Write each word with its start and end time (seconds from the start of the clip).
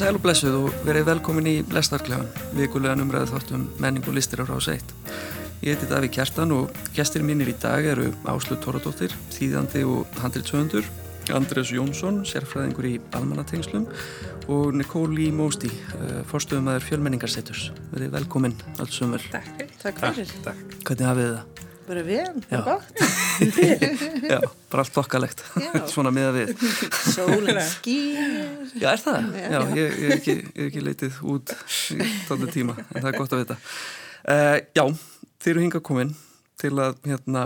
Sæl 0.00 0.16
og 0.16 0.22
blessuð 0.24 0.54
og 0.56 0.76
verið 0.86 1.10
velkomin 1.10 1.48
í 1.50 1.52
Lestarklegan, 1.74 2.30
vikulegan 2.56 3.02
umræðu 3.02 3.34
þáttum 3.34 3.66
menning 3.84 4.06
og 4.08 4.14
listir 4.16 4.40
á 4.40 4.48
rás 4.48 4.70
1. 4.72 4.94
Ég 5.60 5.76
heiti 5.76 5.88
Daví 5.90 6.08
Kjartan 6.08 6.54
og 6.56 6.72
gestir 6.96 7.20
mínir 7.20 7.50
í 7.52 7.56
dag 7.60 7.84
eru 7.84 8.06
Áslu 8.24 8.56
Tóradóttir, 8.64 9.12
þýðandi 9.36 9.84
og 9.84 10.08
handritsöðundur, 10.22 10.88
Andres 11.36 11.74
Jónsson, 11.76 12.22
sérfræðingur 12.24 12.88
í 12.88 12.96
almannatengslum 13.12 13.90
og 14.48 14.72
Nikóli 14.80 15.28
Mósti, 15.36 15.68
uh, 15.68 16.22
forstöðumæður 16.32 16.88
fjölmenningarseturs. 16.88 17.68
Verið 17.92 18.16
velkomin 18.16 18.56
alls 18.80 18.96
sömur. 18.96 19.28
Takk, 19.36 19.66
takk 19.84 20.00
fyrir. 20.06 20.38
Takk. 20.48 20.78
Hvernig 20.80 21.12
hafið 21.12 21.34
það? 21.34 21.69
Bara 21.90 22.02
vel, 22.06 22.42
Já. 22.48 22.50
bara 22.50 22.64
gott. 22.64 23.00
Já, 24.30 24.40
bara 24.70 24.82
allt 24.84 24.94
þokkalegt, 24.94 25.40
Já. 25.58 25.72
svona 25.90 26.12
miða 26.14 26.30
við. 26.36 26.52
Sólinn 27.10 27.58
skýr. 27.72 28.68
Já, 28.78 28.92
er 28.92 29.02
það? 29.02 29.26
Já. 29.34 29.48
Já, 29.50 29.58
ég, 29.74 29.80
ég, 29.80 30.04
er 30.04 30.14
ekki, 30.14 30.36
ég 30.36 30.60
er 30.60 30.68
ekki 30.68 30.84
leitið 30.86 31.18
út 31.32 31.54
í 31.96 31.98
tónu 32.28 32.46
tíma, 32.54 32.76
en 32.92 33.00
það 33.00 33.08
er 33.10 33.18
gott 33.18 33.34
að 33.34 33.42
vita. 33.42 33.58
Uh, 34.22 34.54
já, 34.78 34.84
þeir 35.42 35.52
eru 35.56 35.64
hingað 35.66 35.84
komin 35.90 36.14
til 36.62 36.72
að, 36.78 37.02
hérna, 37.10 37.44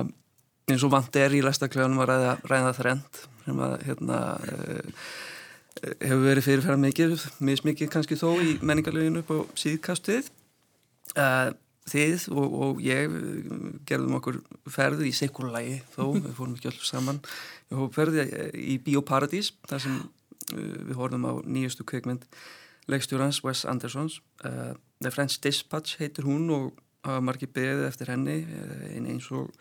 eins 0.68 0.84
og 0.84 0.92
vant 0.92 1.20
er 1.24 1.38
í 1.38 1.40
læstakleganum 1.48 2.04
að 2.04 2.12
ræða, 2.12 2.36
ræða 2.52 2.76
þrend, 2.82 3.24
sem 3.48 3.66
að, 3.70 3.74
hérna, 3.88 4.22
uh, 4.44 5.10
hefur 6.04 6.24
verið 6.28 6.50
fyrirferðar 6.50 6.84
mikið, 6.84 7.28
mismikið 7.48 7.94
kannski 7.96 8.20
þó 8.20 8.28
í 8.44 8.58
menningarleginu 8.60 9.24
upp 9.24 9.32
á 9.32 9.38
síðkastuðið. 9.64 10.32
Uh, 11.16 11.54
þið 11.90 12.26
og, 12.32 12.56
og 12.66 12.82
ég 12.84 13.12
eh, 13.12 13.54
gerðum 13.88 14.18
okkur 14.18 14.40
ferði 14.72 15.10
í 15.10 15.16
sekulagi 15.16 15.78
þó, 15.94 16.14
við 16.24 16.30
fórum 16.36 16.54
ekki 16.56 16.70
öll 16.72 16.80
saman. 16.80 17.20
Við 17.68 17.80
fórum 17.80 17.94
ferði 17.96 18.26
í 18.60 18.78
Bíóparadís 18.84 19.52
þar 19.68 19.84
sem 19.86 19.98
uh, 20.00 20.78
við 20.88 20.94
horfum 21.00 21.28
á 21.28 21.32
nýjustu 21.44 21.86
kveikmynd 21.88 22.24
leikstjórans 22.90 23.42
Wes 23.44 23.64
Andersons. 23.68 24.20
Uh, 24.44 24.72
The 25.00 25.12
French 25.12 25.40
Dispatch 25.44 25.98
heitir 26.00 26.28
hún 26.28 26.48
og 26.52 26.72
hafa 27.04 27.20
margir 27.24 27.52
beðið 27.52 27.88
eftir 27.90 28.12
henni 28.12 28.40
uh, 28.44 28.88
en 28.94 29.10
eins 29.12 29.28
og 29.32 29.52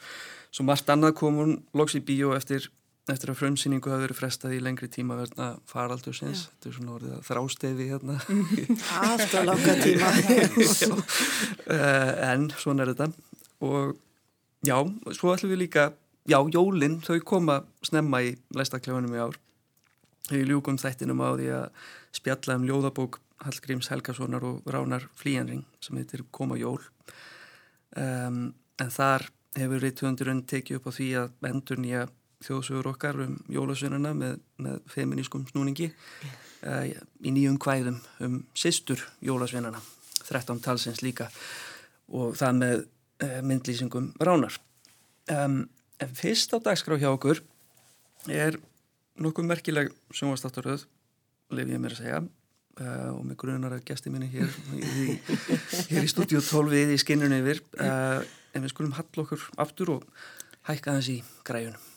svo 0.53 0.67
margt 0.67 0.89
annað 0.93 1.17
kom 1.19 1.41
hún 1.41 1.59
loks 1.75 1.97
í 1.99 2.03
bíó 2.05 2.31
eftir 2.37 2.69
eftir 3.11 3.33
að 3.33 3.39
frumsýningu 3.41 3.91
hafi 3.91 4.05
verið 4.05 4.19
frestað 4.19 4.55
í 4.55 4.61
lengri 4.63 4.87
tíma 4.91 5.17
verðna 5.19 5.49
faraldur 5.67 6.15
sinns, 6.15 6.45
þetta 6.53 6.69
er 6.69 6.75
svona 6.77 6.93
orðið 6.97 7.15
að 7.17 7.25
þrástefi 7.27 7.87
hérna. 7.89 8.15
Allt 9.09 9.35
á 9.35 9.41
langa 9.43 9.75
tíma. 9.81 10.11
uh, 11.75 12.13
en 12.29 12.47
svona 12.55 12.85
er 12.85 12.93
þetta. 12.93 13.09
Og 13.67 13.97
já, 14.63 14.77
svo 15.17 15.33
ætlum 15.33 15.51
við 15.51 15.65
líka 15.65 15.89
já, 16.29 16.39
jólinn, 16.55 17.01
þau 17.03 17.19
koma 17.27 17.59
snemma 17.83 18.23
í 18.23 18.33
læstaklefunum 18.55 19.17
í 19.17 19.21
ár. 19.25 19.37
Við 20.31 20.53
ljúkum 20.53 20.79
þættinum 20.79 21.19
á 21.19 21.35
því 21.35 21.51
að 21.59 21.85
spjalla 22.15 22.55
um 22.55 22.67
ljóðabók 22.69 23.19
Hallgríms 23.43 23.89
Helgasonar 23.91 24.43
og 24.47 24.63
Ránar 24.71 25.09
Flíjanring 25.19 25.65
sem 25.83 25.99
heitir 25.99 26.23
Koma 26.31 26.55
jól. 26.55 26.79
Um, 27.99 28.53
en 28.79 28.91
þar 28.93 29.27
hefur 29.59 29.83
reytundurinn 29.83 30.45
tekið 30.47 30.79
upp 30.79 30.87
á 30.87 30.91
því 30.95 31.09
að 31.19 31.49
endur 31.51 31.81
nýja 31.83 32.05
þjóðsögur 32.43 32.89
okkar 32.93 33.19
um 33.25 33.37
jólasvinnuna 33.51 34.13
með, 34.17 34.39
með 34.61 34.79
feminískum 34.91 35.45
snúningi 35.49 35.89
uh, 35.91 36.85
í 37.23 37.33
nýjum 37.33 37.59
kvæðum 37.61 37.99
um 38.25 38.39
sýstur 38.57 39.01
jólasvinnana 39.23 39.81
13 40.23 40.61
talsins 40.63 41.03
líka 41.03 41.29
og 42.13 42.37
það 42.39 42.59
með 42.59 42.75
uh, 42.83 43.39
myndlýsingum 43.45 44.11
ránar 44.23 44.57
um, 45.31 45.63
en 45.99 46.15
fyrst 46.17 46.55
á 46.55 46.57
dagskrá 46.63 46.99
hjá 47.01 47.09
okkur 47.13 47.43
er 48.31 48.59
nokkuð 49.19 49.49
merkileg 49.49 49.91
sjónvastáttaröð 50.15 50.87
lef 51.53 51.69
ég 51.69 51.81
mér 51.81 51.95
að 51.95 52.01
segja 52.01 52.21
uh, 52.23 53.09
og 53.13 53.23
með 53.27 53.39
grunar 53.43 53.77
að 53.77 53.85
gæsti 53.89 54.13
minni 54.13 54.31
hér 54.33 54.53
í, 54.79 55.17
hér 55.91 56.03
í 56.03 56.11
stúdíu 56.11 56.41
12 56.41 56.95
í 56.95 57.01
skinnun 57.01 57.35
yfir. 57.37 57.61
En 58.53 58.61
við 58.61 58.73
skulum 58.73 58.95
hall 58.97 59.25
okkur 59.25 59.49
aftur 59.61 59.97
og 59.97 60.05
hækka 60.69 60.99
þess 60.99 61.11
í 61.13 61.17
græjunum 61.45 61.92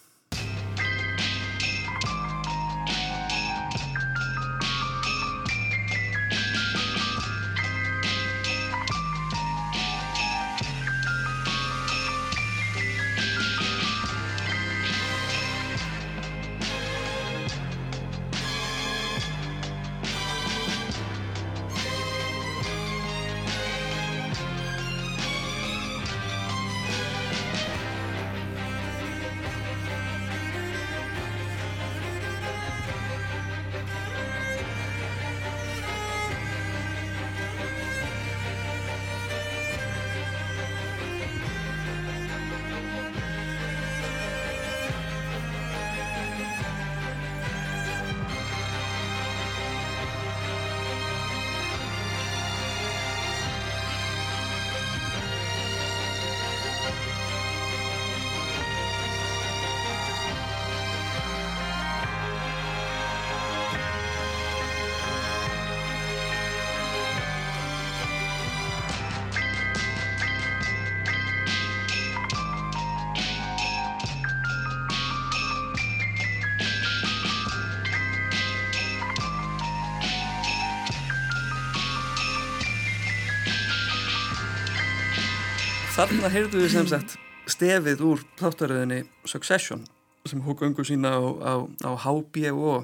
Þarna 85.97 86.28
heyrðu 86.28 86.59
við 86.60 86.72
sem 86.75 86.89
sagt 86.91 87.15
stefið 87.48 88.03
úr 88.04 88.25
þáttaröðinni 88.37 88.98
Succession 89.25 89.87
sem 90.28 90.43
hók 90.45 90.60
öngu 90.66 90.84
sína 90.84 91.15
á, 91.16 91.25
á, 91.41 91.54
á 91.89 91.91
HBO 91.97 92.75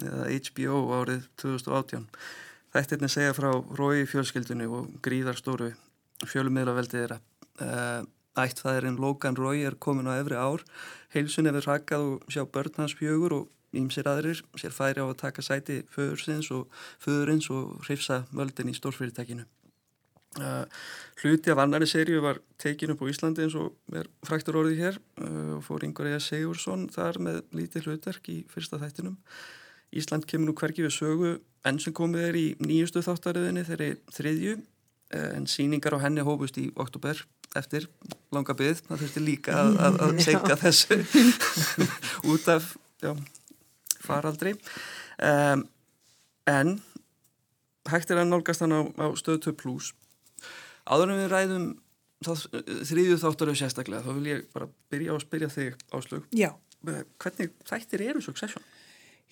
eða 0.00 0.30
HBO 0.32 0.78
árið 0.96 1.26
2018. 1.42 2.08
Þættirni 2.72 3.12
segja 3.12 3.36
frá 3.36 3.50
Rói 3.76 4.06
fjölskyldunni 4.08 4.70
og 4.72 4.88
gríðarstóru 5.04 5.74
fjölmiðlaveldið 6.24 7.02
þeirra. 7.02 7.20
Uh, 7.60 8.08
Ættfæðirinn 8.40 8.96
Logan 9.04 9.36
Rói 9.36 9.66
er 9.68 9.76
komin 9.76 10.08
á 10.08 10.16
efri 10.16 10.40
ár, 10.40 10.64
heilsun 11.12 11.52
hefur 11.52 11.74
rakað 11.74 12.08
og 12.14 12.28
sjá 12.32 12.46
börn 12.48 12.78
hans 12.80 12.96
fjögur 12.96 13.42
og 13.42 13.76
ímsir 13.76 14.08
aðrir 14.08 14.40
sér 14.56 14.72
færi 14.72 15.04
á 15.04 15.12
að 15.12 15.18
taka 15.28 15.44
sæti 15.44 15.82
föðursins 15.92 16.48
og 16.56 16.72
föðurins 17.04 17.52
og 17.52 17.82
hrifsa 17.84 18.24
völdin 18.32 18.72
í 18.72 18.80
stórfyrirtækinu. 18.80 19.44
Uh, 20.40 20.64
hluti 21.20 21.52
af 21.52 21.58
annari 21.60 21.84
seríu 21.84 22.22
var 22.24 22.38
tekin 22.56 22.94
upp 22.94 23.02
á 23.04 23.10
Íslandi 23.12 23.42
eins 23.44 23.56
og 23.58 23.74
er 23.92 24.06
fræktur 24.24 24.56
orðið 24.62 24.78
hér 24.80 24.96
uh, 25.20 25.58
og 25.58 25.66
fór 25.66 25.84
Ingar 25.84 26.08
Eða 26.08 26.22
Sigursson 26.24 26.86
þar 26.94 27.18
með 27.20 27.42
lítið 27.52 27.90
hlutverk 27.90 28.30
í 28.32 28.38
fyrsta 28.48 28.80
þættinum. 28.80 29.18
Ísland 29.92 30.24
kemur 30.24 30.48
nú 30.48 30.56
hverki 30.56 30.86
við 30.86 30.94
sögu 30.96 31.34
enn 31.68 31.82
sem 31.84 31.92
komið 31.92 32.24
er 32.30 32.40
í 32.40 32.46
nýjustu 32.64 33.04
þáttariðinni 33.04 33.66
þeirri 33.68 33.90
þriðju 34.16 34.56
uh, 34.56 35.28
en 35.36 35.50
síningar 35.52 36.00
á 36.00 36.04
henni 36.06 36.24
hófust 36.24 36.56
í 36.56 36.70
oktober 36.80 37.20
eftir 37.60 37.90
langa 38.32 38.56
byggð 38.56 38.80
það 38.88 39.04
þurfti 39.04 39.26
líka 39.26 39.60
að, 39.60 39.80
að, 39.84 40.02
að 40.06 40.22
segja 40.24 40.60
þessu 40.64 41.02
út 42.32 42.52
af 42.56 42.72
já, 43.04 43.12
faraldri. 44.00 44.56
Um, 45.20 45.68
en 46.48 46.78
hægt 47.92 48.14
er 48.14 48.22
að 48.22 48.30
nálgast 48.32 48.64
hann 48.64 48.72
á, 48.72 48.80
á 48.96 49.06
stöð 49.18 49.44
2 49.52 49.60
plus 49.60 49.92
Áður 50.88 51.12
en 51.12 51.20
við 51.22 51.32
ræðum 51.32 51.66
það, 52.26 52.44
þriðju 52.90 53.18
þáttaröðu 53.22 53.60
sérstaklega, 53.60 54.04
þá 54.04 54.12
vil 54.18 54.28
ég 54.30 54.44
bara 54.54 54.68
byrja 54.92 55.14
á 55.14 55.16
að 55.16 55.24
spyrja 55.26 55.50
þig 55.52 55.82
áslug. 55.98 56.28
Já. 56.36 56.50
Hvernig 56.82 57.52
þættir 57.68 58.02
eru 58.10 58.22
Succession? 58.24 58.64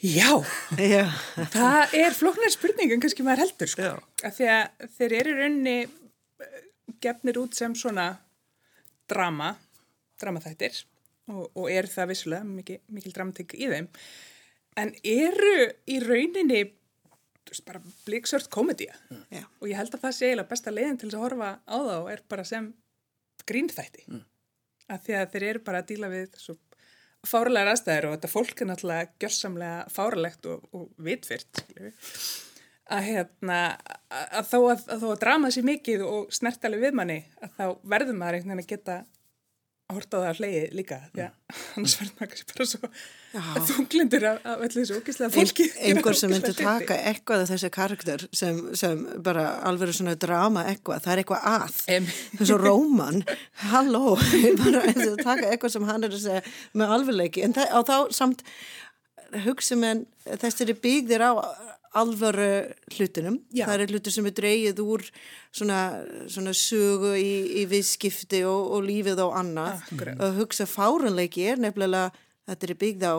Já, 0.00 0.38
Já. 0.80 1.10
það 1.52 1.94
er 1.98 2.14
flóknar 2.16 2.52
spurning 2.54 2.92
en 2.94 3.02
kannski 3.02 3.24
maður 3.26 3.44
heldur 3.44 3.68
sko. 3.68 3.84
Já. 3.84 3.96
Af 4.24 4.36
því 4.38 4.46
að 4.54 4.86
þeir 4.96 5.14
eru 5.18 5.32
í 5.32 5.38
rauninni 5.40 5.74
eh, 5.84 6.62
gefnir 7.04 7.40
út 7.42 7.58
sem 7.58 7.74
svona 7.76 8.06
drama, 9.10 9.50
dramaþættir 10.22 10.78
og, 11.34 11.50
og 11.52 11.66
er 11.68 11.90
það 11.90 12.14
vissulega 12.14 12.48
mikil, 12.48 12.78
mikil 12.94 13.12
dramatík 13.16 13.52
í 13.58 13.68
þeim. 13.74 13.90
En 14.80 14.94
eru 15.04 15.54
í 15.90 15.98
rauninni 16.00 16.62
veist, 17.48 17.64
bara 17.66 17.82
bliksört 18.06 18.50
komedía 18.52 18.94
Já. 19.32 19.44
og 19.60 19.68
ég 19.68 19.78
held 19.78 19.94
að 19.94 20.04
það 20.04 20.16
sé 20.16 20.30
eiginlega 20.30 20.50
besta 20.50 20.74
leiðin 20.74 20.98
til 21.00 21.08
þess 21.08 21.18
að 21.18 21.24
horfa 21.26 21.50
á 21.64 21.76
þá 21.88 21.96
er 22.12 22.24
bara 22.28 22.44
sem 22.48 22.72
grínþætti 23.48 24.04
mm. 24.08 24.24
að 24.94 25.06
því 25.06 25.16
að 25.20 25.30
þeir 25.32 25.46
eru 25.52 25.64
bara 25.66 25.82
að 25.82 25.88
díla 25.90 26.12
við 26.12 26.36
svo 26.40 26.58
fáralegar 27.26 27.72
aðstæður 27.74 28.08
og 28.08 28.14
þetta 28.16 28.32
fólk 28.32 28.62
er 28.62 28.70
náttúrulega 28.70 29.10
gjörsamlega 29.20 29.80
fáralegt 29.92 30.46
og, 30.48 30.62
og 30.72 30.86
vitfyrt 31.04 31.64
að 32.90 33.06
hérna 33.06 33.58
að, 34.08 34.46
þó 34.50 34.58
að, 34.72 34.84
að 34.94 35.06
að 35.10 35.18
drama 35.24 35.50
sér 35.52 35.66
mikið 35.68 36.04
og 36.06 36.30
snertalega 36.34 36.88
við 36.88 36.96
manni 36.96 37.18
að 37.42 37.56
þá 37.58 37.64
verður 37.92 38.16
maður 38.18 38.38
einhvern 38.38 38.54
veginn 38.54 38.64
að 38.64 38.70
geta 38.72 38.96
horta 39.96 40.18
á 40.18 40.20
það 40.20 40.28
að 40.30 40.40
hlegi 40.40 40.62
líka 40.78 40.98
því 41.12 41.22
að 41.24 41.54
annars 41.76 41.94
verður 42.00 42.14
maður 42.18 42.30
kannski 42.32 42.48
bara 42.50 42.66
svo 42.70 42.90
þunglindur 43.70 44.26
af, 44.30 44.40
af 44.44 44.64
öllu 44.66 44.82
þessu 44.82 44.98
ógíslega 44.98 45.34
fólki. 45.34 45.66
einhver 45.90 46.18
sem 46.18 46.34
hluti. 46.34 46.54
taka 46.58 46.98
eitthvað 47.10 47.44
af 47.44 47.52
þessi 47.52 47.70
karakter 47.76 48.26
sem, 48.42 48.60
sem 48.82 49.06
bara 49.26 49.46
alveg 49.70 49.94
svona 49.96 50.16
drama 50.20 50.66
eitthvað, 50.70 51.04
það 51.06 51.14
er 51.14 51.22
eitthvað 51.24 51.48
að. 51.54 51.80
Og 52.46 52.54
Róman. 52.64 53.24
Halló, 53.70 54.16
bara 54.60 54.84
taka 55.22 55.50
eitthvað 55.50 55.76
sem 55.76 55.88
hann 55.90 56.06
er 56.06 56.14
að 56.14 56.24
segja 56.26 56.44
með 56.76 56.94
alvegleiki 56.98 57.46
en 57.46 57.56
það, 57.56 57.74
á 57.74 57.80
þá 57.86 57.96
samt 58.20 58.46
hugsa 59.44 59.76
menn 59.78 60.06
þessari 60.26 60.74
byggðir 60.74 61.22
á 61.22 61.32
alvöru 61.98 62.48
hlutinum 62.94 63.40
Já. 63.50 63.64
það 63.66 63.80
er 63.84 63.90
hlutir 63.94 64.14
sem 64.14 64.26
er 64.30 64.34
dreigið 64.36 64.80
úr 64.84 65.02
svona, 65.50 65.78
svona 66.30 66.52
sögu 66.54 67.16
í, 67.18 67.30
í 67.62 67.66
viðskipti 67.70 68.44
og, 68.46 68.70
og 68.76 68.84
lífið 68.86 69.22
og 69.24 69.34
annað 69.40 69.80
Akkurat. 69.88 70.20
og 70.22 70.38
hugsa 70.38 70.68
fárunleiki 70.70 71.48
er 71.50 71.58
nefnilega 71.64 72.12
þetta 72.46 72.68
er 72.68 72.74
byggð 72.84 73.06
á 73.10 73.14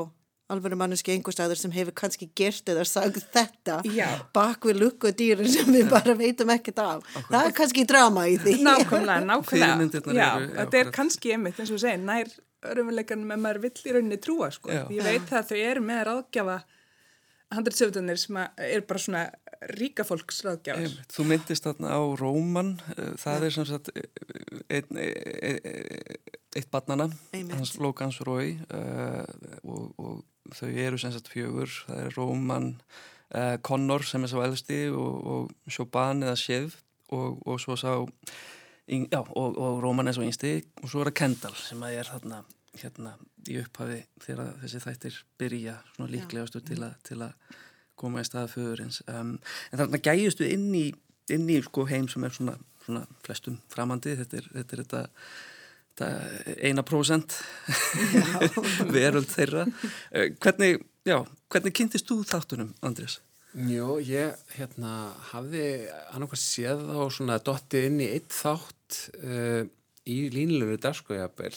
alvöru 0.52 0.76
manneski 0.76 1.14
einhverstaður 1.14 1.56
sem 1.60 1.72
hefur 1.72 1.94
kannski 1.96 2.28
gert 2.36 2.68
eða 2.72 2.84
sagt 2.88 3.22
þetta 3.32 3.78
Já. 3.88 4.08
bak 4.36 4.66
við 4.68 4.82
lukku 4.86 5.12
dýrin 5.16 5.48
sem 5.52 5.70
við 5.72 5.88
bara 5.92 6.12
veitum 6.20 6.52
ekkert 6.52 6.82
af. 6.84 7.06
Það 7.30 7.46
er 7.48 7.54
kannski 7.56 7.86
drama 7.88 8.26
í 8.28 8.36
því. 8.36 8.58
Nákvæmlega, 8.68 9.24
nákvæmlega. 9.32 10.12
Já, 10.12 10.26
eru- 10.36 10.50
já, 10.50 10.58
þetta 10.58 10.66
er 10.82 10.82
akkurat. 10.84 10.92
kannski 10.98 11.32
einmitt, 11.38 11.62
eins 11.64 11.72
og 11.72 11.80
segir, 11.80 12.04
nær 12.04 12.34
raunveruleikanum 12.68 13.32
en 13.32 13.42
maður 13.46 13.62
vill 13.64 13.80
í 13.88 13.96
rauninni 13.96 14.20
trúa, 14.20 14.52
sko. 14.52 14.74
Já. 14.76 14.84
Ég 14.92 15.08
veit 15.08 15.32
að 15.40 15.48
þau 15.54 15.62
eru 15.72 15.86
með 15.88 16.04
ráðgjafa 16.10 16.58
handriðsöfundunir 17.52 18.20
sem 18.20 18.38
að 18.42 18.66
er 18.68 18.84
bara 18.88 19.02
svona 19.04 19.24
ríka 19.78 20.06
fólks 20.08 20.42
ráðgjafar. 20.46 20.88
Einmitt. 20.88 21.14
Þú 21.14 21.26
myndist 21.30 21.68
þarna 21.68 21.94
á 21.94 22.02
Róman, 22.20 22.72
eh, 22.96 23.14
það 23.22 23.48
er 23.48 23.56
sem 23.56 23.68
sagt 23.70 23.92
eh, 23.94 24.08
einn 24.78 25.02
ein, 25.02 25.60
eitt 26.58 26.72
barnana, 26.72 27.08
hans 27.54 27.76
Logans 27.80 28.20
Rói 28.28 28.58
uh, 28.74 29.24
og, 29.64 29.92
og 30.02 30.56
þau 30.58 30.70
eru 30.70 31.00
sem 31.00 31.14
sagt 31.16 31.32
fjögur, 31.32 31.72
það 31.88 32.02
er 32.06 32.18
Róman, 32.18 32.72
uh, 33.36 33.56
Connor 33.64 34.04
sem 34.08 34.26
er 34.26 34.32
sá 34.32 34.40
elsti 34.44 34.82
og, 34.92 35.30
og 35.34 35.72
Choban 35.72 36.26
eða 36.26 36.38
Sjev 36.40 36.76
og, 37.12 37.40
og 37.48 37.62
svo 37.64 37.78
sá, 37.80 37.94
já, 38.88 39.22
og, 39.22 39.56
og 39.56 39.80
Róman 39.84 40.12
er 40.12 40.18
svo 40.18 40.28
yngsti 40.28 40.58
og 40.82 40.92
svo 40.92 41.04
er 41.04 41.12
það 41.12 41.20
Kendall 41.22 41.60
sem 41.60 41.88
að 41.88 42.02
er 42.02 42.12
þarna 42.12 42.42
hérna 42.80 43.16
í 43.50 43.58
upphafi 43.62 44.00
þegar 44.24 44.56
þessi 44.62 44.82
þættir 44.86 45.20
byrja 45.42 45.76
svona 45.96 46.12
líklegastu 46.14 46.62
til, 46.66 46.80
a, 46.86 46.92
til 47.06 47.20
að 47.26 47.56
koma 48.00 48.24
í 48.24 48.28
staða 48.28 48.50
föðurins. 48.52 49.02
Um, 49.12 49.38
en 49.72 49.82
þarna 49.82 50.02
gæjustu 50.02 50.48
inn 50.48 50.70
í, 50.78 50.86
inn 51.34 51.50
í 51.52 51.60
sko, 51.66 51.86
heim 51.90 52.08
sem 52.12 52.26
er 52.26 52.36
svona, 52.36 52.56
svona 52.86 53.06
flestum 53.26 53.60
framandi. 53.72 54.16
Þetta 54.20 54.40
er 54.40 54.48
þetta, 54.54 54.78
er 54.78 54.84
þetta, 54.84 55.02
þetta 55.90 56.62
eina 56.70 56.86
prósent 56.88 57.36
veröld 58.96 59.30
þeirra. 59.34 59.68
Eh, 60.12 60.32
hvernig, 60.42 60.86
já, 61.08 61.20
hvernig 61.52 61.76
kynntist 61.78 62.10
þú 62.10 62.22
þáttunum, 62.28 62.74
Andrés? 62.86 63.20
Jó, 63.52 63.98
ég 64.00 64.38
hérna 64.56 65.12
hafði 65.34 65.66
annarkvæmst 66.14 66.54
séð 66.54 66.86
á 66.88 67.04
svona 67.12 67.36
dottið 67.44 67.90
inn 67.90 67.98
í 68.00 68.08
eitt 68.14 68.32
þátt 68.32 69.02
uh, 69.20 69.66
í 70.08 70.18
línlegu 70.32 70.78
dagskójabel 70.80 71.52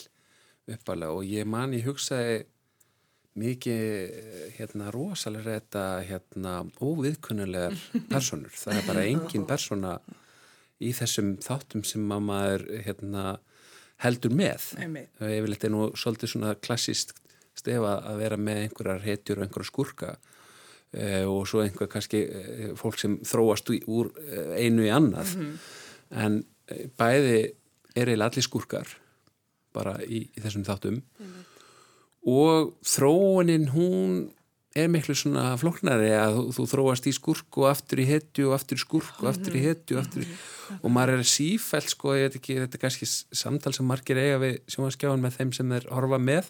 uppalega 0.71 1.13
og 1.13 1.25
ég 1.29 1.47
man 1.49 1.73
ég 1.77 1.85
hugsaði 1.85 2.43
mikið 3.35 3.81
eh, 3.83 4.45
hérna 4.55 4.91
rosalega 4.95 5.57
þetta 5.57 5.83
hérna 6.07 6.53
óviðkunnulegar 6.79 7.75
personur. 8.13 8.53
Það 8.55 8.79
er 8.79 8.87
bara 8.87 9.07
engin 9.09 9.47
persona 9.49 9.97
í 10.83 10.91
þessum 10.95 11.35
þáttum 11.43 11.83
sem 11.87 12.05
að 12.11 12.23
maður 12.29 12.65
hérna 12.85 13.25
heldur 14.03 14.33
með. 14.35 14.71
Ég 15.23 15.43
vil 15.43 15.53
þetta 15.55 15.71
nú 15.71 15.89
svolítið 15.95 16.33
svona 16.33 16.55
klassist 16.59 17.15
stefa 17.55 17.99
að 18.03 18.23
vera 18.23 18.39
með 18.39 18.65
einhverjar 18.65 19.05
hetjur 19.05 19.39
og 19.39 19.45
einhverjar 19.45 19.69
skurka 19.69 20.09
uh, 20.15 21.23
og 21.31 21.45
svo 21.47 21.61
einhver 21.63 21.87
kannski 21.91 22.25
uh, 22.27 22.73
fólk 22.75 22.99
sem 22.99 23.15
þróast 23.23 23.71
úr 23.71 24.11
uh, 24.11 24.51
einu 24.59 24.83
í 24.83 24.91
annað. 24.91 25.37
En 26.11 26.41
uh, 26.43 26.83
bæði 26.99 27.37
er 27.95 28.11
eiginlega 28.11 28.27
allir 28.33 28.47
skurkar 28.47 28.91
bara 29.75 29.97
í, 30.07 30.23
í 30.31 30.41
þessum 30.43 30.65
þáttum. 30.67 31.01
Og 32.25 32.71
þróunin 32.87 33.67
hún 33.75 34.15
er 34.75 34.89
miklu 34.91 35.13
svona 35.15 35.53
flóknari 35.61 36.09
að 36.17 36.33
þú, 36.35 36.45
þú 36.57 36.63
þróast 36.73 37.05
í 37.07 37.13
skurk 37.15 37.59
og 37.61 37.67
aftur 37.69 38.01
í 38.03 38.07
hetju 38.09 38.49
og 38.49 38.55
aftur 38.57 38.75
í 38.75 38.81
skurk 38.81 39.21
og 39.21 39.29
aftur 39.29 39.55
í 39.55 39.61
hetju 39.63 39.95
og, 39.95 40.01
aftur 40.03 40.25
í, 40.25 40.33
og 40.81 40.91
maður 40.91 41.21
er 41.21 41.29
sífælt 41.31 41.93
sko, 41.93 42.15
ég 42.17 42.25
veit 42.27 42.35
ekki, 42.41 42.57
þetta 42.59 42.75
er 42.75 42.83
kannski 42.83 43.07
samtal 43.07 43.71
sem 43.77 43.87
margir 43.87 44.19
eiga 44.19 44.41
við 44.41 44.57
sjónvaskjáðan 44.73 45.23
með 45.23 45.37
þeim 45.37 45.53
sem 45.55 45.71
þeir 45.77 45.87
horfa 45.95 46.19
með 46.19 46.49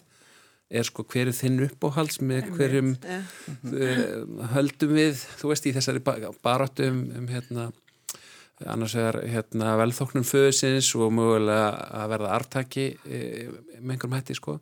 er 0.74 0.88
sko 0.88 1.04
hver 1.06 1.30
er 1.30 1.36
þinn 1.38 1.60
uppáhalds 1.68 2.18
með 2.26 2.48
hverjum 2.56 2.88
uh, 3.06 4.50
höldum 4.56 4.96
við, 4.98 5.22
þú 5.38 5.52
veist, 5.52 5.68
í 5.70 5.74
þessari 5.76 6.02
ba- 6.02 6.18
baráttu 6.42 6.88
um, 6.90 7.04
um 7.20 7.28
hérna 7.30 7.68
annars 8.64 8.94
vegar 8.96 9.18
hérna 9.28 9.74
velþóknum 9.80 10.24
föðusins 10.24 10.88
og 10.96 11.10
mögulega 11.12 11.72
að 12.00 12.12
verða 12.14 12.36
artaki 12.38 12.86
e, 13.04 13.18
með 13.80 13.96
einhverjum 13.96 14.16
hætti 14.16 14.36
sko. 14.38 14.56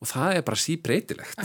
Og 0.00 0.08
það 0.08 0.38
er 0.38 0.46
bara 0.46 0.60
síbreytilegt. 0.60 1.42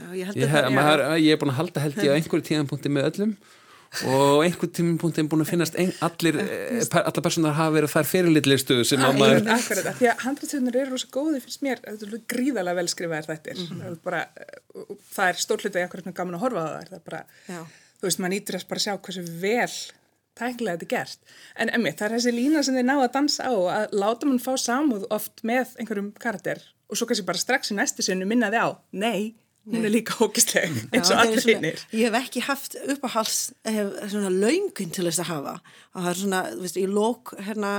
Já, 0.00 0.10
ég 0.16 0.28
held 0.28 0.36
ég, 0.40 0.52
að 0.52 1.16
ég 1.20 1.32
er 1.34 1.40
búin 1.40 1.52
að 1.52 1.58
halda 1.62 1.82
held 1.84 1.98
ég 2.04 2.12
á 2.12 2.16
einhverju 2.18 2.46
tíðanpunkti 2.50 2.92
með 2.92 3.08
öllum. 3.10 3.32
Og 4.06 4.44
einhverjum 4.44 4.74
tíðanpunkti 4.76 5.22
er 5.24 5.28
búin 5.32 5.44
að 5.44 5.50
finnast 5.50 5.78
ein, 5.80 5.92
allir, 6.04 6.38
eh, 6.44 6.82
per, 6.92 7.04
allar 7.08 7.24
personar 7.24 7.56
hafa 7.56 7.74
verið 7.78 7.94
þær 7.94 8.10
fyrirlitlistu 8.12 8.76
sem 8.86 9.04
að 9.04 9.18
maður 9.18 9.50
Akkurat, 9.56 9.88
því 9.98 10.10
að 10.12 10.24
handriðsöfnur 10.26 10.80
eru 10.82 10.94
rosa 10.94 11.10
góði 11.16 11.40
fyrst 11.44 11.64
mér, 11.66 11.80
þetta 11.86 12.08
er 12.08 12.24
gríðalega 12.30 12.80
velskrifaðir 12.82 13.30
þættir. 13.32 13.62
Mhm. 13.64 13.80
það, 13.80 13.94
er 13.96 14.02
bara, 14.04 14.22
það 15.16 15.32
er 15.32 15.40
stór 15.44 15.64
hluti 15.64 15.84
akkurat 15.84 16.10
með 16.10 16.18
gaman 16.20 16.38
að 16.38 16.44
horfa 16.46 16.64
á 16.64 16.68
það, 16.68 16.92
það 16.92 17.00
er 17.00 17.06
bara, 17.10 17.22
Já. 17.48 17.60
þú 18.00 18.08
veist, 18.08 18.22
maður 18.22 18.34
nýtur 18.36 18.58
þess 18.58 18.70
bara 18.70 18.82
að 18.82 18.86
sjá 18.86 18.94
hversu 19.08 19.26
vel 19.42 19.74
tæknilega 20.38 20.78
þetta 20.78 20.86
er 20.86 20.92
gert. 20.94 21.32
En 21.56 21.72
emmi, 21.74 21.92
það 21.96 22.06
er 22.08 22.16
þessi 22.16 22.34
lína 22.36 22.64
sem 22.66 22.76
þeir 22.78 22.88
ná 22.88 22.96
að 22.98 23.12
dansa 23.16 23.50
á, 23.50 23.54
að 23.78 23.96
láta 24.02 24.28
mann 24.28 24.42
fá 24.42 24.52
samúð 24.60 25.06
oft 25.10 25.44
með 25.46 25.76
einhverjum 25.78 26.12
karakter 26.20 26.62
og 26.90 26.98
svo 26.98 27.06
kannski 27.06 27.26
bara 27.28 27.38
strax 27.38 27.70
í 27.70 27.76
næstu 27.78 28.02
sinni 28.02 28.26
minnaði 28.26 28.58
á, 28.58 28.68
nei, 28.90 29.36
hún 29.70 29.84
er 29.86 29.92
líka 29.94 30.16
hókisleg, 30.18 30.72
eins 30.92 31.10
og 31.14 31.18
allir 31.22 31.44
hinnir. 31.46 31.78
Ég 31.94 32.08
hef 32.10 32.18
ekki 32.20 32.42
haft 32.46 32.76
uppáhals 32.90 33.52
hef, 33.64 33.92
svona 34.12 34.30
laungun 34.34 34.90
til 34.94 35.06
þess 35.08 35.22
að 35.24 35.30
hafa. 35.30 35.54
Og 35.94 36.02
það 36.04 36.10
er 36.12 36.18
svona, 36.20 36.40
þú 36.54 36.60
veist, 36.66 36.76
í 36.80 36.86
lók 36.86 37.32
hérna 37.46 37.70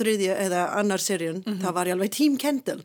þriðja 0.00 0.36
eða 0.46 0.62
annar 0.78 1.02
serjun 1.04 1.42
Mhm. 1.44 1.60
það 1.62 1.74
var 1.74 1.86
ég 1.86 1.92
alveg 1.96 2.10
tím 2.10 2.36
Kendall. 2.38 2.82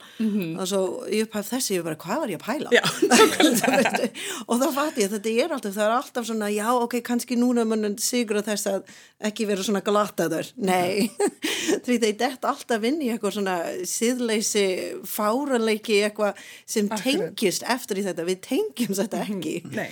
Og 0.59 0.67
svo 0.67 0.81
ég 1.09 1.27
upphaf 1.27 1.49
þessi, 1.51 1.77
ég 1.77 1.83
bara, 1.83 1.95
hvað 1.95 2.19
var 2.19 2.27
ég 2.27 2.39
að 2.39 2.47
pæla? 2.47 2.69
Og 4.47 4.59
þá 4.59 4.67
fatt 4.75 4.97
ég 4.99 5.07
að 5.09 5.15
þetta 5.17 5.31
er 5.43 5.53
alltaf, 5.55 5.73
það 5.75 5.85
er 5.87 5.95
alltaf 5.97 6.27
svona, 6.27 6.49
já, 6.53 6.67
ok, 6.75 6.95
kannski 7.01 7.35
núna 7.39 7.63
munum 7.67 7.95
sigur 7.99 8.37
að 8.41 8.49
þess 8.51 8.67
að 8.67 8.83
ekki 9.23 9.45
vera 9.47 9.63
svona 9.63 9.81
glataður, 9.85 10.49
nei. 10.59 11.09
Því 11.85 11.97
þeir 12.03 12.17
dett 12.19 12.43
alltaf 12.45 12.83
inn 12.87 12.99
í 13.01 13.09
eitthvað 13.13 13.33
svona 13.37 13.55
síðleysi, 13.87 14.65
fáraleiki 15.07 16.01
eitthvað 16.07 16.33
sem 16.69 16.89
tengist 16.91 17.63
eftir 17.67 17.97
í 17.97 18.03
þetta, 18.03 18.12
við 18.27 18.41
tengjum 18.45 18.93
þetta 18.99 19.23
ekki. 19.25 19.55
Nei, 19.73 19.89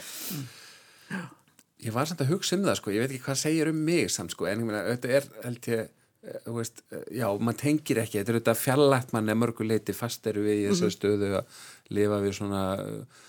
ég 1.82 1.96
var 1.96 2.10
samt 2.10 2.22
að 2.22 2.36
hugsa 2.36 2.58
um 2.58 2.68
það 2.68 2.78
sko, 2.80 2.94
ég 2.94 3.04
veit 3.04 3.16
ekki 3.16 3.26
hvað 3.26 3.42
segir 3.42 3.72
um 3.72 3.82
mig 3.88 4.14
samt 4.14 4.36
sko, 4.36 4.48
en 4.50 4.62
ég 4.62 4.70
meina, 4.70 4.84
þetta 4.92 5.16
er 5.18 5.28
held 5.48 5.70
ég, 5.72 5.90
eh, 6.28 6.40
þú 6.46 6.56
veist, 6.60 6.84
eh, 6.92 7.08
já, 7.18 7.28
mann 7.40 7.58
tengir 7.58 8.04
ekki, 8.04 8.20
þetta 8.20 8.36
er 8.36 8.40
þetta 8.40 8.58
fjallægt 8.62 9.14
mann 9.18 9.34
er 9.34 9.40
mörguleiti 9.42 9.96
fast 9.98 10.28
eru 10.30 10.46
við 10.46 10.62
í 10.62 10.70
þessari 10.70 10.98
stöðu 10.98 11.32
að 11.42 11.62
lifa 11.98 12.22
við 12.22 12.38
svona 12.38 12.64
eh, 12.86 13.22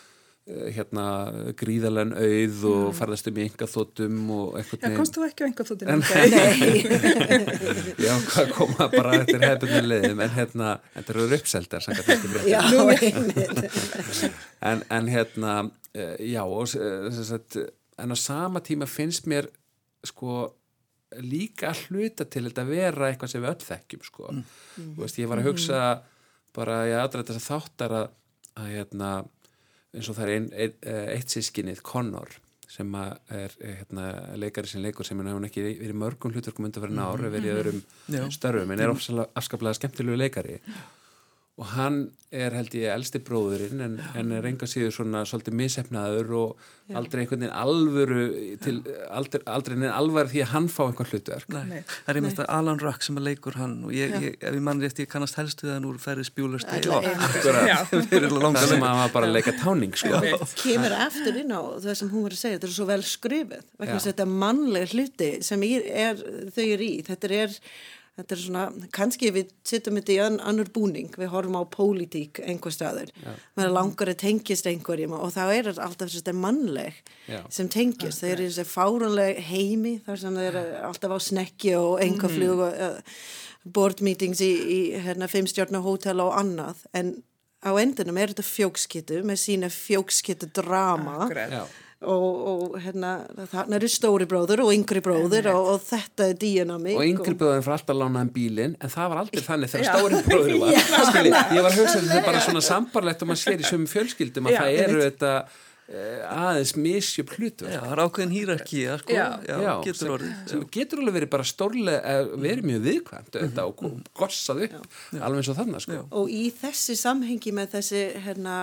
hérna 0.43 1.05
gríðalega 1.55 2.19
auð 2.19 2.63
og 2.67 2.87
farðast 2.99 3.29
um 3.31 3.37
í 3.39 3.45
enga 3.45 3.67
þóttum 3.71 4.31
og 4.35 4.57
já, 4.57 4.63
eitthvað 4.63 4.97
komst 4.97 5.15
þú 5.15 5.27
ekki 5.29 5.45
á 5.45 5.47
einhver 5.47 5.69
þóttin? 5.69 5.87
Nei, 6.33 7.53
já, 8.03 8.15
hvað 8.27 8.51
koma 8.57 8.89
bara 8.91 9.13
eftir 9.21 9.45
hefðbundin 9.45 9.87
leiðum, 9.87 10.23
en 10.25 10.33
hérna 10.35 10.73
þetta 10.97 11.15
eru 11.15 11.27
uppseldar, 11.39 11.87
já, 12.51 12.63
en, 14.73 14.83
en 14.83 15.13
hérna 15.13 15.53
uh, 15.69 16.17
já 16.19 16.43
og 16.43 16.67
sem 16.73 17.23
sagt, 17.29 17.61
en 18.03 18.11
á 18.11 18.17
sama 18.19 18.65
tíma 18.67 18.89
finnst 18.91 19.31
mér 19.31 19.47
sko 20.03 20.49
líka 21.23 21.71
hluta 21.85 22.27
til 22.27 22.49
þetta 22.49 22.65
að 22.65 22.73
vera 22.73 23.13
eitthvað 23.13 23.31
sem 23.31 23.45
við 23.45 23.53
öll 23.53 23.67
þekkjum 23.69 24.03
sko. 24.09 24.33
Þú 24.75 25.05
veist 25.05 25.19
ég 25.21 25.31
var 25.31 25.43
að 25.43 25.49
hugsa 25.51 25.85
bara 26.57 26.81
ég 26.89 26.99
aðrætt 26.99 27.31
þess 27.31 27.43
að 27.43 27.49
þáttar 27.53 27.95
að, 28.01 28.07
að 28.59 28.71
hérna 28.73 29.11
eins 29.93 30.09
og 30.09 30.17
það 30.17 30.25
er 30.25 30.35
ein, 30.37 30.49
ein, 30.65 30.79
eh, 30.89 31.05
eitt 31.17 31.35
sískinnið 31.35 31.83
Connor 31.87 32.39
sem 32.73 32.95
er 32.97 33.53
eh, 33.61 33.77
hérna, 33.83 34.09
leikari 34.41 34.71
sem 34.71 34.83
leikur 34.85 35.07
sem 35.07 35.21
hefur 35.21 35.47
ekki 35.49 35.67
verið 35.83 35.99
mörgum 36.01 36.33
hlutverkum 36.33 36.69
undanferðin 36.69 37.03
ár, 37.05 37.21
hefur 37.21 37.35
verið 37.37 37.51
í 37.51 37.55
öðrum 37.59 38.33
störfum 38.33 38.73
en 38.73 38.85
er 38.85 38.93
ofsalega 38.95 39.29
afskaplega 39.39 39.81
skemmtilegu 39.81 40.21
leikari 40.21 40.59
og 41.61 41.67
hann 41.75 41.97
er 42.33 42.55
held 42.57 42.73
ég 42.73 42.89
elsti 42.89 43.21
bróðurinn 43.21 43.83
en, 43.85 43.97
en 44.17 44.31
er 44.33 44.47
enga 44.49 44.65
síður 44.71 44.95
svona 44.97 45.21
svolítið 45.29 45.57
missefnaður 45.59 46.31
og 46.39 46.63
aldrei 46.97 47.21
einhvern 47.23 47.43
veginn 47.45 47.53
alvöru 47.61 48.23
til, 48.65 48.79
aldrei, 49.13 49.43
aldrei 49.53 49.77
neinn 49.77 49.93
alvar 49.93 50.31
því 50.33 50.41
að 50.47 50.51
hann 50.55 50.69
fá 50.73 50.81
einhvern 50.87 51.11
hlutverk. 51.11 51.53
Nei. 51.53 51.67
Nei. 51.69 51.83
Það 51.91 52.09
er 52.15 52.21
einmitt 52.21 52.41
að 52.41 52.49
Alan 52.57 52.81
Ruck 52.81 53.05
sem 53.05 53.21
að 53.21 53.29
leikur 53.29 53.59
hann 53.61 53.77
og 53.85 53.93
ég, 53.97 54.17
ég, 54.25 54.39
ef 54.41 54.57
ég 54.57 54.65
mann 54.65 54.81
rétt, 54.81 55.05
ég 55.05 55.13
kannast 55.13 55.37
helst 55.43 55.61
við 55.65 55.75
hann 55.75 55.89
úr 55.91 56.01
ferri 56.01 56.25
spjúlust 56.25 56.73
Já. 56.73 56.97
það 57.45 58.29
langa 58.39 58.67
sem 58.73 58.81
að 58.81 58.89
hann 58.89 59.01
var 59.03 59.15
bara 59.19 59.29
að 59.29 59.37
leika 59.37 59.57
táning 59.61 59.93
sko. 59.93 60.25
kemur 60.65 60.97
eftir 61.05 61.41
inn 61.45 61.53
á 61.53 61.61
það 61.85 61.99
sem 62.01 62.13
hún 62.15 62.29
var 62.31 62.37
að 62.39 62.45
segja, 62.47 62.59
þetta 62.61 62.71
er 62.71 62.77
svo 62.79 62.89
vel 62.89 63.03
skrifið 63.13 63.67
vegna 63.77 63.93
Já. 63.93 63.97
þess 63.99 64.07
að 64.07 64.13
þetta 64.15 64.27
er 64.29 64.37
mannleg 64.47 64.97
hluti 64.97 65.33
sem 65.45 65.69
er, 65.69 65.91
er, 66.09 66.29
þau 66.57 66.65
eru 66.65 66.89
í. 66.89 66.95
Þetta 67.13 67.37
er, 67.43 67.59
þetta 68.19 68.35
er 68.37 68.41
svona, 68.43 68.65
kannski 68.93 69.31
við 69.35 69.53
sittum 69.67 69.97
þetta 69.99 70.13
í 70.13 70.19
ann, 70.25 70.41
annur 70.45 70.69
búning 70.75 71.13
við 71.17 71.31
horfum 71.33 71.57
á 71.57 71.65
pólitík 71.73 72.43
einhver 72.45 72.75
staður 72.75 73.13
maður 73.57 73.73
langar 73.79 74.13
að 74.13 74.21
tengjast 74.25 74.69
einhverjum 74.69 75.17
og 75.17 75.33
þá 75.33 75.43
er 75.47 75.71
alltaf 75.73 76.13
þetta 76.13 76.35
er 76.35 76.43
mannleg 76.43 76.99
Já. 77.29 77.41
sem 77.49 77.71
tengjast, 77.73 78.21
þau 78.21 78.35
eru 78.35 78.45
í 78.45 78.51
þessi 78.51 78.69
fárunleg 78.69 79.41
heimi 79.49 79.95
þar 80.05 80.21
sem 80.25 80.37
þau 80.37 80.45
eru 80.51 80.67
alltaf 80.91 81.17
á 81.17 81.19
snekki 81.29 81.73
og 81.79 81.97
einhver 82.05 82.37
flug 82.37 82.67
og 82.69 82.85
uh, 82.89 83.17
board 83.65 84.03
meetings 84.03 84.43
í, 84.43 84.51
í 84.51 84.81
hérna, 85.03 85.29
fimmstjórna 85.31 85.83
hótel 85.85 86.23
og 86.25 86.35
annað. 86.39 86.83
En 86.97 87.15
á 87.63 87.71
endinum 87.79 88.19
er 88.19 88.33
þetta 88.33 88.47
fjókskittu 88.47 89.23
með 89.27 89.43
sína 89.45 89.71
fjókskittu 89.73 90.51
drama. 90.55 91.23
Akkurat. 91.27 91.79
Já. 92.03 92.09
og, 92.11 92.41
og 92.53 92.77
hérna 92.83 93.13
þarna 93.53 93.79
eru 93.79 93.91
stóri 93.93 94.27
bróður 94.29 94.65
og 94.67 94.73
yngri 94.75 95.03
bróður 95.05 95.49
og, 95.55 95.71
og 95.75 95.85
þetta 95.87 96.29
er 96.33 96.39
dýnamík 96.43 96.99
og 96.99 97.07
yngri 97.07 97.37
bróðin 97.39 97.65
fyrir 97.65 97.77
alltaf 97.79 97.99
lánaðan 97.99 98.33
bílinn 98.35 98.77
en 98.79 98.93
það 98.93 99.13
var 99.13 99.23
aldrei 99.23 99.45
þannig 99.47 99.73
þegar 99.73 99.91
stóri 99.97 100.23
bróður 100.29 100.57
var. 100.63 100.81
Skilji, 101.13 101.33
ég 101.33 101.67
var 101.67 101.71
að 101.71 101.83
hugsa 101.83 101.99
þetta 102.01 102.23
bara 102.27 102.47
svona 102.47 102.65
sambarlegt 102.69 103.23
og 103.23 103.33
maður 103.33 103.45
sér 103.47 103.63
í 103.63 103.71
sömu 103.71 103.93
fjölskyldum 103.93 104.51
að 104.51 104.57
Já, 104.59 104.63
það 104.63 104.81
eru 104.87 105.05
þetta 105.07 105.35
aðeins 105.93 106.73
misjöp 106.81 107.33
hlutu 107.37 107.67
Já, 107.69 107.81
það 107.83 107.93
er 107.93 108.01
ákveðin 108.07 108.33
hýrarki, 108.37 108.83
sko, 109.03 109.13
Já. 109.13 109.27
já, 109.45 109.73
getur 109.85 109.99
sem, 110.01 110.13
orðið. 110.15 110.35
sem 110.53 110.63
getur 110.77 111.03
alveg 111.03 111.17
verið 111.19 111.31
bara 111.35 111.47
stórlega 111.49 112.15
uh, 112.23 112.31
verið 112.41 112.69
mjög 112.71 112.83
viðkvæmt 112.89 113.33
þetta, 113.37 113.67
og 113.69 113.83
Mhm. 113.83 113.91
og 113.93 114.23
gossað 114.23 114.63
upp 114.65 114.87
alveg 115.21 115.43
eins 115.43 115.51
og 115.53 115.59
þannig 115.61 115.81
sko. 115.85 116.01
og 116.11 116.29
í 116.31 116.45
þessi 116.63 116.97
samhengi 116.97 117.53
með 117.53 117.69
þessi 117.77 118.03
hérna, 118.25 118.57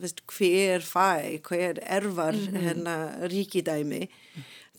veist, 0.00 0.20
hver 0.26 0.80
fæ, 0.84 1.40
hver 1.48 1.78
erfar 1.86 2.34
hérna, 2.34 2.96
ríkidæmi 3.32 4.08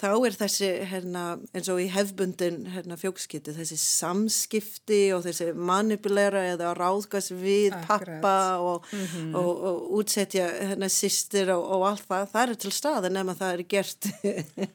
þá 0.02 0.10
er 0.28 0.36
þessi 0.36 0.70
hérna, 0.90 1.22
eins 1.56 1.70
og 1.72 1.80
í 1.80 1.86
hefbundin 1.94 2.66
hérna, 2.74 2.98
fjókskipti 3.00 3.54
þessi 3.56 3.78
samskipti 3.80 5.02
og 5.16 5.24
þessi 5.24 5.52
manipulera 5.56 6.42
eða 6.52 6.74
ráðgast 6.76 7.32
við 7.32 7.72
Akkurat. 7.78 8.20
pappa 8.20 8.34
og, 8.60 8.90
og, 9.32 9.50
og 9.70 9.86
útsetja 10.02 10.50
hérna, 10.72 10.90
sýstir 10.92 11.54
og, 11.56 11.64
og 11.78 11.88
allt 11.94 12.06
það, 12.10 12.28
það 12.34 12.54
er 12.56 12.62
til 12.66 12.74
staði 12.76 13.14
nema 13.16 13.38
það 13.40 13.54
er 13.56 13.66
gert 13.76 14.10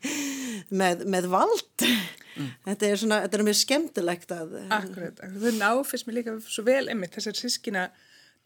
með, 0.81 1.05
með 1.11 1.29
vald. 1.33 1.89
Þetta 2.65 2.87
er 2.89 3.01
svona, 3.01 3.19
þetta 3.27 3.37
er 3.41 3.45
mjög 3.51 3.59
skemmtilegt 3.61 4.31
að 4.33 4.55
Akkurat, 4.73 5.19
akkurat. 5.19 5.41
þau 5.43 5.59
ná 5.61 5.71
fyrst 5.85 6.07
mér 6.09 6.17
líka 6.21 6.37
svo 6.47 6.65
vel 6.65 6.87
einmitt 6.89 7.13
þessar 7.19 7.37
sískina 7.37 7.89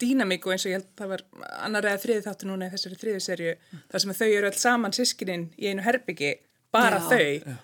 dýnamíku 0.01 0.51
eins 0.51 0.65
og 0.67 0.73
ég 0.73 0.81
held 0.81 0.87
það 0.99 1.11
var 1.13 1.21
annar 1.63 1.85
eða 1.87 2.01
þriði 2.03 2.23
þáttu 2.25 2.49
núna 2.49 2.67
í 2.67 2.73
þessari 2.73 2.97
þriði 2.99 3.21
serju 3.23 3.53
þar 3.93 4.03
sem 4.03 4.11
þau 4.17 4.25
eru 4.27 4.49
alls 4.49 4.63
saman 4.65 4.95
sískinin 4.97 5.45
í 5.55 5.69
einu 5.71 5.85
herbyggi, 5.85 6.33
bara 6.75 6.99
Já. 6.99 7.07
þau 7.11 7.55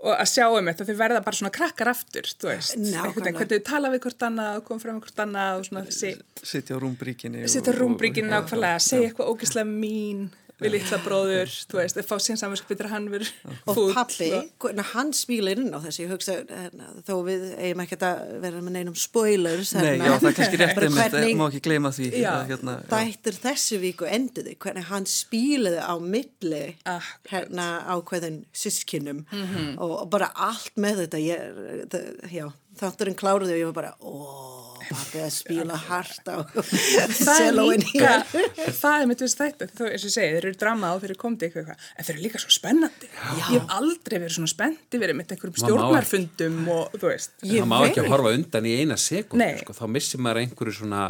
og 0.00 0.14
að 0.16 0.28
sjá 0.32 0.44
um 0.48 0.68
þetta, 0.70 0.84
þau 0.88 0.96
verða 0.96 1.20
bara 1.26 1.36
svona 1.36 1.50
krakkar 1.52 1.88
aftur, 1.92 2.28
þú 2.40 2.46
veist, 2.48 2.76
Nákvæmlega. 2.78 3.02
einhvern 3.04 3.24
veginn 3.26 3.36
hvernig 3.36 3.56
þau 3.58 3.64
tala 3.68 3.88
við 3.92 4.00
hvort 4.06 4.22
annað 4.30 4.54
og 4.56 4.64
koma 4.70 4.80
fram 4.86 5.00
hvort 5.04 5.18
annað 5.26 5.58
og 5.58 5.66
svona 5.68 5.82
þessi, 5.90 6.12
Sitja 6.52 6.72
á 6.72 6.78
rúmbríkinni. 6.80 7.42
setja 7.52 7.74
og- 7.74 7.80
rúmbríkinu 7.82 8.30
og- 8.30 8.32
nákvæmlega, 8.38 8.78
segja 8.80 9.10
eitthvað 9.10 9.28
ógislega 9.34 9.68
mín 9.68 10.30
við 10.60 10.70
litla 10.76 10.98
bróður, 11.04 11.50
þú 11.70 11.78
veist, 11.80 11.96
þau 11.96 12.06
fá 12.10 12.16
sín 12.20 12.36
samanskapið 12.40 12.88
hann 12.90 13.08
verið 13.12 13.30
og 13.66 13.74
fúll 13.76 13.94
pappi, 13.96 14.28
og- 14.36 14.50
hvernig 14.64 14.84
hann 14.92 15.12
spílar 15.16 15.58
inn 15.62 15.72
á 15.72 15.78
þessu, 15.80 16.04
ég 16.04 16.10
hugsa 16.12 16.36
hérna, 16.46 16.90
þó 17.06 17.14
við 17.26 17.44
eigum 17.58 17.82
ekki 17.84 17.96
að 18.00 18.40
vera 18.44 18.60
með 18.60 18.76
neinum 18.78 18.96
spoilers 18.96 19.72
Nei, 19.74 19.82
hérna, 19.96 20.04
já, 20.10 20.18
það 20.20 20.28
er 20.30 20.36
kannski 20.40 20.60
rétt 20.60 20.74
bara 20.76 20.86
einmitt, 20.90 21.00
það 21.00 21.16
hvernig 21.18 21.36
má 21.40 21.46
ekki 21.50 21.62
gleyma 21.68 21.90
því. 21.96 22.10
Já. 22.20 22.32
hérna, 22.50 22.76
já. 22.84 22.90
þættir 22.94 23.40
þessu 23.46 23.80
viku 23.80 24.04
endiði, 24.10 24.56
hvernig 24.58 24.84
hann 24.90 25.04
spílaði 25.06 25.80
á 25.80 25.94
milli 26.00 26.64
Akkurat. 26.84 27.30
hérna 27.30 27.66
ákveðin 27.96 28.44
sískinum 28.52 29.24
Mhm. 29.32 29.78
og, 29.78 29.90
og 30.02 30.10
bara 30.10 30.30
allt 30.36 30.72
með 30.76 31.06
þetta 31.06 31.18
ég, 31.24 31.88
það, 31.88 32.30
já, 32.32 32.52
þátturinn 32.78 33.18
kláruði 33.18 33.56
og 33.56 33.60
ég 33.60 33.70
var 33.70 33.76
bara, 33.76 33.92
ó, 34.00 34.60
pappi 34.90 35.20
að 35.22 35.30
spíla 35.34 35.76
hart 35.88 36.28
á 36.30 36.36
það 36.50 37.02
er 37.02 37.14
selóin 37.18 37.84
hér. 37.92 38.24
Það 38.80 38.94
er 38.96 39.08
mitt 39.10 39.24
við 39.24 39.34
þetta, 39.40 39.68
þú 39.74 39.86
og 39.86 39.92
ég 39.94 40.04
segi, 40.04 40.14
þeir 40.34 40.38
eru 40.40 40.54
drama 40.60 40.92
og 40.94 41.02
þeir 41.02 41.12
eru 41.12 41.20
komið 41.20 41.46
eitthvað, 41.48 41.88
en 41.94 42.08
þeir 42.08 42.14
eru 42.14 42.24
líka 42.26 42.42
svo 42.42 42.54
spennandi. 42.54 43.10
Ég 43.38 43.50
hef 43.50 43.74
aldrei 43.76 44.16
verið 44.18 44.36
svona 44.38 44.52
spendi 44.54 45.02
verið 45.02 45.18
með 45.18 45.34
einhverjum 45.36 45.58
stjórnarfundum 45.64 46.62
og 46.76 46.96
þú 46.96 47.10
veist. 47.12 47.36
Ég 47.44 47.64
það 47.64 47.70
má 47.70 47.76
ekki 47.82 48.00
veit. 48.00 48.06
að 48.06 48.14
horfa 48.14 48.34
undan 48.38 48.70
í 48.70 48.78
eina 48.80 48.98
sekund 49.00 49.46
sko, 49.62 49.76
þá 49.76 49.84
missir 49.98 50.24
maður 50.24 50.42
einhverju 50.44 50.78
svona 50.80 51.04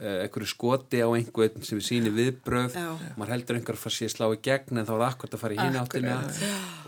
einhverju 0.00 0.48
skoti 0.48 1.00
á 1.04 1.08
einhvern 1.12 1.64
sem 1.66 1.76
við 1.76 1.86
sýnir 1.86 2.14
viðbröð 2.16 2.76
Já. 2.78 2.86
maður 3.20 3.32
heldur 3.34 3.58
einhver 3.58 3.76
að 3.76 3.82
fara 3.82 3.96
sér 3.96 4.12
slá 4.12 4.26
í 4.32 4.38
gegn 4.46 4.80
en 4.80 4.88
þá 4.88 4.92
er 4.96 5.04
akkurat 5.06 5.36
að 5.36 5.42
fara 5.42 5.56
í 5.56 5.58
hinn 5.60 5.76
áttina. 5.80 6.14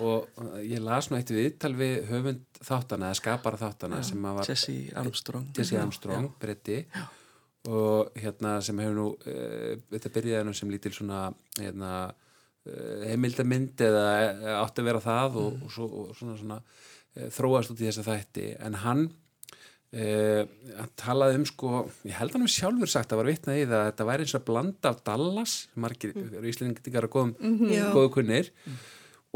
Og 0.00 0.40
uh, 0.40 0.54
ég 0.64 0.81
las 0.85 1.11
nú 1.11 1.19
eitt 1.19 1.33
viðtal 1.35 1.75
við 1.76 2.09
höfund 2.09 2.62
þáttana 2.62 3.11
eða 3.11 3.19
skapara 3.21 3.61
þáttana 3.61 4.00
sem 4.07 4.28
að 4.31 4.38
var 4.38 4.49
Jesse 4.52 4.76
Armstrong. 5.02 5.50
Jesse 5.59 5.81
Armstrong, 5.83 6.31
bretti 6.40 6.81
og 7.69 8.16
hérna 8.19 8.57
sem 8.64 8.81
hefur 8.83 8.97
nú 8.97 9.09
uh, 9.12 9.75
þetta 9.92 10.14
byrjaði 10.16 10.49
nú 10.49 10.57
sem 10.57 10.73
lítil 10.73 10.95
svona 10.97 11.28
hérna 11.61 11.92
heimildamind 12.62 13.81
eða 13.83 14.02
átti 14.61 14.85
að 14.85 14.87
vera 14.87 15.00
það 15.02 15.38
og, 15.40 15.54
og, 15.66 15.71
svo, 15.75 15.87
og 16.04 16.12
svona, 16.14 16.37
svona 16.38 16.59
uh, 16.62 17.28
þróast 17.35 17.75
út 17.75 17.83
í 17.83 17.88
þessa 17.88 18.07
þætti. 18.07 18.52
En 18.62 18.78
hann 18.85 19.09
Uh, 19.92 20.46
hann 20.78 20.92
talaði 20.96 21.37
um 21.37 21.42
sko 21.44 21.70
ég 22.08 22.14
held 22.16 22.32
hann 22.32 22.46
um 22.46 22.49
sjálfur 22.49 22.88
sagt 22.88 23.11
að 23.12 23.18
var 23.20 23.26
vitnað 23.28 23.58
í 23.61 23.64
það 23.66 23.75
að 23.76 23.88
þetta 23.90 24.04
væri 24.08 24.25
eins 24.25 24.32
og 24.38 24.44
blanda 24.46 24.88
af 24.88 25.02
Dallas 25.04 25.56
margir 25.84 26.14
mm. 26.16 26.30
eru 26.38 26.49
íslendingar 26.49 27.06
að 27.11 27.12
góðum 27.12 27.66
Já. 27.68 27.82
góðu 27.92 28.12
kunnir 28.14 28.49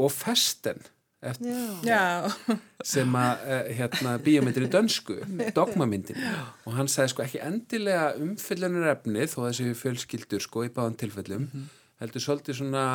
og 0.01 0.09
Festen 0.15 0.81
eftir, 1.21 1.53
Já. 1.85 1.91
Já, 1.93 2.57
sem 2.95 3.19
að 3.21 3.45
uh, 3.45 3.69
hérna 3.83 4.15
bíómyndir 4.25 4.65
í 4.65 4.71
dönsku 4.73 5.19
dogmamyndin 5.53 6.25
og 6.25 6.73
hann 6.79 6.89
sagði 6.89 7.13
sko 7.13 7.27
ekki 7.27 7.43
endilega 7.51 8.09
umfyllunar 8.17 8.95
efnið 8.95 9.29
þó 9.35 9.39
þessi 9.43 9.77
fjölskyldur 9.77 10.47
sko 10.47 10.65
í 10.65 10.73
báðan 10.73 10.97
tilfellum 11.03 11.45
heldur 12.01 12.25
svolítið 12.25 12.63
svona 12.63 12.87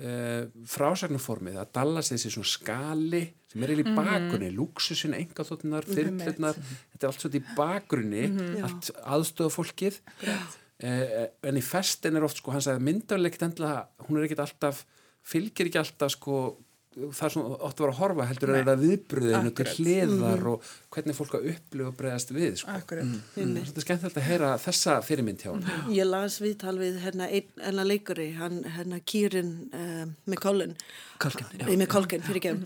uh, 0.00 0.46
frásagnarformið 0.70 1.60
að 1.62 1.74
Dallas 1.76 2.10
þessi 2.12 2.32
svona 2.34 2.50
skali 2.50 3.22
sem 3.50 3.64
er 3.64 3.72
eiginlega 3.72 3.92
í 3.92 3.98
bakgrunni, 3.98 4.50
luxusin, 4.54 5.16
engaþóttunar, 5.18 5.86
þyrflunar, 5.90 6.58
þetta 6.92 7.00
er 7.00 7.10
allt 7.10 7.24
svolítið 7.24 7.40
í 7.40 7.54
bakgrunni, 7.58 8.24
allt 8.62 8.90
aðstöða 9.16 9.54
fólkið 9.56 10.00
uh, 10.28 11.26
en 11.50 11.58
í 11.58 11.64
festin 11.66 12.18
er 12.18 12.26
oft 12.26 12.40
sko, 12.40 12.54
hann 12.54 12.64
sagði 12.64 12.86
myndarleikt 12.86 13.46
endilega, 13.46 13.88
hún 14.06 14.20
er 14.20 14.28
ekkert 14.28 14.44
alltaf 14.46 14.84
fylgir 15.26 15.68
ekki 15.68 15.82
alltaf 15.82 16.14
sko 16.14 16.42
það 16.90 17.22
er 17.26 17.32
svona 17.34 17.56
ótt 17.62 17.78
að 17.78 17.84
vera 17.84 17.92
að 17.94 17.98
horfa 18.00 18.24
heldur 18.26 18.50
er 18.56 18.64
það 18.66 18.80
viðbröðinu 18.84 19.52
til 19.60 19.66
hliðar 19.76 20.44
og 20.50 20.70
hvernig 20.90 21.16
fólk 21.20 21.36
að 21.38 21.48
upplifa 21.52 21.88
og 21.92 21.96
bregðast 22.00 22.32
við 22.34 22.56
sko. 22.58 22.74
akkurat. 22.74 23.12
Þetta 23.36 23.62
er 23.78 23.84
skemmtilegt 23.86 24.18
að 24.18 24.26
heyra 24.26 24.48
þessa 24.58 24.96
fyrirmynd 25.06 25.44
hjá 25.44 25.52
hann 25.54 25.94
Ég 25.94 26.08
las 26.10 26.40
viðtal 26.42 26.76
við 26.82 26.98
hérna 27.04 27.28
einn 27.30 27.66
enna 27.70 27.84
leikari, 27.86 28.30
hann 28.40 28.62
hérna 28.76 28.98
Kieran 29.06 29.52
uh, 29.70 30.06
McCollin, 30.26 30.74
Kalkin, 31.22 31.46
já. 31.60 31.66
Nei, 31.68 31.76
McColkin, 31.84 32.26
fyrir 32.26 32.42
ekki 32.42 32.56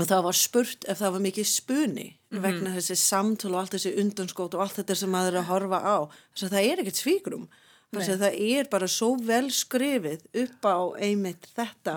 og 0.00 0.06
það 0.06 0.20
var 0.24 0.36
spurt 0.38 0.84
ef 0.88 1.00
það 1.02 1.14
var 1.18 1.22
mikið 1.28 1.48
spuni 1.50 2.08
Mhm. 2.30 2.42
vegna 2.44 2.70
þessi 2.76 2.94
samtölu 2.94 3.56
og 3.56 3.60
allt 3.64 3.72
þessi 3.74 3.90
undanskót 3.98 4.52
og 4.54 4.60
allt 4.62 4.76
þetta 4.78 4.94
sem 5.00 5.10
maður 5.10 5.34
er 5.34 5.38
að 5.40 5.48
horfa 5.50 5.78
á. 5.82 5.96
Þess 6.30 6.44
að 6.46 6.52
það 6.54 6.68
er 6.70 6.82
ekkert 6.84 7.00
svíkrum 7.00 7.48
þess 7.90 8.12
að 8.14 8.20
það 8.22 8.34
er 8.54 8.68
bara 8.70 8.86
svo 8.86 9.08
vel 9.26 9.48
skrifið 9.50 10.20
upp 10.44 10.66
á 10.70 10.78
einmitt 11.02 11.48
þetta 11.56 11.94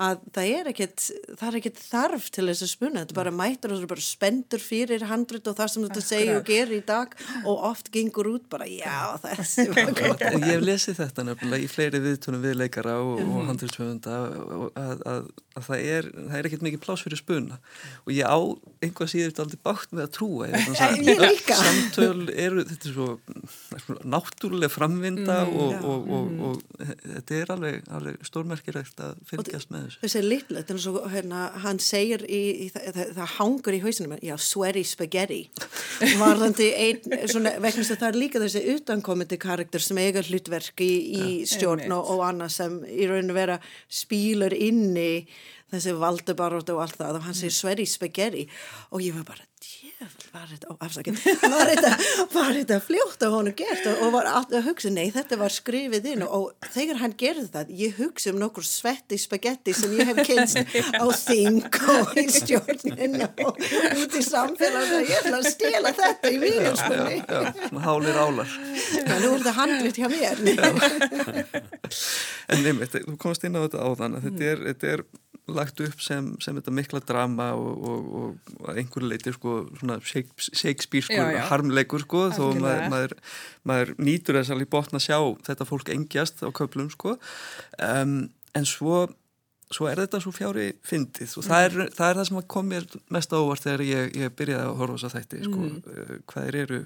að 0.00 0.22
það 0.32 0.52
er 0.54 0.70
ekkert 0.70 1.02
það 1.36 1.44
er 1.50 1.58
ekkert 1.60 1.82
þarf 1.84 2.28
til 2.32 2.46
þess 2.48 2.64
að 2.64 2.70
spuna. 2.72 3.02
Þetta 3.02 3.12
er 3.12 3.18
bara 3.18 3.34
mætur 3.36 3.74
og 3.74 3.82
þú 3.82 3.84
er 3.84 3.92
bara 3.92 4.04
spendur 4.06 4.64
fyrir 4.64 5.04
handrit 5.10 5.50
og 5.50 5.58
það 5.58 5.72
sem 5.74 5.84
þetta 5.84 6.04
segir 6.06 6.38
og 6.38 6.46
gerir 6.48 6.78
í 6.78 6.80
dag 6.88 7.12
og 7.44 7.66
oft 7.70 7.90
gengur 7.92 8.30
út 8.32 8.46
bara 8.48 8.68
já 8.70 9.18
þessi 9.26 9.66
var 9.68 9.92
Og 9.94 10.24
ég 10.48 10.48
hef 10.48 10.64
lesið 10.64 11.00
þetta 11.02 11.26
nefnilega 11.28 11.66
í 11.66 11.68
fleiri 11.74 12.00
viðtunum 12.06 12.44
við 12.44 12.56
leikara 12.62 12.96
og, 13.04 13.20
og 13.20 13.44
handriðsfjöfunda 13.50 14.16
að, 14.80 15.04
að, 15.12 15.28
að 15.60 15.68
það 15.68 15.84
er, 15.92 16.08
það 16.14 16.38
er 16.40 16.48
ekkert 16.48 16.66
mikið 16.70 16.82
pláss 16.86 17.04
fyrir 17.04 17.20
spuna. 17.20 17.60
Og 18.08 18.16
ég 18.16 18.24
á 18.24 18.40
einhvað 18.84 19.12
síður 19.12 19.30
þetta 19.30 19.44
aldrei 19.44 19.60
bátt 19.68 19.92
með 19.92 20.06
að 20.06 20.12
trúa 20.16 20.48
ég, 20.48 20.68
Ég 21.04 21.20
líka. 21.20 21.60
samtöl 21.60 22.32
eru 22.32 22.64
þetta 22.64 22.88
er 22.90 22.96
svo, 22.96 23.08
það 23.68 23.76
er 23.78 23.84
svo 23.84 23.98
náttúrulega 24.14 24.72
framvinda 24.72 25.33
þetta 25.34 25.62
og, 25.64 25.72
Já. 25.74 25.78
og, 25.90 26.10
og, 26.16 26.42
og, 26.48 26.90
þetta 27.02 27.36
er 27.38 27.52
alveg, 27.54 27.78
alveg 27.98 28.26
stórmerkilegt 28.28 29.02
að 29.04 29.22
fylgjast 29.28 29.72
með 29.72 29.86
þessu. 29.86 30.00
þessi 30.04 30.22
litlu, 30.24 30.58
þetta 30.60 30.74
er 30.74 30.82
svo, 30.84 31.04
hérna, 31.12 31.42
hann 31.64 31.80
segir 31.82 32.26
í, 32.28 32.42
í 32.66 32.68
það, 32.74 33.00
það, 33.18 33.32
hangur 33.36 33.78
í 33.78 33.80
hausinu 33.84 34.20
já, 34.24 34.34
sweaty 34.48 34.84
spaghetti. 34.88 35.40
Varðandi 36.22 36.68
einn, 36.86 37.18
svona, 37.30 37.56
vegna 37.58 37.80
þess 37.80 37.96
að 37.96 38.04
það 38.04 38.10
er 38.10 38.20
líka 38.20 38.44
þessi 38.44 38.64
utankomandi 38.74 39.40
karakter 39.42 39.84
sem 39.84 40.02
eiga 40.02 40.24
hlutverk 40.24 40.84
í, 40.84 40.92
í 41.18 41.26
stjórn 41.48 41.92
og, 41.96 42.14
og 42.14 42.24
annað 42.28 42.54
sem 42.58 42.78
í 42.88 43.10
rauninu 43.10 43.36
vera 43.36 43.58
spílur 43.90 44.54
inni 44.56 45.26
þessi 45.74 45.94
valdebarótt 45.98 46.70
og 46.74 46.82
allt 46.84 47.00
það 47.00 47.18
og 47.18 47.26
hann 47.28 47.36
segir 47.38 47.56
sweaty 47.56 47.86
spaghetti. 47.88 48.46
Og 48.92 49.02
ég 49.04 49.16
var 49.16 49.26
bara 49.32 49.46
djöfn, 49.64 49.93
var 50.34 50.48
þetta, 50.50 50.74
afsakið, 50.84 51.20
var 51.54 51.70
þetta, 51.70 51.90
var 52.34 52.52
þetta 52.56 52.78
fljótt 52.84 53.24
af 53.26 53.34
honum 53.34 53.56
gert 53.56 53.86
og, 53.90 54.02
og 54.04 54.12
var 54.14 54.28
alltaf 54.30 54.58
að 54.60 54.68
hugsa, 54.68 54.92
nei 54.94 55.08
þetta 55.14 55.38
var 55.40 55.54
skrifið 55.54 56.08
inn 56.12 56.24
og, 56.26 56.34
og 56.34 56.70
þegar 56.74 57.00
hann 57.02 57.16
gerði 57.20 57.46
það, 57.54 57.72
ég 57.80 57.98
hugsa 58.00 58.32
um 58.32 58.40
nokkur 58.42 58.66
svetti 58.66 59.18
spagetti 59.20 59.74
sem 59.76 59.94
ég 59.98 60.10
hef 60.10 60.20
kynst 60.26 60.60
á 60.98 61.06
þing 61.24 61.80
og 61.94 62.14
í 62.20 62.26
stjórnin 62.34 63.18
og 63.24 63.60
út 64.02 64.18
í 64.18 64.24
samfélag 64.26 64.94
og 64.98 65.08
ég 65.08 65.18
ætla 65.22 65.40
að 65.40 65.50
stela 65.54 65.94
þetta 65.96 66.32
í 66.32 66.40
víðarskunni. 66.42 67.18
Já, 67.24 67.40
svona 67.68 67.84
hálir 67.84 68.20
álar. 68.20 68.56
Nú 69.24 69.32
er 69.32 69.44
þetta 69.44 69.54
handlut 69.58 70.00
hjá 70.00 70.08
mér. 70.12 70.42
En 72.52 72.64
nefnir, 72.64 73.04
þú 73.08 73.16
komast 73.20 73.44
inn 73.46 73.56
á 73.56 73.64
þetta 73.64 73.84
áðan 73.84 74.18
að 74.18 74.28
þetta 74.28 74.50
er, 74.50 74.64
þetta 74.70 74.90
er 74.94 75.04
lagt 75.52 75.80
upp 75.84 76.00
sem, 76.00 76.30
sem 76.40 76.56
þetta 76.56 76.72
mikla 76.72 77.00
drama 77.04 77.50
og, 77.58 77.88
og, 77.88 78.06
og 78.14 78.68
að 78.70 78.78
einhverju 78.80 79.10
leiti 79.10 79.34
sko 79.34 79.56
svona 79.76 79.98
Shakespeare-skur 80.04 81.18
Já, 81.18 81.34
já. 81.36 81.42
harmleikur 81.50 82.04
sko 82.06 82.22
þó 82.32 82.44
maður, 82.56 82.86
maður, 82.94 83.16
maður 83.68 83.92
nýtur 84.00 84.38
þess 84.40 84.54
alveg 84.54 84.70
botna 84.72 85.00
að 85.02 85.06
sjá 85.08 85.18
þetta 85.50 85.68
fólk 85.68 85.92
engjast 85.92 86.40
á 86.40 86.48
köflum 86.56 86.88
sko 86.94 87.18
um, 87.18 88.16
en 88.56 88.68
svo 88.68 89.04
svo 89.74 89.88
er 89.90 90.00
þetta 90.04 90.20
svo 90.22 90.32
fjári 90.34 90.70
fyndið 90.86 91.38
og 91.40 91.46
það 91.46 91.66
er, 91.66 91.78
það 91.96 92.08
er 92.08 92.18
það 92.18 92.28
sem 92.30 92.42
kom 92.54 92.68
mér 92.70 92.88
mest 93.12 93.32
á 93.34 93.38
óvart 93.40 93.64
þegar 93.64 93.84
ég, 93.88 94.16
ég 94.24 94.34
byrjaði 94.38 94.68
að 94.68 94.80
horfa 94.80 94.96
þess 94.96 95.08
að 95.08 95.16
þætti 95.18 95.44
sko, 95.48 95.68
mm. 95.68 96.18
hvað 96.30 96.58
eru 96.62 96.80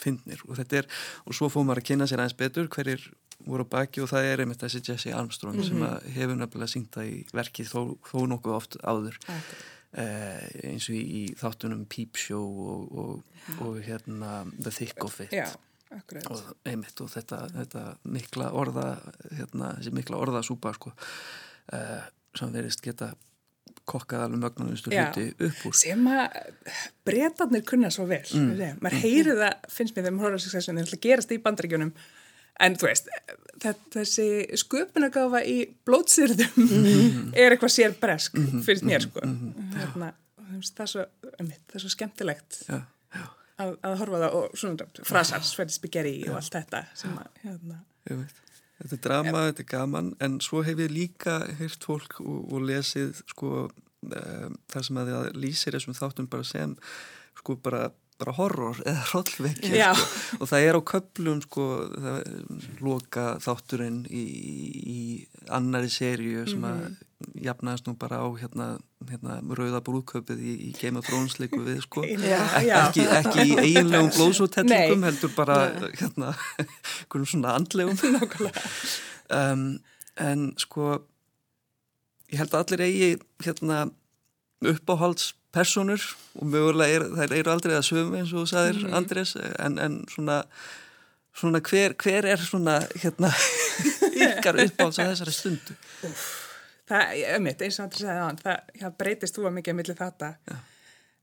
fyndnir 0.00 0.44
og 0.48 0.56
þetta 0.58 0.80
er, 0.80 0.88
og 1.26 1.36
svo 1.36 1.50
fór 1.52 1.66
maður 1.68 1.82
að 1.82 1.90
kynna 1.90 2.08
sér 2.08 2.22
aðeins 2.22 2.38
betur 2.40 2.70
hverjir 2.72 3.04
voru 3.46 3.66
á 3.66 3.72
baki 3.72 4.04
og 4.04 4.10
það 4.10 4.28
er 4.28 4.42
einmitt 4.44 4.62
þessi 4.62 4.82
Jesse 4.84 5.14
Armstrong 5.16 5.60
sem 5.64 5.82
að 5.86 6.06
hefur 6.16 6.38
nefnilega 6.38 6.72
syngt 6.74 6.94
það 6.96 7.10
í 7.10 7.18
verkið 7.36 7.72
þó, 7.72 7.80
þó 8.10 8.18
nokkuð 8.34 8.56
oft 8.56 8.78
áður. 8.84 9.18
Eh, 9.90 10.44
eins 10.70 10.86
og 10.86 10.94
í, 10.94 11.00
í 11.02 11.22
þáttunum 11.38 11.82
Peep 11.90 12.20
Show 12.20 12.44
og, 12.70 12.92
og, 13.02 13.40
og 13.66 13.80
hérna 13.82 14.44
The 14.52 14.70
Thick 14.70 15.02
of 15.02 15.18
It. 15.24 15.34
Já, 15.34 15.48
og 16.30 16.52
einmitt 16.68 17.00
og 17.02 17.10
þetta, 17.10 17.40
þetta 17.56 17.82
mikla 18.14 18.52
orða 18.54 18.86
hérna, 19.32 19.72
þessi 19.80 19.94
mikla 19.96 20.20
orðasúpa 20.22 20.70
sko, 20.76 20.92
uh, 21.74 21.98
sem 22.38 22.54
verðist 22.54 22.84
geta 22.84 23.10
kokkað 23.90 24.28
alveg 24.28 24.42
mögnunustu 24.44 24.92
Já. 24.94 25.08
hluti 25.08 25.48
upp 25.48 25.66
úr. 25.66 25.76
Sem 25.80 26.06
að 26.12 26.38
breytarnir 27.08 27.64
kunna 27.66 27.90
svo 27.90 28.06
vel 28.10 28.22
mm. 28.22 28.78
maður 28.82 29.02
heyri 29.02 29.34
það, 29.40 29.68
finnst 29.74 29.96
mér 29.96 30.06
þegar 30.06 30.16
maður 30.16 30.36
horfður 30.36 30.54
þegar 30.54 30.90
það 30.92 31.04
gerast 31.08 31.34
í 31.34 31.40
bandaríkjunum 31.42 31.92
en 32.60 32.76
þú 32.80 32.88
veist, 32.88 33.10
þessi 33.94 34.28
sköpunargáfa 34.60 35.42
í 35.48 35.58
blótsýrðum 35.88 36.70
er 37.40 37.54
eitthvað 37.54 37.74
sér 37.76 37.96
bresk 38.00 38.38
finnst 38.66 38.86
mér 38.86 39.04
sko. 39.06 39.24
hérna, 39.76 40.12
og 40.40 40.46
þú 40.46 40.60
veist, 40.62 40.76
það, 40.76 40.86
er 40.86 40.92
svo, 40.94 41.06
það 41.36 41.76
er 41.78 41.84
svo 41.84 41.92
skemmtilegt 41.96 42.60
já, 42.66 42.80
að, 43.60 43.74
að 43.86 43.98
horfa 44.02 44.22
það 44.24 44.38
og 44.40 44.60
svona 44.62 45.08
frasar, 45.12 45.44
sverði 45.46 45.76
spaghetti 45.76 46.14
og 46.30 46.40
allt 46.40 46.60
þetta 46.60 46.84
sem 47.02 47.18
að, 47.20 47.42
hérna, 47.46 47.82
Þetta 48.80 48.96
er 48.96 49.00
drama, 49.04 49.40
þetta 49.50 49.60
er 49.60 49.66
gaman, 49.68 50.06
en 50.24 50.38
svo 50.40 50.62
hef 50.64 50.78
ég 50.80 50.88
líka 50.88 51.34
heyrt 51.58 51.84
fólk 51.84 52.14
og, 52.22 52.46
og 52.48 52.62
lesið 52.64 53.18
sko 53.28 53.50
um, 53.68 54.54
þar 54.72 54.86
sem 54.86 55.00
að 55.02 55.10
það 55.12 55.26
lýsir 55.42 55.76
þessum 55.76 55.96
þáttum 55.98 56.28
bara 56.32 56.46
sem 56.48 56.72
sko 57.36 57.56
bara, 57.60 57.90
bara 58.20 58.34
horror 58.36 58.80
eða 58.84 59.04
hrollvekja 59.10 59.74
Já. 59.74 59.90
sko. 59.96 60.38
og 60.40 60.50
það 60.52 60.66
er 60.68 60.78
á 60.78 60.82
köplum 60.92 61.40
sko 61.44 61.66
loka 62.84 63.26
þátturinn 63.42 64.02
í, 64.06 64.24
í 64.80 65.00
annari 65.50 65.90
seríu 65.92 66.46
sem 66.48 66.64
að 66.68 66.82
jafnaðist 67.44 67.88
nú 67.88 67.94
bara 68.00 68.20
á 68.24 68.28
hérna, 68.40 68.66
hérna 69.10 69.38
rauða 69.56 69.82
brúðköpið 69.84 70.40
í, 70.40 70.54
í 70.68 70.70
Game 70.78 71.00
of 71.00 71.08
Thrones 71.08 71.36
líku 71.40 71.60
við 71.66 71.82
sko 71.84 72.04
Já, 72.30 72.40
já. 72.64 72.76
ekki, 72.86 73.06
ekki 73.18 73.46
í 73.46 73.56
eiginlegum 73.60 74.10
blóðsótellingum 74.16 75.04
Nei. 75.04 75.08
heldur 75.10 75.34
bara 75.36 75.58
hérna 76.00 76.32
einhverjum 76.60 77.30
svona 77.34 77.56
andlegum 77.58 77.96
um, 79.40 79.64
en 80.20 80.50
sko 80.60 80.98
ég 82.30 82.40
held 82.40 82.54
að 82.54 82.64
allir 82.64 82.86
eigi 82.86 83.10
hérna 83.44 83.84
uppáhaldspersonur 85.50 86.02
og 86.38 86.46
mögulega 86.46 86.94
er, 86.94 87.04
þær 87.18 87.32
eru 87.38 87.50
aldrei 87.50 87.74
að 87.74 87.86
sömu 87.88 88.18
eins 88.20 88.32
og 88.32 88.44
þú 88.44 88.50
sagðir 88.50 88.78
Mhm. 88.84 88.94
Andrés 88.94 89.32
en, 89.58 89.78
en 89.78 90.06
svona, 90.08 90.44
svona 91.34 91.60
hver, 91.60 91.94
hver 91.94 92.24
er 92.24 92.36
svona 92.38 92.78
hérna 93.02 93.30
ykkar 94.30 94.60
uppáhalds 94.64 94.98
á 95.02 95.10
þessari 95.10 95.34
stundu? 95.34 95.74
Það, 96.90 97.14
ég 97.18 97.40
mitt, 97.42 97.60
eins 97.62 97.78
og 97.78 97.84
hann 97.84 97.92
sagði 97.92 98.20
á 98.22 98.30
það, 98.42 98.60
það 98.80 98.96
breytist 98.98 99.36
þú 99.36 99.46
að 99.46 99.56
mikið 99.58 99.72
að 99.72 99.76
milli 99.80 99.94
þetta 99.98 100.32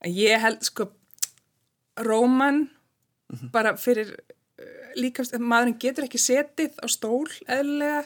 en 0.01 0.13
ég 0.13 0.39
held 0.41 0.63
sko 0.63 0.89
Róman 1.97 2.67
bara 3.51 3.75
fyrir 3.77 4.11
uh, 4.13 4.91
líka, 4.95 5.23
maðurinn 5.39 5.79
getur 5.79 6.05
ekki 6.05 6.19
setið 6.21 6.75
á 6.83 6.85
stól 6.87 7.27
eðlilega 7.47 8.03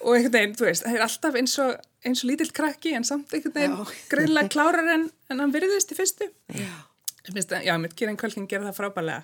og 0.00 0.14
einhvern 0.14 0.32
veginn, 0.38 0.54
þú 0.58 0.68
veist, 0.68 0.84
það 0.86 0.94
er 1.00 1.06
alltaf 1.08 1.34
eins 1.40 1.56
og, 1.64 1.72
eins 2.06 2.22
og 2.24 2.30
lítill 2.30 2.52
krakki 2.54 2.94
en 2.98 3.04
samt 3.08 3.32
einhvern 3.34 3.54
veginn 3.56 3.96
greinlega 4.12 4.48
klárar 4.54 4.88
en, 4.94 5.08
en 5.30 5.40
hann 5.44 5.52
virðist 5.54 5.90
í 5.92 5.98
fyrstu. 5.98 6.30
Já. 6.54 6.70
Já, 7.28 7.74
mitt 7.76 7.92
Kieran 7.92 8.16
Culkin 8.16 8.46
gera 8.48 8.70
það 8.70 8.76
frábælega 8.78 9.18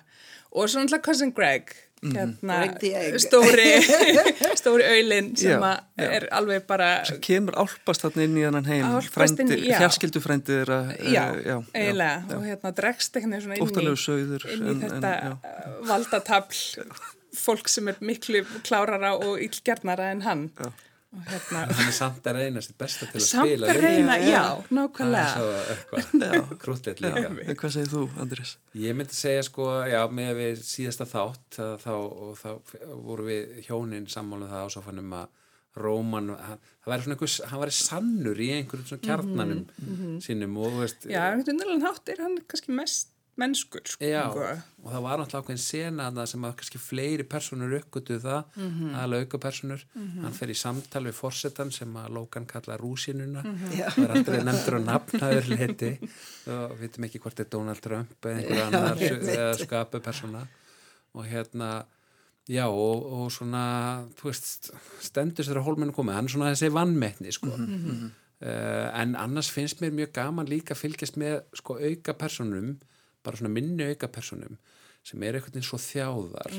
og 0.53 0.67
svo 0.69 0.77
náttúrulega 0.83 1.01
Cousin 1.07 1.31
Greg 1.33 1.71
hérna, 2.05 2.57
Greg 2.61 2.75
the 2.83 2.91
Egg. 2.99 3.15
stóri 3.23 3.71
stóri 4.61 4.85
auðlin 4.85 5.31
sem 5.39 5.55
Já, 5.55 5.57
að 5.57 6.03
já. 6.03 6.09
er 6.19 6.27
alveg 6.37 6.67
bara 6.69 6.89
sem 7.09 7.17
kemur 7.25 7.57
álpast 7.57 8.05
þarna 8.05 8.27
inn 8.27 8.37
í 8.37 8.43
þannan 8.45 8.69
heim 8.69 8.85
Álpast 8.99 9.41
inn 9.41 9.49
í- 9.55 9.57
já. 9.71 9.79
fjarskildu 9.81 10.21
frændi 10.21 10.53
þeirra 10.59 10.77
já, 11.01 11.23
eh, 11.33 11.41
já, 11.49 11.57
eiginlega. 11.73 12.21
Já, 12.29 12.35
og 12.37 12.45
hérna 12.51 12.73
dregst 12.77 13.17
eitthvað 13.17 13.41
svona 13.47 13.57
inn 13.57 13.65
í, 13.65 13.73
inn 14.53 14.61
í 14.61 14.69
en- 14.69 14.85
en, 14.85 14.93
þetta 15.01 15.81
valdatafl 15.89 16.85
fólk 17.37 17.69
sem 17.71 17.87
er 17.91 17.99
miklu 18.01 18.41
klárara 18.65 19.13
og 19.19 19.39
illgjarnara 19.43 20.11
en 20.15 20.25
hann. 20.25 20.49
Já. 20.59 20.71
og 21.15 21.21
hérna 21.31 21.59
hann 21.71 21.87
er 21.87 21.93
samt 21.95 22.25
að 22.27 22.35
reyna 22.41 22.61
sitt 22.65 22.75
besta 22.81 23.05
til 23.07 23.21
að 23.21 23.23
samt 23.23 23.47
spila 23.47 23.69
að 23.71 23.77
reyna, 23.85 24.17
Já, 24.19 24.33
já. 24.33 24.41
nákvæmlega. 24.75 26.41
Krútið 26.63 26.99
líka. 27.05 27.29
En 27.45 27.55
hvað 27.61 27.71
segir 27.77 27.91
þú, 27.93 28.01
Andrés? 28.19 28.51
Ég 28.75 28.97
myndi 28.99 29.15
segja 29.15 29.45
sko, 29.47 29.69
já, 29.87 30.01
með 30.11 30.33
við 30.41 30.59
síðasta 30.67 31.07
þátt 31.07 31.59
að 31.63 31.77
þá, 31.85 31.93
og 31.95 32.35
þá 32.41 32.49
voru 33.07 33.29
við 33.29 33.55
hjónin 33.69 34.09
sammáluð 34.11 34.51
það 34.51 34.67
ásófanum 34.69 35.15
að 35.21 35.41
Róman, 35.75 36.29
hann, 36.39 36.59
það 36.83 36.91
væri 36.93 37.03
svona 37.03 37.15
einhvers, 37.17 37.33
hann 37.51 37.59
væri 37.65 37.73
sannur 37.75 38.37
í 38.39 38.45
einhverjum 38.55 38.85
svona 38.87 39.03
kjarnanum 39.07 40.19
sínum 40.23 40.53
og 40.63 40.69
þú 40.71 40.83
veist, 40.85 41.07
já, 41.11 41.19
einhvern 41.33 41.59
veginn 41.63 41.83
hátt 41.83 42.11
er 42.13 42.21
hann 42.23 42.37
kannski 42.47 42.75
mest 42.77 43.09
mennskur 43.39 43.81
sko. 43.83 44.05
Já, 44.05 44.23
og 44.31 44.91
það 44.91 45.01
var 45.03 45.19
náttúrulega 45.19 45.43
ákveðin 45.43 45.61
sena 45.63 46.25
sem 46.29 46.45
að 46.47 46.53
kannski 46.61 46.79
fleiri 46.79 47.25
personur 47.27 47.73
uppgötu 47.79 48.19
það, 48.23 48.43
mm. 48.55 48.69
-hmm. 48.69 48.93
aðalega 48.95 49.25
auka 49.25 49.37
personur 49.37 49.85
hann 49.95 50.37
fer 50.37 50.53
í 50.53 50.55
samtal 50.55 51.03
við 51.05 51.17
forsetan 51.19 51.71
sem 51.71 51.95
að 51.95 52.11
Lókan 52.15 52.45
kalla 52.45 52.77
rúsinuna 52.77 53.43
Mhm. 53.43 53.71
það 53.95 54.03
er 54.03 54.11
aldrei 54.15 54.43
nefndur 54.43 54.77
á 54.79 54.81
nafnaður 54.91 55.47
liti 55.51 55.91
og 56.47 56.71
við 56.71 56.79
veitum 56.79 57.03
ekki 57.03 57.19
hvort 57.19 57.39
er 57.39 57.49
Donald 57.51 57.81
Trump 57.81 58.25
eða 58.25 58.37
einhver 58.37 58.63
annar 58.65 58.97
eða 58.97 59.57
skapu 59.57 59.99
persona 59.99 60.47
og 61.13 61.25
hérna 61.25 61.85
já 62.47 62.65
og, 62.67 63.05
og 63.05 63.31
svona 63.31 64.05
veist, 64.23 64.71
stendur 65.01 65.45
sér 65.45 65.57
að 65.57 65.65
hólmennu 65.65 65.93
komið. 65.93 66.13
Hann 66.13 66.25
er 66.25 66.31
svona 66.31 66.51
þessi 66.53 66.71
vannmettni 66.73 67.31
sko. 67.31 67.49
Uh, 68.45 68.91
en 69.01 69.15
annars 69.15 69.49
finnst 69.49 69.79
mér 69.81 69.93
mjög 69.95 70.11
gaman 70.13 70.45
líka 70.45 70.75
að 70.75 70.81
fylgjast 70.83 71.15
með 71.17 71.37
sko 71.55 71.77
auka 71.79 72.13
personum 72.13 72.75
bara 73.25 73.41
svona 73.41 73.53
minni 73.53 73.89
auka 73.89 74.07
personum 74.07 74.57
sem 75.05 75.21
eru 75.21 75.37
einhvern 75.37 75.53
veginn 75.53 75.67
svo 75.67 75.77
þjáðar 75.81 76.55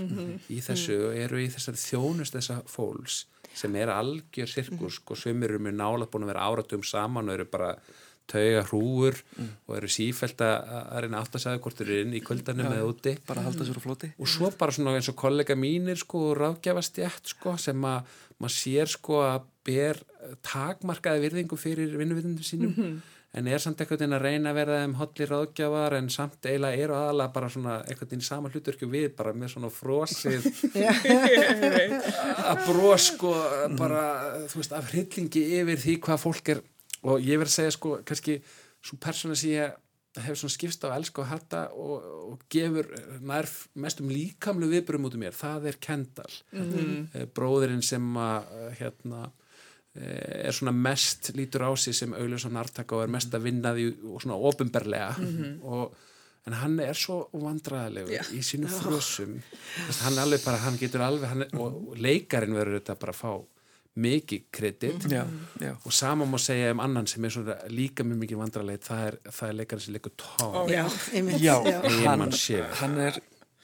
í 0.54 0.60
þessu 0.62 0.98
og 1.08 1.16
eru 1.18 1.40
í 1.42 1.48
þessari 1.50 1.82
þjónust 1.82 2.36
þessa 2.36 2.60
fólks 2.70 3.24
sem 3.56 3.76
er 3.80 3.90
algjör 3.92 4.50
sirkus 4.50 5.00
sko. 5.00 5.16
Sem 5.16 5.42
eru 5.46 5.60
mjög 5.62 5.78
nála 5.78 6.08
búin 6.10 6.26
að 6.26 6.34
vera 6.34 6.44
áratum 6.50 6.84
saman 6.84 7.30
og 7.30 7.38
eru 7.38 7.46
bara 7.48 7.70
tauga 8.26 8.62
hrúur 8.66 9.18
og 9.38 9.76
eru 9.78 9.88
sífælt 9.90 10.42
að 10.42 11.04
reyna 11.04 11.22
segja 11.30 11.60
hvort 11.62 11.80
eru 11.84 12.00
inn 12.02 12.14
í 12.18 12.22
kvöldanum 12.26 12.68
eða 12.72 12.88
úti. 12.90 13.14
Bara 13.26 13.42
að 13.42 13.50
halda 13.50 13.66
sér 13.68 13.80
á 13.80 13.82
floti? 13.86 14.12
og 14.18 14.30
svo 14.30 14.50
bara 14.58 14.74
svona 14.74 14.96
eins 14.98 15.10
og 15.12 15.18
kollega 15.18 15.56
mínir 15.58 15.98
sko 16.00 16.34
ráðgjafast 16.38 16.98
jætt 17.02 17.34
sko 17.34 17.56
sem 17.56 17.86
að 17.86 18.16
maður 18.42 18.56
sér 18.58 18.92
sko 18.92 19.22
að 19.24 19.46
ber 19.66 20.02
takmarkaði 20.44 21.22
virðingu 21.24 21.58
fyrir 21.58 21.94
vinnuvinnundum 21.96 22.46
sínum 22.46 23.00
en 23.36 23.48
er 23.52 23.60
samt 23.60 23.80
einhvern 23.82 24.00
veginn 24.00 24.16
að 24.16 24.22
reyna 24.24 24.52
að 24.52 24.58
vera 24.60 24.76
þeim 24.80 24.94
hotli 24.96 25.26
ráðgjafar 25.28 25.96
en 25.98 26.06
samt 26.12 26.46
eiginlega 26.48 26.84
eru 26.86 26.96
aðalega 26.96 27.34
bara 27.34 27.50
svona 27.52 27.74
einhvern 27.84 28.08
veginn 28.08 28.24
í 28.24 28.28
sama 28.28 28.52
hlutverkju 28.52 28.88
við 28.92 29.08
bara 29.18 29.34
með 29.36 29.52
svona 29.52 29.70
frosið. 29.76 30.46
Að 32.50 32.62
bros 32.64 33.10
sko 33.12 33.32
bara 33.76 34.04
þú 34.48 34.62
veist 34.62 34.76
af 34.76 34.92
hryllingi 34.92 35.42
yfir 35.58 35.82
því 35.84 35.98
hvað 36.06 36.22
fólk 36.24 36.52
er. 36.54 36.62
Og 37.06 37.20
ég 37.20 37.42
verð 37.42 37.52
að 37.52 37.58
segja 37.58 37.74
sko 37.76 37.98
kannski 38.08 38.38
svo 38.80 38.96
persóna 39.02 39.36
sem 39.36 39.52
ég 39.52 39.76
hefur 40.16 40.40
svona 40.40 40.56
skipst 40.56 40.86
á 40.88 40.96
elsku 40.96 41.20
og 41.20 41.28
hætta 41.28 41.66
og, 41.76 42.06
og 42.32 42.44
gefur 42.52 42.88
nær 43.20 43.48
mestum 43.76 44.08
líkamlu 44.08 44.70
viðbörum 44.70 45.10
út 45.10 45.16
um 45.18 45.26
mér, 45.26 45.36
það 45.36 45.68
er 45.72 45.76
Kendall. 45.76 46.38
Mm 46.56 46.70
-hmm. 46.72 47.26
bróðurinn 47.36 47.84
sem 47.84 48.16
að 48.16 48.48
hérna 48.80 49.28
er 49.96 50.52
svona 50.52 50.74
mest 50.74 51.32
lítur 51.36 51.66
á 51.66 51.70
sig 51.76 51.96
sem 51.96 52.12
auðvitað 52.12 52.52
nartaka 52.52 52.96
og 52.96 53.06
er 53.06 53.14
mest 53.16 53.34
að 53.34 53.48
vinna 53.48 53.72
því 53.76 53.86
og 54.12 54.22
svona 54.22 54.36
ofinberlega 54.50 55.14
mm 55.18 55.32
-hmm. 55.36 55.58
og 55.62 55.96
en 56.46 56.52
hann 56.52 56.80
er 56.80 56.94
svo 56.94 57.28
vandræðilegur 57.32 58.12
yeah. 58.12 58.32
í 58.32 58.42
sínu 58.42 58.68
frösum 58.70 59.42
hann, 60.02 60.18
alveg 60.18 60.44
bara, 60.44 60.56
hann 60.56 60.78
getur 60.78 61.00
alveg 61.00 61.28
hann, 61.28 61.44
og 61.58 61.96
leikarin 61.96 62.54
verður 62.54 62.80
þetta 62.80 62.94
bara 62.94 63.12
að 63.12 63.20
fá 63.20 63.32
mikið 63.96 64.42
kredit. 64.52 65.04
Já, 65.08 65.24
já. 65.60 65.76
og 65.84 65.92
sama 65.92 66.24
má 66.24 66.38
segja 66.38 66.72
um 66.72 66.80
annan 66.80 67.06
sem 67.06 67.24
er 67.24 67.32
svona 67.32 67.54
líka 67.68 68.04
mjög 68.04 68.18
mikið 68.18 68.40
vandrarleit 68.42 68.84
það 68.84 69.06
er, 69.06 69.16
það 69.32 69.48
er 69.48 69.56
leikarinn 69.60 69.84
sem 69.84 69.94
leikur 69.96 70.12
Tom. 70.16 70.54
Oh, 70.54 70.70
já, 70.70 70.84
hann, 72.04 72.32
hann 72.80 72.98
er 72.98 73.18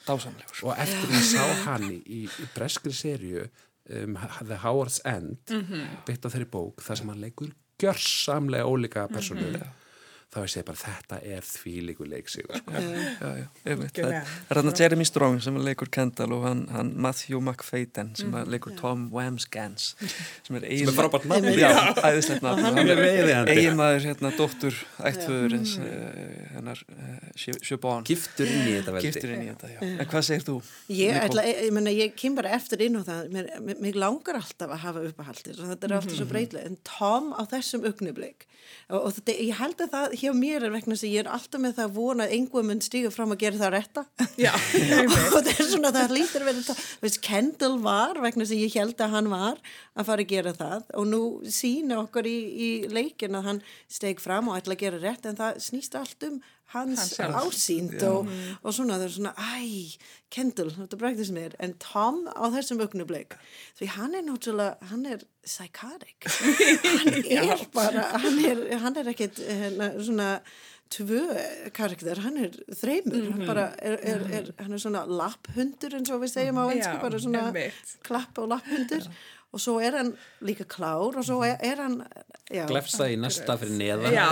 dásamlegur. 0.07 0.63
Og 0.63 0.73
eftir 0.77 1.05
að 1.05 1.15
ég 1.19 1.27
sá 1.29 1.45
hann 1.67 1.85
í, 1.91 1.99
í 2.01 2.47
breskri 2.55 2.93
serju 2.97 3.45
um, 3.89 4.17
The 4.47 4.57
Howard's 4.63 5.01
End 5.05 5.37
mm 5.49 5.65
-hmm. 5.69 5.85
byggt 6.05 6.25
á 6.25 6.29
þeirri 6.29 6.49
bók 6.49 6.81
þar 6.81 6.97
sem 6.97 7.09
hann 7.09 7.21
leikur 7.21 7.51
gjörsamlega 7.77 8.65
ólíka 8.65 9.07
persónu 9.07 9.41
mm 9.41 9.55
-hmm. 9.55 9.82
Þá 10.33 10.39
er 10.41 10.51
sér 10.51 10.65
bara 10.65 10.79
þetta 10.81 11.19
er 11.35 11.45
því 11.45 11.73
líku 11.89 12.07
leiksík 12.09 12.47
sko. 12.49 12.73
það 12.73 14.15
er 14.17 14.59
hann 14.59 14.71
að 14.71 14.81
Jeremy 14.81 15.05
Strong 15.07 15.41
sem 15.45 15.59
leikur 15.61 15.91
Kendall 15.93 16.33
og 16.37 16.45
hann, 16.47 16.63
hann 16.73 16.89
Matthew 17.05 17.41
McFadden 17.41 18.13
sem 18.17 18.31
mm, 18.31 18.49
leikur 18.49 18.73
Tom 18.79 19.05
Wamsgans 19.13 19.91
sem 19.99 20.57
er 20.57 20.93
frábært 20.95 21.27
maður. 21.29 21.61
Hérna, 24.03 24.31
dóttur 24.37 24.77
ættföður 25.05 25.57
hennar 26.55 26.81
Sjöbón 27.37 28.07
giftur 28.07 28.49
inn 28.49 28.71
í 28.71 28.75
þetta 28.79 28.95
veldi. 28.97 29.73
En 29.93 30.07
hvað 30.09 30.27
segir 30.29 30.47
þú? 30.47 30.57
Ég, 30.93 31.17
ætla, 31.19 31.45
ég, 31.47 31.69
menna, 31.75 31.93
ég 31.93 32.15
kem 32.17 32.37
bara 32.37 32.55
eftir 32.57 32.81
inn 32.85 32.97
á 32.97 33.01
það. 33.05 33.29
Mér, 33.33 33.51
mér 33.83 33.99
langar 34.01 34.39
alltaf 34.39 34.73
að 34.73 34.83
hafa 34.87 35.05
uppahaldir 35.11 35.61
og 35.61 35.69
þetta 35.73 35.89
er 35.89 35.95
alltaf 35.99 36.17
svo 36.17 36.27
breytileg 36.29 36.71
en 36.71 36.79
Tom 36.87 37.31
á 37.37 37.41
þessum 37.53 37.85
ugnubleik 37.89 38.47
og, 38.89 38.99
og 38.99 39.09
þetta, 39.17 39.35
ég 39.39 39.59
held 39.59 39.83
að 39.83 39.93
það 39.93 40.15
hjá 40.23 40.31
mér 40.37 40.65
er 40.67 40.73
vegna 40.73 40.95
sem 40.99 41.11
ég 41.11 41.23
er 41.23 41.29
alltaf 41.31 41.61
með 41.61 41.75
það 41.77 41.89
að 41.89 41.97
vona 41.97 42.25
að 42.25 42.35
einhver 42.37 42.65
mun 42.67 42.81
stíga 42.83 43.11
fram 43.13 43.35
að 43.35 43.43
gera 43.43 43.59
það 43.61 43.73
rétta. 43.75 44.03
Og 45.35 45.37
það 45.37 45.51
er 45.53 45.69
svona 45.69 45.93
það 45.95 46.15
lítur 46.17 46.47
verið 46.47 46.69
það. 46.69 47.19
Kendall 47.27 47.77
var 47.83 48.19
vegna 48.23 48.47
sem 48.49 48.63
ég 48.63 48.79
held 48.79 49.03
að 49.03 49.15
hann 49.17 49.29
var 49.33 49.61
að 49.93 50.09
fara 50.09 50.25
að 50.25 50.33
gera 50.33 50.55
það. 50.57 50.89
Og 50.99 51.07
nú 51.11 51.21
sína 51.51 51.99
okkur 52.05 52.29
í, 52.29 52.37
í 52.53 52.71
leikin 52.93 53.39
að 53.39 53.49
hann 53.49 53.63
steg 53.91 54.23
fram 54.23 54.51
og 54.51 54.59
ætla 54.59 54.77
að 54.77 54.85
gera 54.85 55.03
rétt 55.03 55.29
en 55.29 55.39
það 55.39 55.63
snýst 55.67 55.99
allt 55.99 56.29
um 56.29 56.41
hans, 56.73 57.19
ásýnd 57.19 58.01
og, 58.07 58.29
og 58.63 58.73
svona 58.73 58.97
það 58.97 59.05
er 59.05 59.13
svona 59.15 59.33
æ, 59.37 59.97
Kendall, 60.33 60.71
þetta 60.73 60.97
bregðis 60.97 61.31
mér. 61.35 61.55
En 61.61 61.75
Tom 61.81 62.23
á 62.25 62.49
þessum 62.55 62.81
auknubleik 62.81 63.37
því 63.77 63.89
hann 63.97 64.17
er 64.17 64.25
náttúrulega, 64.25 64.89
hann 64.89 65.05
er 65.05 65.25
psychotic. 65.43 66.29
Hann 67.03 67.49
er 67.51 67.65
bara, 67.73 68.05
hann 68.15 68.37
er, 68.47 68.61
hann 68.79 68.95
er 68.95 69.09
ekkit 69.11 69.41
hérna, 69.43 69.89
svona 69.99 70.29
tvö 70.93 71.21
karakter, 71.75 72.21
hann 72.23 72.37
er 72.45 72.55
þreymur. 72.71 73.17
Mm 73.17 73.27
-hmm. 73.27 73.31
hann 73.31 73.47
bara 73.47 73.65
er, 73.77 73.97
er, 74.01 74.25
er, 74.39 74.51
hann 74.59 74.73
er 74.73 74.77
svona 74.77 75.05
lapphundur 75.05 75.95
eins 75.97 76.11
og 76.13 76.21
við 76.21 76.33
segjum 76.33 76.61
á 76.61 76.65
einsku 76.69 76.97
bara 77.01 77.19
svona 77.19 77.45
klapp 78.07 78.37
og 78.37 78.49
lapphundur 78.53 79.09
og 79.53 79.61
svo 79.61 79.75
er 79.83 79.97
hann 79.99 80.11
líka 80.41 80.65
klár 80.69 81.19
og 81.19 81.25
svo 81.25 81.43
er, 81.45 81.59
er 81.61 81.81
hann 81.83 81.99
glefsa 82.69 83.07
í 83.11 83.17
næsta 83.21 83.55
fyrir 83.61 83.75
neðan. 83.77 84.15
Já, 84.15 84.25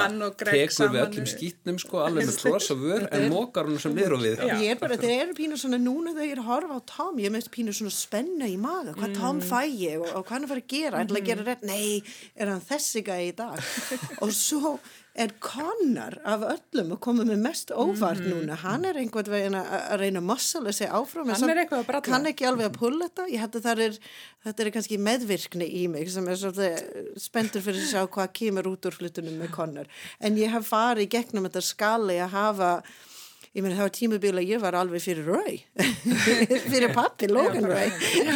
hann 0.00 0.22
tekur 0.40 0.92
við 0.94 1.02
öllum 1.04 1.28
skýtnum 1.28 1.80
sko, 1.82 2.00
alveg 2.06 2.30
með 2.30 2.38
tróðs 2.42 2.70
og 2.74 2.80
vör 2.82 3.06
en 3.12 3.26
mókar 3.32 3.68
hann 3.68 3.80
sem 3.82 3.94
niður 3.96 4.16
og 4.16 4.24
við. 4.24 4.42
Ég 4.48 4.74
er 4.74 4.80
bara, 4.80 4.98
þeir 5.00 5.14
eru 5.18 5.36
pínu 5.38 5.60
svona 5.60 5.80
núna 5.82 6.14
þegar 6.16 6.28
ég 6.30 6.34
er 6.36 6.42
að 6.42 6.48
horfa 6.48 6.80
á 6.80 6.82
Tom, 6.94 7.20
ég 7.20 7.28
er 7.28 7.36
með 7.36 7.50
pínu 7.54 7.76
svona 7.76 7.94
spenna 7.94 8.48
í 8.48 8.56
maga. 8.60 8.96
Hvað 8.96 9.18
Tom 9.20 9.38
mm. 9.38 9.44
fæ 9.52 9.60
ég 9.68 10.00
og, 10.00 10.08
og 10.08 10.26
hvað 10.26 10.34
hann 10.38 10.50
fara 10.54 10.64
að 10.64 10.72
gera, 10.72 11.04
ætla 11.04 11.22
að 11.22 11.30
gera 11.30 11.46
rétt, 11.50 11.68
nei 11.68 11.86
er 12.34 12.52
hann 12.54 12.66
þessi 12.72 13.04
gæi 13.06 13.20
í 13.28 13.36
dag? 13.36 13.60
Og 14.22 14.32
svo 14.34 14.76
er 15.12 15.32
Conor 15.44 16.14
af 16.24 16.44
öllum 16.48 16.94
að 16.94 17.00
koma 17.04 17.26
með 17.28 17.42
mest 17.44 17.72
óvart 17.74 18.22
mm. 18.22 18.30
núna 18.32 18.56
hann 18.62 18.86
er 18.88 18.96
einhvern 18.96 19.28
veginn 19.34 19.56
að 19.58 19.96
reyna 20.00 20.22
að 20.22 20.28
massala 20.30 20.72
sig 20.72 20.88
áfram 20.88 21.28
hann 21.28 21.52
er 21.52 21.60
að 21.66 22.30
ekki 22.30 22.48
alveg 22.48 22.70
að 22.70 22.78
pulla 22.78 23.08
þetta. 23.10 23.26
Ég 23.28 23.44
hætti 23.44 23.62
það 23.66 23.84
er 23.86 23.98
þetta 24.46 24.64
er 24.64 24.72
kannski 24.78 25.00
meðvirkni 25.08 25.68
í 25.82 25.84
mig 25.92 26.10
sem 26.12 26.28
er 26.32 26.40
svolítið 26.40 27.14
spendur 27.20 27.64
fyrir 27.66 27.84
að 27.84 27.90
sjá 27.92 28.02
hvað 28.16 28.34
kemur 28.40 28.70
út 28.72 28.88
úr 28.88 28.96
flutunum 28.96 29.38
með 29.42 29.54
Conor. 29.58 29.90
En 30.18 30.40
ég 30.40 30.52
hef 30.54 30.70
farið 30.72 31.12
gegnum 31.12 31.48
þetta 31.48 31.64
skali 31.66 32.16
að 32.22 32.36
hafa 32.38 32.72
ég 33.52 33.60
meina 33.60 33.76
það 33.76 33.84
var 33.84 33.92
tímubíl 33.92 34.32
að 34.40 34.48
ég 34.48 34.60
var 34.62 34.76
alveg 34.80 35.02
fyrir 35.04 35.26
Roy. 35.28 35.58
Fyrir 36.72 36.92
pappi 36.96 37.28
Logan 37.28 37.66
Roy. 37.68 37.90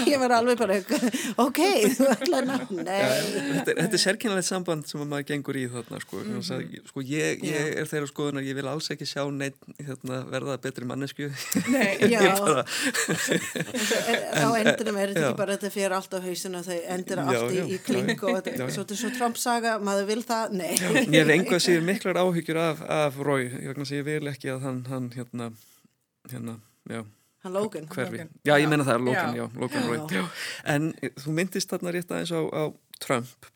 ég 0.05 0.21
var 0.21 0.35
alveg 0.37 0.59
bara 0.61 0.77
ok, 1.41 1.61
þú 1.97 2.09
ætla 2.13 2.41
að 2.43 2.49
ná 2.51 2.57
þetta, 2.67 3.77
þetta 3.79 3.97
er 3.97 4.03
sérkynalegt 4.03 4.49
samband 4.49 4.85
sem 4.89 5.01
maður 5.01 5.27
gengur 5.31 5.57
í 5.57 5.65
þarna 5.73 6.01
sko, 6.03 6.21
mm 6.21 6.35
-hmm. 6.37 6.83
sko 6.91 7.05
ég, 7.09 7.41
ég 7.49 7.81
er 7.81 7.89
þeirra 7.89 8.11
skoðunar 8.11 8.45
ég 8.45 8.59
vil 8.59 8.69
alls 8.69 8.91
ekki 8.93 9.09
sjá 9.09 9.25
neitt 9.33 9.57
þarna, 9.79 10.21
verða 10.35 10.59
betri 10.61 10.85
mannesku 10.85 11.31
Nei, 11.73 11.97
já. 12.13 12.37
á 14.37 14.49
endunum 14.53 15.01
er 15.01 15.15
þetta 15.15 15.31
ekki 15.31 15.41
bara 15.41 15.57
þetta 15.57 15.73
fyrir 15.73 15.97
allt 15.97 16.13
á 16.13 16.21
hausinu 16.21 16.61
og 16.61 16.69
þau 16.69 16.79
endur 16.97 17.25
allt 17.25 17.57
í, 17.57 17.65
í 17.73 17.81
kling 17.89 18.21
og 18.21 18.43
þetta, 18.43 18.69
svo, 18.69 18.85
svo 18.93 19.13
Trump 19.17 19.41
saga, 19.41 19.79
maður 19.81 20.13
vil 20.13 20.21
það, 20.29 20.57
nei. 20.61 20.77
Ég 21.09 21.25
hef 21.25 21.35
einhvað 21.39 21.65
síður 21.65 21.89
miklar 21.89 22.21
áhyggjur 22.21 22.61
af, 22.61 22.85
af 22.85 23.17
Roy, 23.17 23.49
ég 23.49 24.05
vil 24.05 24.23
ekki 24.29 24.53
að 24.53 24.69
hann, 24.69 24.85
hann 25.07 25.14
hérna, 25.16 25.51
hérna 26.31 26.57
já, 26.90 27.05
hann 27.45 27.53
Logan, 27.53 27.87
Logan. 27.90 28.33
já 28.45 28.55
ég 28.59 28.69
menna 28.71 28.87
það 28.87 28.95
er 28.95 29.05
Logan, 29.07 29.37
já, 29.37 29.45
já 29.45 29.61
Logan 29.61 29.87
Roy 29.90 30.25
en 30.75 30.90
þú 31.23 31.37
myndist 31.37 31.71
þarna 31.71 31.95
rétt 31.95 32.11
aðeins 32.11 32.35
á, 32.35 32.42
á 32.42 32.64
Trump 33.03 33.51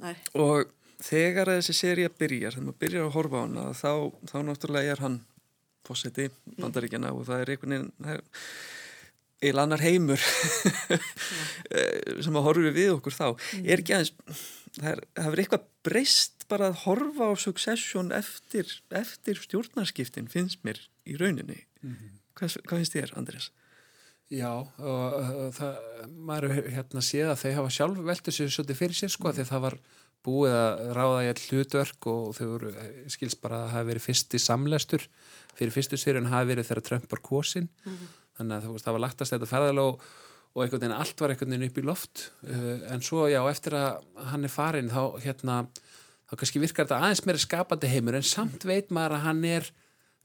Nei. 0.00 0.14
og 0.34 0.70
þegar 1.04 1.52
þessi 1.58 1.76
séri 1.76 2.06
að 2.08 2.16
byrja 2.22 2.54
þegar 2.54 2.66
maður 2.68 2.80
byrjar 2.84 3.08
að 3.08 3.16
horfa 3.18 3.36
á 3.36 3.44
hana 3.44 3.66
þá, 3.76 3.92
þá 4.30 4.36
náttúrulega 4.48 4.94
er 4.94 5.04
hann 5.04 5.20
fósetti 5.84 6.30
bandaríkjana 6.56 7.12
mm. 7.12 7.18
og 7.18 7.28
það 7.28 7.42
er 7.42 7.52
einhvern 7.54 7.76
veginn 7.76 8.24
eil 9.44 9.60
annar 9.60 9.82
heimur 9.84 10.22
sem 12.24 12.38
að 12.38 12.46
horfi 12.46 12.72
við 12.72 12.94
okkur 12.96 13.16
þá 13.16 13.26
mm. 13.34 13.66
er 13.66 13.82
ekki 13.82 13.96
aðeins 13.98 14.14
það 14.74 15.04
hefur 15.20 15.42
eitthvað 15.42 15.68
breyst 15.86 16.46
bara 16.50 16.70
að 16.70 16.80
horfa 16.84 17.30
á 17.30 17.32
succession 17.40 18.10
eftir, 18.14 18.68
eftir 18.94 19.38
stjórnarskiptin 19.40 20.30
finnst 20.32 20.64
mér 20.66 20.80
í 21.06 21.18
rauninni 21.20 21.60
mm 21.82 21.90
-hmm. 21.90 22.16
hvað, 22.38 22.56
hvað 22.64 22.82
finnst 22.82 22.96
þér 22.96 23.14
Andrés? 23.20 23.50
Já, 24.32 24.50
og 24.56 25.18
uh, 25.20 25.50
það, 25.52 25.76
maður 26.08 26.54
hérna 26.72 27.02
séð 27.04 27.34
að 27.34 27.42
þau 27.42 27.52
hafa 27.58 27.74
sjálf 27.76 28.00
veltið 28.08 28.36
sér 28.38 28.54
svolítið 28.54 28.80
fyrir 28.80 28.98
sér 28.98 29.12
sko, 29.12 29.28
mm. 29.28 29.36
því 29.36 29.44
það 29.50 29.64
var 29.66 29.76
búið 30.24 30.54
að 30.56 30.82
ráða 30.96 31.22
í 31.24 31.30
all 31.30 31.42
hlutverk 31.44 32.08
og 32.08 32.28
þau 32.38 32.44
voru, 32.48 32.70
eh, 32.80 32.92
skils 33.12 33.36
bara 33.36 33.58
að 33.58 33.64
það 33.66 33.74
hafi 33.76 33.88
verið 33.90 34.06
fyrsti 34.06 34.40
samlestur 34.40 35.06
fyrir 35.54 35.74
fyrstu 35.74 36.00
sér 36.00 36.18
en 36.20 36.30
hafi 36.32 36.50
verið 36.54 36.70
þegar 36.70 36.86
Trump 36.88 37.10
var 37.12 37.22
kosin 37.28 37.68
mm. 37.84 38.06
þannig 38.38 38.56
að 38.56 38.78
það 38.86 38.96
var 38.96 39.04
lagt 39.04 39.20
að 39.20 39.30
stæta 39.30 39.50
ferðalóð 39.50 39.90
og, 39.92 40.06
og 40.54 40.64
einhvern 40.64 40.84
veginn 40.86 40.96
allt 40.96 41.20
var 41.20 41.34
einhvern 41.34 41.54
veginn 41.54 41.68
upp 41.68 41.80
í 41.82 41.84
loft 41.84 42.24
uh, 42.48 42.74
en 42.94 43.04
svo 43.04 43.28
já, 43.28 43.42
eftir 43.50 43.76
að 43.76 44.00
hann 44.32 44.48
er 44.48 44.54
farin 44.54 44.92
þá 44.94 45.02
hérna, 45.26 45.60
þá 46.30 46.36
kannski 46.40 46.64
virkar 46.64 46.88
þetta 46.88 47.02
aðeins 47.02 47.24
meira 47.28 47.44
skapandi 47.44 47.92
heimur 47.92 48.16
en 48.16 48.28
samt 48.32 48.64
veit 48.64 48.94
maður 48.94 49.18
að 49.18 49.26
hann 49.28 49.44
er 49.52 49.72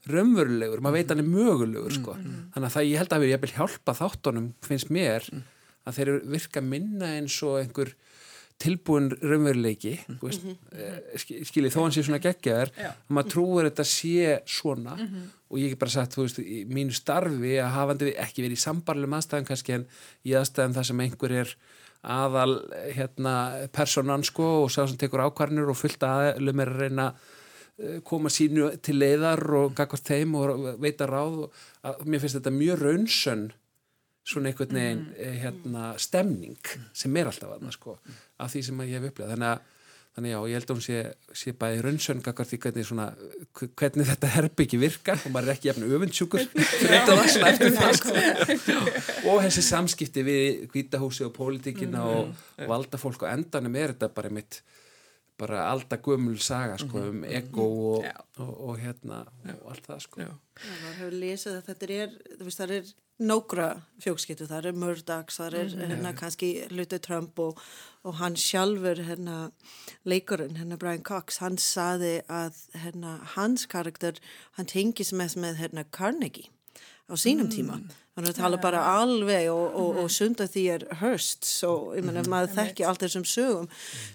raunverulegur, 0.08 0.80
maður 0.80 0.96
veit 0.96 1.10
hann 1.12 1.22
er 1.22 1.28
mögulegur 1.28 1.92
sko. 1.92 2.14
mm, 2.16 2.28
mm. 2.28 2.44
þannig 2.54 2.68
að 2.68 2.76
það 2.76 2.86
ég 2.88 3.02
held 3.02 3.16
að 3.16 3.24
við 3.24 3.56
hjálpa 3.56 3.96
þáttunum, 3.98 4.46
finnst 4.64 4.92
mér 4.92 5.26
mm. 5.32 5.42
að 5.84 5.98
þeir 5.98 6.12
virka 6.36 6.62
minna 6.64 7.10
eins 7.18 7.36
og 7.44 7.58
einhver 7.60 7.92
tilbúin 8.60 9.08
raunveruleiki 9.22 9.94
mm 9.96 10.16
-hmm. 10.20 11.44
skiljið 11.48 11.72
þó 11.72 11.80
hann 11.80 11.94
sé 11.96 12.02
svona 12.04 12.20
geggjaður 12.20 12.72
að 12.76 12.96
maður 13.08 13.30
trúur 13.32 13.68
þetta 13.68 13.84
sé 13.88 14.40
svona 14.44 14.96
-hmm. 14.96 15.22
og 15.48 15.58
ég 15.58 15.70
hef 15.70 15.78
bara 15.78 15.90
sagt, 15.90 16.16
þú 16.16 16.26
veist, 16.26 16.38
í 16.38 16.64
mínu 16.68 16.92
starfi 16.92 17.56
að 17.56 17.74
hafandi 17.76 18.14
ekki 18.16 18.42
verið 18.44 18.58
í 18.58 18.64
sambarlegum 18.66 19.16
aðstæðan 19.16 19.48
kannski 19.48 19.72
en 19.72 19.86
í 20.24 20.36
aðstæðan 20.36 20.76
þar 20.76 20.84
sem 20.84 21.00
einhver 21.00 21.32
er 21.32 21.56
aðal 22.02 22.60
hérna, 22.96 23.68
personan 23.72 24.24
sko 24.24 24.64
og 24.64 24.70
sá 24.70 24.86
sem 24.86 24.96
tekur 24.96 25.24
ákvarnir 25.24 25.68
og 25.68 25.76
fullt 25.76 26.02
aðlum 26.02 26.60
er 26.60 26.68
að 26.68 26.80
reyna 26.80 27.12
Eh, 27.12 27.16
koma 28.04 28.30
sínu 28.32 28.70
til 28.84 28.98
leiðar 29.00 29.42
og 29.56 29.74
gagast 29.78 30.08
þeim 30.10 30.36
og 30.38 30.68
veita 30.82 31.08
ráð 31.08 31.46
og 31.46 32.06
mér 32.06 32.22
finnst 32.22 32.38
þetta 32.40 32.54
mjög 32.54 32.84
raunsönn 32.84 33.50
svona 34.30 34.50
einhvern 34.50 34.76
veginn 34.76 35.04
mm. 35.04 35.18
Eh, 35.18 35.36
hérna, 35.44 35.90
stemning 35.98 36.72
sem 36.92 37.16
er 37.16 37.30
alltaf 37.30 37.56
aðna 37.56 37.72
sko 37.74 37.98
af 38.40 38.52
því 38.52 38.64
sem 38.66 38.82
ég 38.86 38.98
hef 38.98 39.10
upplegað 39.10 39.36
þannig 39.36 39.52
að 39.54 39.68
þannig 40.10 40.32
já, 40.32 40.38
ég 40.50 40.56
held 40.58 40.70
að 40.72 40.74
hún 40.74 40.82
sé, 40.82 41.00
sé 41.38 41.52
bæði 41.54 41.82
raunsöngakar 41.84 42.48
því 42.50 42.58
hvernig, 42.64 42.86
svona, 42.88 43.04
hvernig 43.78 44.08
þetta 44.08 44.30
herbyggi 44.34 44.80
virkar 44.82 45.22
og 45.22 45.30
maður 45.30 45.52
er 45.52 45.54
ekki 45.54 45.70
jafn 45.70 45.86
öfundsjúkur 45.86 46.42
sko. 48.00 48.14
og 49.30 49.44
þessi 49.46 49.64
samskipti 49.68 50.24
við 50.26 50.66
hvítahúsi 50.74 51.26
og 51.28 51.34
pólitíkina 51.36 52.02
mm 52.02 52.10
og, 52.10 52.34
og 52.58 52.68
valda 52.68 52.98
fólk 53.00 53.22
og 53.22 53.30
endanum 53.30 53.78
er 53.78 53.94
þetta 53.94 54.10
bara 54.16 54.32
mitt 54.34 54.60
bara 55.40 55.66
alltaf 55.72 56.02
gömul 56.04 56.38
saga 56.42 56.78
sko, 56.80 57.06
um 57.10 57.22
ego 57.24 57.68
og, 57.96 58.08
og, 58.38 58.50
og 58.70 58.80
hérna 58.80 59.22
og 59.56 59.70
allt 59.72 59.86
það 59.88 60.02
sko. 60.06 60.26
Já, 60.26 60.32
maður 60.64 60.98
hefur 60.98 61.16
lesið 61.24 61.56
að 61.56 61.70
þetta 61.70 61.94
er, 61.96 62.18
þú 62.36 62.48
veist, 62.48 62.60
það 62.60 62.74
er 62.76 62.92
nógra 63.20 63.68
fjókskiptu, 64.00 64.48
það 64.48 64.70
er 64.70 64.78
Murdochs, 64.80 65.40
það 65.40 65.56
er 65.60 65.72
mm, 65.74 65.82
hérna 65.92 66.12
kannski 66.16 66.50
Luther 66.72 67.00
Trump 67.04 67.40
og, 67.42 67.60
og 68.08 68.16
hann 68.20 68.36
sjálfur 68.40 69.02
hérna 69.04 69.38
leikurinn, 70.08 70.56
hérna 70.60 70.78
Brian 70.80 71.04
Cox, 71.04 71.40
hann 71.44 71.58
saði 71.60 72.20
að 72.32 72.62
hérna 72.80 73.18
hans 73.34 73.66
karakter, 73.68 74.20
hann 74.56 74.70
tengis 74.70 75.12
með 75.12 75.36
með 75.44 75.60
hérna 75.60 75.84
Carnegie 75.92 76.48
á 77.10 77.14
sínum 77.18 77.50
mm. 77.50 77.54
tíma 77.56 77.80
þannig 78.20 78.36
að 78.36 78.40
tala 78.44 78.62
bara 78.62 78.86
alveg 79.00 79.50
og, 79.50 79.66
og, 79.66 79.90
og 79.96 80.06
mhm. 80.06 80.14
sunda 80.20 80.46
því 80.50 80.64
er 80.76 80.86
hörst 81.00 81.48
svo, 81.48 81.74
ég 81.96 82.06
menna, 82.06 82.24
mm. 82.24 82.32
maður 82.32 82.56
þekki 82.60 82.86
allt 82.86 83.04
þessum 83.06 83.28
sögum 83.28 83.68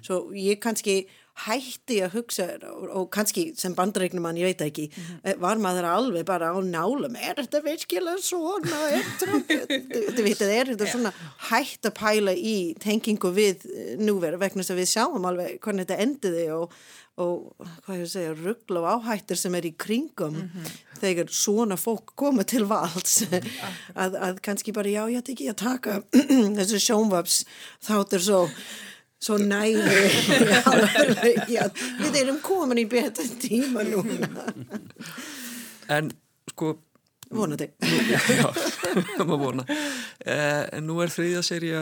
svo 0.05 0.25
ég 0.37 0.61
kannski 0.63 1.03
hætti 1.43 1.97
að 2.05 2.13
hugsa 2.15 2.45
og, 2.69 2.83
og 2.95 3.07
kannski 3.11 3.49
sem 3.59 3.73
bandreiknumann, 3.75 4.37
ég 4.39 4.53
veit 4.53 4.61
ekki 4.63 4.85
mm. 4.87 5.41
var 5.43 5.59
maður 5.59 5.89
alveg 5.89 6.27
bara 6.27 6.53
á 6.55 6.59
nálum 6.63 7.17
er 7.19 7.41
þetta 7.41 7.59
virkilega 7.65 8.23
svona 8.23 8.79
veit, 10.23 10.39
það 10.39 10.53
er 10.53 10.71
þetta 10.71 10.87
svona 10.93 11.11
hætt 11.49 11.89
að 11.89 11.97
pæla 11.99 12.35
í 12.39 12.57
tengingu 12.79 13.33
við 13.35 13.67
núveru 13.99 14.39
vegna 14.39 14.63
þess 14.63 14.75
að 14.77 14.79
við 14.83 14.93
sjáum 14.93 15.27
alveg 15.27 15.59
hvernig 15.59 15.89
þetta 15.89 16.05
endiði 16.07 16.45
og 16.55 16.79
og 17.21 17.67
hvað 17.85 18.01
ég 18.01 18.09
segja, 18.11 18.33
ruggla 18.35 18.81
og 18.81 19.05
áhættir 19.05 19.39
sem 19.39 19.55
er 19.55 19.65
í 19.69 19.75
kringum 19.79 20.33
mm 20.35 20.49
-hmm. 20.53 20.71
þegar 20.99 21.27
svona 21.31 21.77
fólk 21.79 22.15
koma 22.15 22.43
til 22.43 22.65
valds. 22.65 23.23
Að, 24.03 24.15
að 24.15 24.41
kannski 24.41 24.73
bara 24.73 24.89
já, 24.89 25.09
ég 25.09 25.17
ætti 25.17 25.31
ekki 25.31 25.49
að 25.49 25.55
taka 25.55 26.01
þessu 26.57 26.79
sjónvaps 26.79 27.45
þáttur 27.87 28.19
svo 28.19 28.49
svo 29.19 29.37
næri 29.37 29.75
við 32.01 32.15
erum 32.21 32.39
komin 32.41 32.77
í 32.77 32.85
betur 32.85 33.25
tíma 33.39 33.83
núna. 33.83 34.27
En 35.87 36.11
sko 36.49 36.85
vonandi. 37.29 37.69
já, 38.13 38.19
já, 38.37 38.53
maður 39.23 39.39
vona. 39.39 39.65
Eh, 40.25 40.63
en 40.77 40.87
nú 40.87 40.99
er 41.03 41.13
þriðja 41.13 41.43
serja 41.45 41.81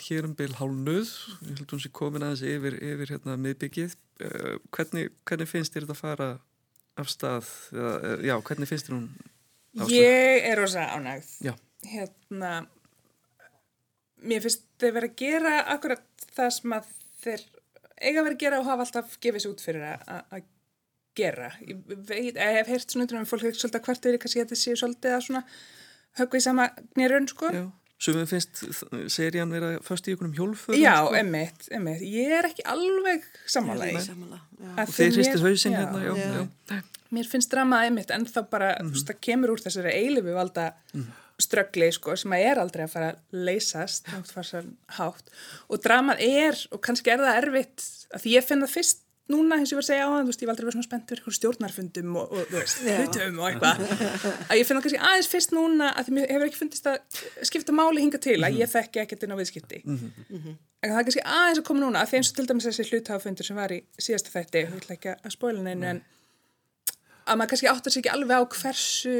hér 0.00 0.28
um 0.28 0.36
byl 0.38 0.52
hálnuð 0.58 1.10
ég 1.42 1.58
held 1.58 1.66
að 1.66 1.74
hún 1.76 1.82
sé 1.84 1.90
komin 1.92 2.24
aðeins 2.26 2.44
yfir, 2.46 2.78
yfir 2.92 3.12
hérna 3.14 3.36
miðbyggið 3.40 3.94
uh, 4.24 4.56
hvernig, 4.74 5.12
hvernig 5.28 5.50
finnst 5.50 5.74
þér 5.74 5.86
þetta 5.86 5.96
að 5.96 6.02
fara 6.02 6.30
af 7.00 7.08
stað? 7.08 7.48
Eh, 7.72 8.26
já, 8.28 8.36
hvernig 8.44 8.68
finnst 8.68 8.88
þér 8.88 8.96
hún 8.98 9.08
ástæð? 9.78 9.96
Ég 9.96 10.48
er 10.50 10.60
rosa 10.60 10.86
ánægð. 10.92 11.56
Hérna 11.88 12.52
mér 14.22 14.44
finnst 14.44 14.66
þau 14.80 14.90
verið 14.90 15.10
að 15.10 15.20
gera 15.22 15.54
akkurat 15.74 16.26
það 16.36 16.50
sem 16.58 16.76
að 16.76 16.90
þeir 17.22 17.44
eiga 18.02 18.24
verið 18.24 18.36
að 18.36 18.42
gera 18.44 18.60
og 18.60 18.68
hafa 18.68 18.86
alltaf 18.86 19.14
gefið 19.22 19.44
sér 19.44 19.54
út 19.54 19.64
fyrir 19.64 19.86
að 19.88 20.48
gera. 21.18 21.52
Ég, 21.64 21.84
veit, 21.88 22.36
ég 22.36 22.58
hef 22.58 22.72
heyrt 22.72 22.92
svona 22.92 23.20
um 23.20 23.28
fólk 23.28 23.44
svolítið 23.48 23.86
hvert 23.88 24.08
er 24.08 24.18
kannski 24.20 24.42
að 24.42 24.46
þetta 24.46 24.60
séu 24.62 24.80
svolítið 24.80 25.16
að 25.16 25.24
svona 25.26 25.44
höggu 26.20 26.40
í 26.40 26.44
sama 26.44 26.68
nýrun 26.98 27.28
sko. 27.30 27.52
Já 27.52 27.64
Sumum 28.02 28.26
finnst 28.26 28.64
serían 29.12 29.52
vera 29.54 29.76
först 29.86 30.08
í 30.08 30.14
einhvernum 30.14 30.34
hjólfur 30.34 30.74
Já, 30.74 30.96
sko? 31.04 31.14
emmitt, 31.20 31.68
emmitt 31.70 32.02
Ég 32.02 32.32
er 32.34 32.48
ekki 32.48 32.64
alveg 32.66 33.26
samanlega 33.46 34.02
Og 34.72 34.94
þeir 34.96 35.18
hristir 35.18 35.44
hausinn 35.44 35.76
hérna 35.78 36.02
já, 36.02 36.14
já. 36.18 36.42
Já. 36.72 36.80
Mér 37.12 37.28
finnst 37.28 37.52
drama 37.52 37.82
emmitt 37.86 38.10
en 38.14 38.24
þá 38.26 38.40
bara, 38.50 38.72
mm 38.72 38.78
-hmm. 38.78 38.88
þú 38.88 38.96
veist, 38.96 39.10
það 39.10 39.20
kemur 39.28 39.52
úr 39.54 39.62
þessari 39.62 39.92
eilifu 39.92 40.34
valda 40.34 40.72
mm 40.94 41.00
-hmm. 41.00 41.12
ströggli 41.46 41.92
sko, 41.92 42.16
sem 42.16 42.32
að 42.32 42.44
er 42.50 42.58
aldrei 42.58 42.84
að 42.84 42.92
fara 42.92 43.10
að 43.12 43.18
leysast 43.30 44.08
hátt 44.98 45.30
og 45.68 45.82
dramað 45.84 46.16
er, 46.20 46.66
og 46.72 46.80
kannski 46.80 47.10
er 47.10 47.18
það 47.18 47.38
erfitt 47.42 47.78
að 48.14 48.20
því 48.22 48.30
ég 48.36 48.44
finn 48.44 48.62
það 48.62 48.74
fyrst 48.76 48.98
núna 49.30 49.56
eins 49.56 49.70
og 49.70 49.76
ég 49.76 49.78
var 49.78 49.84
að 49.84 49.88
segja 49.88 50.06
á 50.06 50.10
það, 50.10 50.18
þú 50.22 50.30
veist, 50.30 50.42
ég 50.42 50.48
var 50.48 50.52
aldrei 50.52 50.66
verið 50.66 50.76
svona 50.76 50.88
spennt 50.88 51.12
fyrir 51.12 51.36
stjórnarfundum 51.36 52.16
og, 52.18 52.32
og 52.32 52.50
veist, 52.52 52.80
hlutum 52.82 53.38
og 53.38 53.48
eitthvað. 53.48 53.84
Að 54.48 54.58
ég 54.58 54.68
finna 54.68 54.82
kannski 54.84 55.02
aðeins 55.10 55.30
fyrst 55.32 55.54
núna 55.54 55.92
að 55.92 56.08
því 56.08 56.16
mér 56.16 56.32
hefur 56.34 56.46
ekki 56.48 56.60
fundist 56.60 56.88
að 56.90 57.20
skipta 57.48 57.76
máli 57.76 58.02
hinga 58.02 58.20
til 58.22 58.38
að 58.42 58.58
ég 58.58 58.72
þekki 58.72 59.02
ekkert 59.04 59.26
inn 59.26 59.34
á 59.34 59.40
viðskipti. 59.40 59.82
Mm 59.84 60.00
-hmm. 60.02 60.56
en 60.82 60.90
það 60.90 60.98
er 60.98 61.06
kannski 61.08 61.26
aðeins 61.36 61.62
að 61.62 61.68
koma 61.70 61.84
núna 61.84 62.02
að 62.02 62.10
því 62.10 62.18
eins 62.18 62.32
og 62.32 62.36
til 62.36 62.48
dæmis 62.50 62.66
þessi 62.66 62.88
hlutafundur 62.90 63.46
sem 63.46 63.56
var 63.56 63.72
í 63.72 63.80
síðasta 63.98 64.34
þætti, 64.34 64.64
ég 64.64 64.74
vil 64.74 64.96
ekki 64.96 65.14
að 65.14 65.30
spóila 65.36 65.62
neinu 65.62 65.86
en 65.86 66.02
að 67.26 67.38
maður 67.38 67.50
kannski 67.52 67.70
áttar 67.70 67.92
sér 67.92 68.02
ekki 68.02 68.12
alveg 68.12 68.36
á 68.38 68.42
hversu 68.50 69.16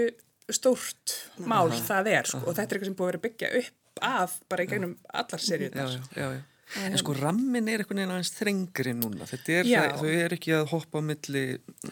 stórt 0.52 1.14
mál 1.38 1.70
það 1.70 2.10
er 2.12 2.28
sko, 2.28 2.42
og 2.42 2.56
þetta 2.56 2.74
er 2.74 2.78
eitthvað 2.78 2.90
sem 2.90 2.98
búið 2.98 3.06
að 3.06 3.12
vera 3.12 3.24
byggja 3.26 3.52
upp 3.60 4.02
af 4.02 4.38
bara 4.50 4.64
í 4.64 4.70
gegnum 4.70 4.96
allar 5.12 5.42
serjur 5.42 5.76
En 6.80 6.96
sko 7.00 7.14
rammin 7.16 7.68
er 7.68 7.82
einhvern 7.82 8.00
veginn 8.00 8.14
aðeins 8.14 8.32
þrengri 8.37 8.94
núna. 8.96 9.26
Þetta 9.28 9.56
er, 9.58 9.68
það, 9.68 9.96
þau 10.00 10.12
er 10.22 10.37
ekki 10.38 10.54
að 10.56 10.70
hoppa 10.72 11.02
á 11.04 11.08
milli 11.11 11.44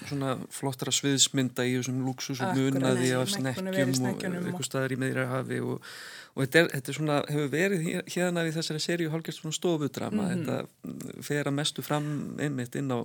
svona 0.09 0.37
flottara 0.55 0.95
sviðsmynda 0.95 1.66
í 1.69 1.77
þessum 1.77 2.01
luxus 2.07 2.40
og 2.40 2.57
munaði 2.57 3.12
af 3.19 3.35
snekkjum 3.35 3.95
og 4.01 4.25
eitthvað 4.25 4.66
staðar 4.71 4.97
í 4.97 5.01
meðra 5.05 5.29
hafi 5.35 5.61
og 5.61 5.93
og 6.40 6.46
þetta, 6.46 6.61
er, 6.61 6.68
þetta 6.72 6.90
er 6.90 6.96
svona, 6.96 7.16
hefur 7.29 7.50
verið 7.53 7.83
hérna 8.14 8.44
við 8.46 8.57
þessari 8.57 8.81
seríu 8.81 9.12
hálfgerst 9.12 9.42
svona 9.42 9.57
stofudrama 9.57 10.22
mm 10.24 10.31
-hmm. 10.31 10.46
þetta 10.48 11.24
fer 11.26 11.50
að 11.50 11.57
mestu 11.59 11.85
fram 11.85 12.07
einmitt 12.40 12.76
inn 12.81 12.88
á, 12.88 13.05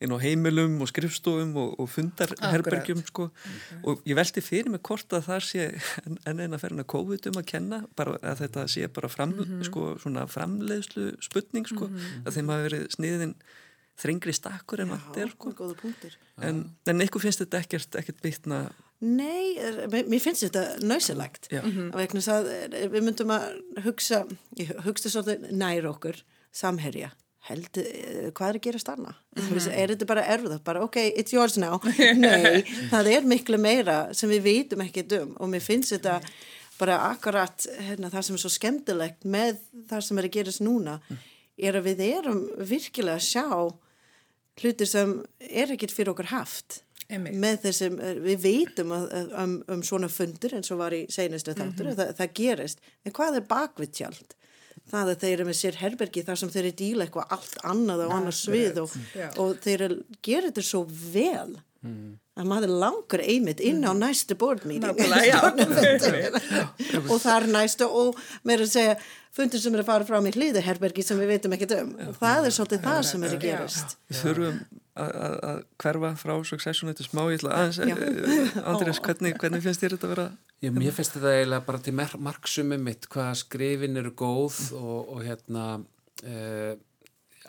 inn 0.00 0.14
á 0.16 0.18
heimilum 0.22 0.80
og 0.80 0.88
skrifstofum 0.88 1.52
og, 1.60 1.76
og 1.80 1.90
fundarherbergjum 1.92 3.02
sko. 3.04 3.28
okay. 3.28 3.82
og 3.84 4.02
ég 4.08 4.16
veldi 4.16 4.40
fyrir 4.40 4.70
mig 4.72 4.80
hvort 4.80 5.12
að 5.12 5.26
það 5.28 5.40
sé 5.44 5.68
enn 6.26 6.40
eina 6.40 6.58
ferðin 6.58 6.84
að 6.84 6.92
COVID 6.94 7.30
um 7.30 7.40
að 7.42 7.50
kenna 7.52 7.84
bara 7.96 8.16
að 8.22 8.44
þetta 8.44 8.66
sé 8.66 8.88
bara 8.88 9.08
fram, 9.08 9.30
mm 9.36 9.44
-hmm. 9.44 9.64
sko, 9.64 9.98
svona 9.98 10.26
framleiðslu 10.26 11.16
sputning 11.20 11.66
sko, 11.66 11.88
mm 11.88 11.96
-hmm. 11.96 12.26
að 12.26 12.34
þeim 12.34 12.48
hafi 12.48 12.62
verið 12.68 12.86
sniðin 12.96 13.34
þrengri 14.00 14.32
stakkur 14.32 14.80
en 14.80 14.94
þetta 14.96 15.20
er 15.20 15.30
sko. 15.30 15.74
en, 16.40 16.70
en 16.86 17.00
eitthvað 17.00 17.22
finnst 17.22 17.42
þetta 17.42 17.58
ekkert, 17.58 17.96
ekkert 18.00 18.22
bitna 18.22 18.70
Nei, 19.00 19.56
mér 19.88 20.20
finnst 20.20 20.44
þetta 20.44 20.76
nöysilegt 20.84 21.48
mm 21.48 21.92
-hmm. 21.94 22.90
við 22.92 23.00
myndum 23.00 23.32
að 23.32 23.46
hugsa 23.86 24.26
ég 24.60 24.74
hugsta 24.84 25.08
svolítið 25.08 25.54
nær 25.56 25.86
okkur 25.88 26.18
samherja, 26.52 27.08
heldur 27.48 27.86
hvað 28.36 28.48
er 28.48 28.58
að 28.58 28.66
gera 28.66 28.78
stanna? 28.78 29.14
Mm 29.36 29.42
-hmm. 29.42 29.72
Er 29.72 29.88
þetta 29.88 30.06
bara 30.06 30.24
erfða? 30.24 30.58
Bara 30.64 30.82
ok, 30.84 30.96
it's 31.16 31.32
yours 31.32 31.56
now 31.56 31.80
Nei, 32.26 32.62
það 32.90 33.06
er 33.06 33.24
miklu 33.24 33.58
meira 33.58 34.12
sem 34.12 34.28
við 34.30 34.42
vitum 34.42 34.80
ekki 34.80 35.06
um 35.22 35.36
og 35.40 35.48
mér 35.48 35.60
finnst 35.60 35.92
þetta 35.92 36.20
bara 36.78 36.98
akkurat 37.10 37.66
hérna, 37.80 38.10
það 38.10 38.22
sem 38.22 38.34
er 38.34 38.40
svo 38.40 38.50
skemmtilegt 38.50 39.24
með 39.24 39.56
það 39.88 40.00
sem 40.00 40.18
er 40.18 40.24
að 40.24 40.36
gerast 40.36 40.60
núna 40.60 41.00
mm. 41.08 41.16
er 41.56 41.76
að 41.76 41.86
við 41.88 42.00
erum 42.00 42.48
virkilega 42.58 43.16
að 43.16 43.28
sjá 43.28 43.48
hlutir 44.60 44.86
sem 44.86 45.24
er 45.38 45.72
ekkit 45.72 45.92
fyrir 45.92 46.12
okkur 46.12 46.32
haft 46.32 46.82
þessum, 47.64 47.94
eh, 48.00 48.14
við 48.24 48.38
veitum 48.44 48.88
að, 48.96 49.04
um, 49.44 49.54
um 49.68 49.82
svona 49.86 50.08
fundur 50.12 50.52
eins 50.56 50.70
og 50.70 50.78
var 50.82 50.92
í 50.96 50.98
seinastu 51.10 51.50
þáttur 51.54 51.86
mm 51.86 51.90
-hmm. 51.90 51.98
það, 51.98 52.08
það 52.20 52.30
gerist, 52.40 52.78
en 53.04 53.12
hvað 53.16 53.32
er 53.40 53.44
bakvið 53.50 53.90
tjald? 54.00 54.30
Það 54.90 55.06
að 55.12 55.20
þeir 55.22 55.32
eru 55.32 55.44
með 55.46 55.58
sér 55.58 55.76
herbergi 55.78 56.22
þar 56.26 56.38
sem 56.40 56.50
þeir 56.50 56.64
eru 56.64 56.78
díla 56.78 57.04
eitthvað 57.04 57.32
allt 57.36 57.56
annað 57.68 58.00
og 58.06 58.14
annað 58.16 58.36
svið 58.38 58.74
og, 58.82 58.88
og 59.38 59.48
þeir 59.62 59.80
gerir 60.22 60.50
þetta 60.50 60.64
svo 60.66 60.80
vel 60.88 61.52
mm. 61.84 62.10
að 62.40 62.46
maður 62.50 62.72
langar 62.82 63.20
einmitt 63.22 63.60
inn 63.62 63.80
á 63.86 63.92
mhm. 63.92 64.00
næstu 64.02 64.34
board 64.40 64.62
meeting. 64.66 64.96
Og 67.12 67.18
þar 67.22 67.42
næstu 67.50 67.84
og 67.86 68.18
mér 68.46 68.58
að 68.66 68.74
segja 68.74 68.94
fundur 69.36 69.62
sem 69.62 69.76
er 69.76 69.84
að 69.84 69.90
fara 69.92 70.08
frá 70.08 70.18
mig 70.24 70.36
hlýðuherbergi 70.38 71.04
sem 71.06 71.20
við 71.20 71.34
veitum 71.34 71.54
ekkert 71.56 71.76
um. 71.78 71.90
Og 72.08 72.14
það 72.18 72.48
er 72.48 72.56
svolítið 72.56 72.86
það 72.86 73.02
sem 73.12 73.26
er 73.26 73.36
að 73.36 73.44
gerast. 73.46 73.88
Við 74.10 74.22
þurfum 74.24 74.56
að 75.00 75.62
hverfa 75.80 76.10
frá 76.20 76.34
Succession 76.46 76.90
þetta 76.90 77.06
smá, 77.06 77.22
ég 77.30 77.40
ætla 77.40 77.56
aðeins 77.56 77.80
eh, 77.84 78.60
Andrés, 78.70 79.00
hvernig, 79.04 79.38
hvernig 79.40 79.64
finnst 79.64 79.84
þér 79.84 79.96
þetta 79.96 80.08
að 80.08 80.14
vera? 80.14 80.26
Já, 80.60 80.70
mér 80.76 80.94
finnst 80.96 81.16
þetta 81.16 81.32
eiginlega 81.38 81.66
bara 81.70 81.82
til 81.86 81.96
marksumum 82.28 82.86
mitt 82.90 83.08
hvað 83.12 83.32
skrifin 83.42 84.00
eru 84.00 84.12
góð 84.16 84.60
og, 84.78 85.14
og 85.16 85.24
hérna 85.24 85.66
eh, 86.24 86.74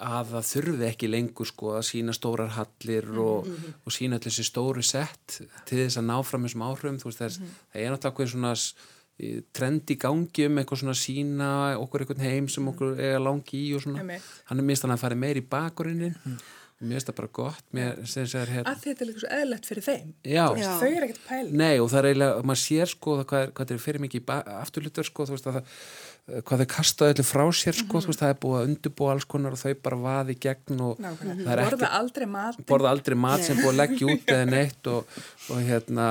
að 0.01 0.31
það 0.31 0.47
þurfi 0.53 0.87
ekki 0.87 1.11
lengur 1.11 1.49
sko 1.49 1.75
að 1.75 1.83
sína 1.89 2.15
stórar 2.15 2.55
hallir 2.55 3.09
og, 3.11 3.45
mm 3.45 3.57
-hmm. 3.57 3.75
og 3.85 3.95
sína 3.97 4.17
allir 4.17 4.31
þessi 4.31 4.47
stóri 4.47 4.85
sett 4.87 5.41
til 5.65 5.83
þess 5.83 5.99
að 5.99 6.09
ná 6.09 6.17
fram 6.23 6.47
þessum 6.47 6.65
áhrifum. 6.65 6.97
Þú 6.97 7.11
veist 7.11 7.21
þess, 7.21 7.39
mm 7.39 7.45
-hmm. 7.45 7.69
það 7.73 7.81
er 7.81 7.91
náttúrulega 7.91 8.31
svona 8.31 8.55
trend 9.53 9.91
í 9.93 9.97
gangi 9.99 10.47
um 10.47 10.57
eitthvað 10.57 10.81
svona 10.81 10.97
sína 10.97 11.49
okkur 11.77 12.03
einhvern 12.03 12.23
heim 12.25 12.47
sem 12.49 12.69
okkur 12.71 12.95
eiga 12.97 13.19
langi 13.21 13.59
í 13.67 13.75
og 13.75 13.83
svona, 13.83 14.17
hann 14.47 14.61
er 14.61 14.65
minnst 14.65 14.85
að 14.85 14.93
hann 14.93 15.01
fari 15.03 15.19
meir 15.19 15.37
í 15.37 15.45
bakgrunin 15.45 16.15
mm 16.15 16.37
mér 16.81 16.97
finnst 16.97 17.09
það 17.11 17.17
bara 17.21 17.31
gott 17.39 17.65
mér 17.77 17.99
sem 18.03 18.25
þess 18.25 18.37
að 18.41 18.53
að 18.61 18.85
þetta 18.85 19.05
er 19.05 19.09
líka 19.09 19.23
svo 19.23 19.33
eðlert 19.39 19.67
fyrir 19.69 19.85
þeim. 19.87 20.13
Já. 20.25 20.45
Þú 20.45 20.55
veist, 20.57 20.67
Já. 20.67 20.77
þau 20.81 20.91
eru 20.91 21.07
ekkert 21.07 21.25
pæli 21.27 21.59
Nei 21.61 21.75
og 21.79 21.89
það 21.91 21.99
er 22.01 22.09
eiginlega, 22.11 22.45
maður 22.51 22.61
sér 22.63 22.93
sko 22.93 23.17
hvað 23.21 23.41
er, 23.41 23.51
hvað 23.57 23.75
er 23.75 23.83
fyrir 23.85 24.05
mikið 24.05 24.33
afturlutur 24.57 25.09
sko 25.11 25.27
þú 25.29 25.37
veist 25.37 25.51
að 25.51 25.59
það 25.59 25.75
hvað 26.45 26.61
þau 26.61 26.69
kastaðu 26.69 27.15
öllu 27.15 27.25
frá 27.25 27.43
sér 27.57 27.77
sko, 27.77 28.01
þú 28.03 28.11
veist, 28.11 28.21
það 28.21 28.33
er 28.33 28.37
búið 28.43 28.59
að 28.59 28.67
undirbúa 28.69 29.15
alls 29.15 29.25
konar 29.29 29.55
og 29.55 29.61
þau 29.61 29.73
bara 29.87 29.97
vaði 30.05 30.35
gegn 30.45 30.83
og 30.85 31.01
er 31.01 31.17
borða 31.17 31.65
ekki, 31.65 31.89
aldrei 31.97 32.27
mat. 32.29 32.61
borða 32.69 32.93
aldrei 32.93 33.17
mat 33.17 33.43
sem 33.45 33.57
búið 33.59 33.71
að 33.71 33.79
leggja 33.81 34.13
út 34.13 34.31
eða 34.35 34.47
neitt 34.51 34.91
og, 34.91 35.19
og 35.49 35.65
hérna 35.65 36.07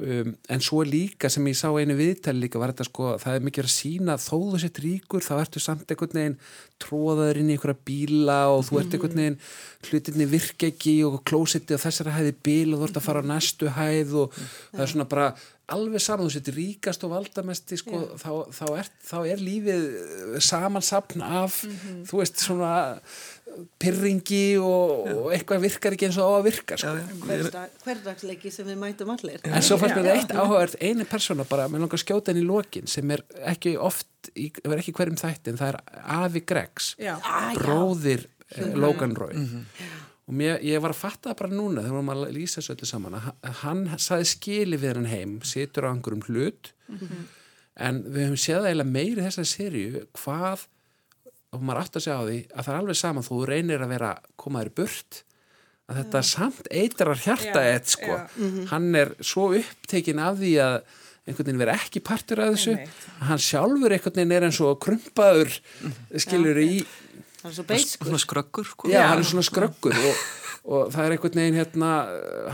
um, 0.00 0.32
en 0.48 0.62
svo 0.64 0.82
líka 0.86 1.30
sem 1.32 1.46
ég 1.50 1.58
sá 1.58 1.68
einu 1.68 1.96
viðtæli 1.98 2.46
líka 2.46 2.60
var 2.60 2.72
þetta 2.72 2.88
sko, 2.88 3.08
það 3.22 3.38
er 3.38 3.46
mikið 3.48 3.68
að 3.68 3.74
sína 3.74 4.18
þó 4.20 4.36
þú 4.36 4.60
sett 4.62 4.82
ríkur, 4.84 5.24
þá 5.24 5.32
ertu 5.40 5.62
samt 5.62 5.92
einhvern 5.92 6.18
veginn 6.18 6.38
tróðaður 6.82 7.40
inn 7.42 7.50
í 7.52 7.56
einhverja 7.56 7.86
bíla 7.88 8.38
og 8.52 8.66
þú 8.68 8.80
ert 8.82 8.96
einhvern 8.96 9.22
veginn 9.22 9.40
hlutinni 9.88 10.28
virka 10.30 10.70
ekki 10.72 10.96
og 11.08 11.20
klósetti 11.28 11.76
og 11.76 11.82
þessara 11.84 12.16
hæði 12.18 12.36
bíl 12.44 12.72
og 12.72 12.82
þú 12.82 12.88
ert 12.88 13.00
að 13.02 13.08
fara 13.08 13.24
á 13.24 13.30
næstu 13.32 13.72
hæð 13.76 14.16
og 14.24 14.38
það 14.38 14.86
er 14.86 14.94
svona 14.94 15.10
bara 15.12 15.32
alveg 15.74 16.02
saman, 16.04 16.28
þú 16.28 16.34
setur 16.36 16.58
ríkast 16.58 17.04
og 17.06 17.14
valdamesti 17.14 17.78
sko, 17.80 18.00
þá, 18.20 18.30
þá, 18.54 18.64
er, 18.80 18.90
þá 19.08 19.16
er 19.34 19.44
lífið 19.44 19.86
samansapn 20.44 21.24
af 21.26 21.62
þú 22.08 22.20
veist 22.22 22.42
svona 22.44 22.74
pyrringi 23.82 24.56
og, 24.62 25.08
og 25.12 25.26
eitthvað 25.34 25.64
virkar 25.66 25.96
ekki 25.96 26.08
eins 26.08 26.18
og 26.20 26.28
á 26.28 26.32
að 26.38 26.46
virka 26.46 26.78
sko. 26.80 26.92
Hverdag, 27.26 27.74
hverdagsleiki 27.84 28.52
sem 28.54 28.68
við 28.68 28.78
mætum 28.80 29.12
allir. 29.12 29.42
En 29.44 29.64
svo 29.64 29.76
fannst 29.80 29.98
mér 29.98 30.08
það 30.08 30.20
eitt 30.20 30.32
áhugavert 30.36 30.78
eini 30.80 31.06
persóna 31.08 31.46
bara, 31.48 31.66
mér 31.68 31.84
langar 31.84 31.98
að 31.98 32.04
skjóta 32.04 32.32
henni 32.32 32.44
í 32.44 32.48
lokin 32.48 32.88
sem 32.90 33.12
er 33.12 33.24
ekki 33.52 33.74
oft, 33.76 34.08
í, 34.32 34.48
er 34.64 34.78
ekki 34.78 34.94
hverjum 34.96 35.20
þættin, 35.20 35.60
það 35.60 35.74
er 35.74 36.00
Afi 36.22 36.44
Greggs 36.48 36.94
Já. 37.02 37.16
Ah, 37.20 37.50
já. 37.52 37.58
bróðir 37.60 38.24
eh, 38.56 38.72
Logan 38.78 39.16
Roy 39.18 39.36
og 40.28 40.34
mér, 40.38 40.60
ég 40.62 40.78
var 40.84 40.92
að 40.94 41.00
fatta 41.02 41.34
bara 41.34 41.50
núna 41.50 41.82
þegar 41.82 42.04
maður 42.06 42.28
að 42.28 42.36
lýsa 42.36 42.60
þessu 42.60 42.74
öllu 42.76 42.86
saman 42.90 43.16
að 43.18 43.56
hann- 43.62 43.88
saði 43.98 44.28
skili 44.30 44.78
við 44.78 44.94
hann 45.00 45.10
heim 45.10 45.32
situr 45.42 45.88
á 45.88 45.92
einhverjum 45.92 46.22
hlut. 46.28 46.70
En 47.76 48.02
við 48.04 48.26
höfum 48.28 48.38
séð 48.40 48.66
eiginlega 48.68 48.92
meiri 48.92 49.24
þessari 49.24 49.48
seríu 49.50 50.04
hvað 50.20 50.66
og 51.52 51.60
maður 51.64 51.82
átt 51.82 51.96
að 51.98 52.04
segja 52.06 52.20
á 52.20 52.24
því 52.28 52.38
að 52.52 52.64
það 52.64 52.72
er 52.74 52.80
alveg 52.80 52.98
saman 53.00 53.26
þú 53.26 53.38
reynir 53.48 53.82
að 53.84 53.92
vera 53.96 54.10
komaður 54.40 54.70
burt 54.78 55.22
að 55.90 55.98
þetta 56.02 56.20
samt 56.24 56.68
eitrar 56.70 57.18
hjarta 57.20 57.62
Já, 57.64 57.72
eitt 57.74 57.88
sko, 57.92 58.12
já. 58.16 58.66
hann 58.70 58.94
er 58.96 59.10
svo 59.20 59.48
upptekinn 59.58 60.20
af 60.22 60.38
því 60.38 60.52
að 60.62 60.76
einhvern 61.26 61.46
veginn 61.48 61.60
vera 61.62 61.74
ekki 61.78 62.00
partur 62.02 62.40
af 62.44 62.54
þessu. 62.54 62.72
Að 62.78 63.26
hann 63.28 63.38
sjálfur 63.42 63.92
einhvern 63.94 64.16
veginn 64.20 64.32
er 64.38 64.46
eins 64.48 64.60
og 64.64 64.78
krumpaður 64.82 65.52
skilur 66.18 66.58
í 66.62 66.84
það 67.42 67.50
er 67.50 67.56
svo 67.56 67.66
beiskur 67.68 68.08
Svona 68.08 68.22
skröggur 68.22 68.68
sko. 68.68 68.90
Já, 68.92 69.02
hann 69.10 69.22
er 69.22 69.28
svona 69.28 69.44
skröggur 69.46 69.96
og, 69.98 70.22
og 70.62 70.92
það 70.94 71.04
er 71.04 71.14
einhvern 71.16 71.40
veginn 71.40 71.58
hérna, 71.58 71.90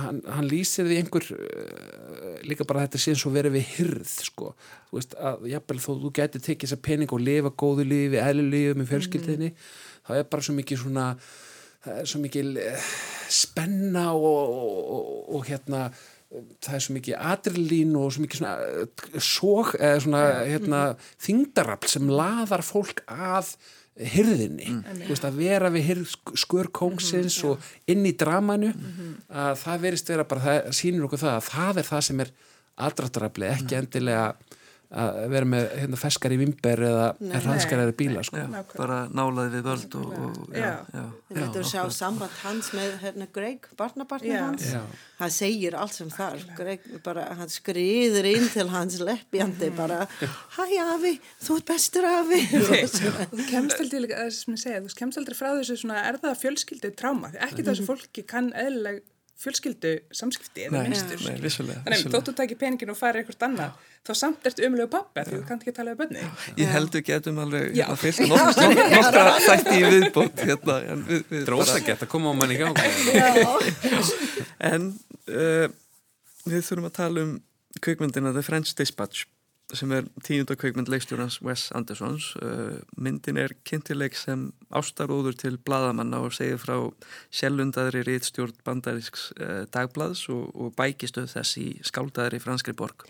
hann, 0.04 0.20
hann 0.32 0.48
lýsir 0.48 0.88
því 0.88 1.00
einhver 1.02 1.28
uh, 1.36 2.38
líka 2.48 2.66
bara 2.68 2.86
þetta 2.86 3.02
sé 3.02 3.14
eins 3.14 3.26
og 3.28 3.36
verið 3.36 3.58
við 3.58 3.72
hyrð 3.76 4.14
sko, 4.30 4.52
þú 4.88 5.00
veist 5.00 5.16
að 5.20 5.48
jafnvel 5.52 5.80
þó 5.84 5.90
þú 5.92 6.12
getur 6.20 6.44
tekið 6.48 6.70
þessa 6.70 6.82
pening 6.88 7.14
og 7.14 7.24
lifa 7.24 7.54
góðu 7.64 7.86
lífi, 7.88 8.20
eðlu 8.22 8.48
lífi 8.48 8.76
með 8.80 8.92
fjölskyldinni 8.94 9.54
þá 10.08 10.12
er 10.18 10.28
bara 10.32 10.48
svo 10.48 10.56
mikið 10.56 10.84
svona 10.84 11.08
það 11.84 11.98
er 12.02 12.12
svo 12.12 12.22
mikið 12.24 12.62
uh, 12.64 12.92
spenna 13.38 14.06
og, 14.16 14.38
og, 14.38 14.78
og, 14.96 15.18
og 15.36 15.50
hérna 15.50 15.88
það 16.28 16.74
er 16.76 16.84
svo 16.84 16.94
mikið 16.96 17.26
adrenalín 17.30 17.94
og 17.96 18.10
svo 18.12 18.24
mikið 18.24 18.40
svona 18.42 19.20
sóg, 19.24 19.70
eða 19.80 20.00
svona 20.04 20.22
hérna, 20.44 20.80
þingdarafl 21.24 21.88
sem 21.88 22.10
laðar 22.12 22.64
fólk 22.66 23.00
að 23.08 23.54
hyrðinni, 23.98 24.68
þú 25.02 25.08
veist 25.10 25.24
að 25.26 25.38
vera 25.40 25.70
við 25.74 25.86
hyrð 25.88 26.12
skur 26.38 26.68
kóngsins 26.70 27.38
og 27.48 27.64
inn 27.90 28.06
í 28.06 28.12
dramanu 28.18 28.70
að 29.28 29.56
það 29.64 29.80
verist 29.82 30.12
vera 30.12 30.24
bara, 30.28 30.44
það 30.44 30.70
sýnir 30.78 31.08
okkur 31.08 31.22
það 31.24 31.34
að 31.34 31.48
það 31.48 31.80
er 31.82 31.88
það 31.88 32.04
sem 32.08 32.20
er 32.22 32.30
aðdráttarafli, 32.78 33.48
ekki 33.50 33.78
endilega 33.80 34.26
að 34.88 35.18
vera 35.28 35.48
með 35.48 35.64
hérna, 35.82 35.98
feskari 36.00 36.38
vimber 36.40 36.80
eða 36.88 37.08
hranskari 37.42 37.92
bíla 37.98 38.22
sko. 38.24 38.40
Já, 38.40 38.62
bara 38.72 39.00
nálaði 39.12 39.58
við 39.58 39.66
völd 39.66 39.96
og, 40.00 40.14
og 40.16 40.54
já, 40.56 40.62
Já. 40.62 40.70
já, 40.94 41.02
Við 41.28 41.40
veitum 41.42 41.66
sjá 41.68 41.82
samband 41.92 42.38
hans 42.40 42.70
með 42.76 42.94
hérna, 43.02 43.26
Greg, 43.34 43.68
barnabarni 43.76 44.32
hans. 44.32 44.70
Já. 44.72 44.80
Hann 45.18 45.34
segir 45.34 45.76
allt 45.76 45.96
sem 45.98 46.08
þar. 46.14 46.40
Greg 46.56 46.86
bara, 47.04 47.26
hann 47.36 47.52
skriður 47.52 48.30
inn 48.30 48.48
til 48.54 48.68
hans 48.72 48.96
leppjandi 49.02 49.68
bara, 49.76 50.06
hæ 50.56 50.64
afi, 50.86 51.14
þú 51.44 51.58
ert 51.60 51.68
bestur 51.74 52.08
afi. 52.08 52.40
Þú 53.28 53.44
kemst 53.50 53.80
aldrei 53.82 54.06
þú 54.08 54.96
kemst 54.96 55.20
aldrei 55.20 55.36
frá 55.36 55.50
þessu 55.58 55.76
svona, 55.82 56.00
er 56.08 56.16
það 56.22 56.40
fjölskyldu 56.46 56.94
tráma, 56.96 57.32
ekki 57.44 57.64
þessu 57.66 57.84
fólki 57.88 58.24
kann 58.28 58.52
eðlileg 58.56 59.02
fjölskyldu 59.38 59.92
samskipti 60.18 60.64
eða 60.66 60.80
Nei, 60.80 60.88
minnstur. 60.90 61.20
nei, 61.22 61.36
vissulega, 61.42 61.82
Þannig 61.86 62.08
að 62.08 62.14
þóttu 62.16 62.32
takir 62.40 62.58
peningin 62.58 62.90
og 62.90 62.98
farið 62.98 63.22
eitthvað 63.22 63.44
annað, 63.46 63.76
þá 64.08 64.10
samt 64.18 64.48
ertu 64.50 64.64
umlegu 64.66 64.90
pappi 64.90 65.24
því 65.28 65.36
þú 65.36 65.42
kannt 65.46 65.62
ekki 65.62 65.72
að 65.74 65.76
tala 65.78 65.94
um 65.94 66.00
bönni. 66.00 66.24
Ég 66.58 66.72
held 66.74 66.90
við 66.98 67.04
getum 67.06 67.38
alveg 67.44 67.68
Já. 67.78 67.84
hérna, 67.86 67.98
fyllt 68.02 68.20
nokkra, 68.32 69.24
þætti 69.46 69.76
í 69.78 69.84
viðbót 69.94 70.42
hérna, 70.48 70.78
en 70.90 71.04
við, 71.06 71.22
við 71.30 71.46
Drósa 71.46 71.78
gett 71.86 72.02
að 72.02 72.10
koma 72.16 72.34
á 72.34 72.38
manni 72.40 72.58
í 72.58 72.62
gang. 72.64 72.76
En 74.58 74.90
uh, 75.30 75.66
við 76.48 76.64
þurfum 76.66 76.88
að 76.90 76.96
tala 76.98 77.26
um 77.26 77.34
kvikmyndina 77.84 78.34
The 78.34 78.42
French 78.42 78.74
Dispatch 78.78 79.28
sem 79.76 79.92
er 79.92 80.06
tíunda 80.24 80.56
kvikmynd 80.56 80.88
leikstjórnans 80.88 81.40
Wes 81.44 81.66
Andersons. 81.76 82.30
Uh, 82.40 82.78
myndin 82.96 83.40
er 83.40 83.52
kynntileik 83.68 84.16
sem 84.16 84.48
ástaróður 84.72 85.36
til 85.36 85.58
bladamanna 85.60 86.22
og 86.24 86.32
segir 86.36 86.60
frá 86.62 86.76
sjælundaðri 87.34 88.04
rítstjórn 88.08 88.56
bandarísks 88.64 89.28
uh, 89.36 89.66
dagblads 89.74 90.24
og, 90.32 90.48
og 90.56 90.72
bækistöð 90.78 91.28
þess 91.34 91.60
í 91.60 91.68
skáldaðri 91.84 92.40
franskri 92.40 92.76
borg. 92.76 93.04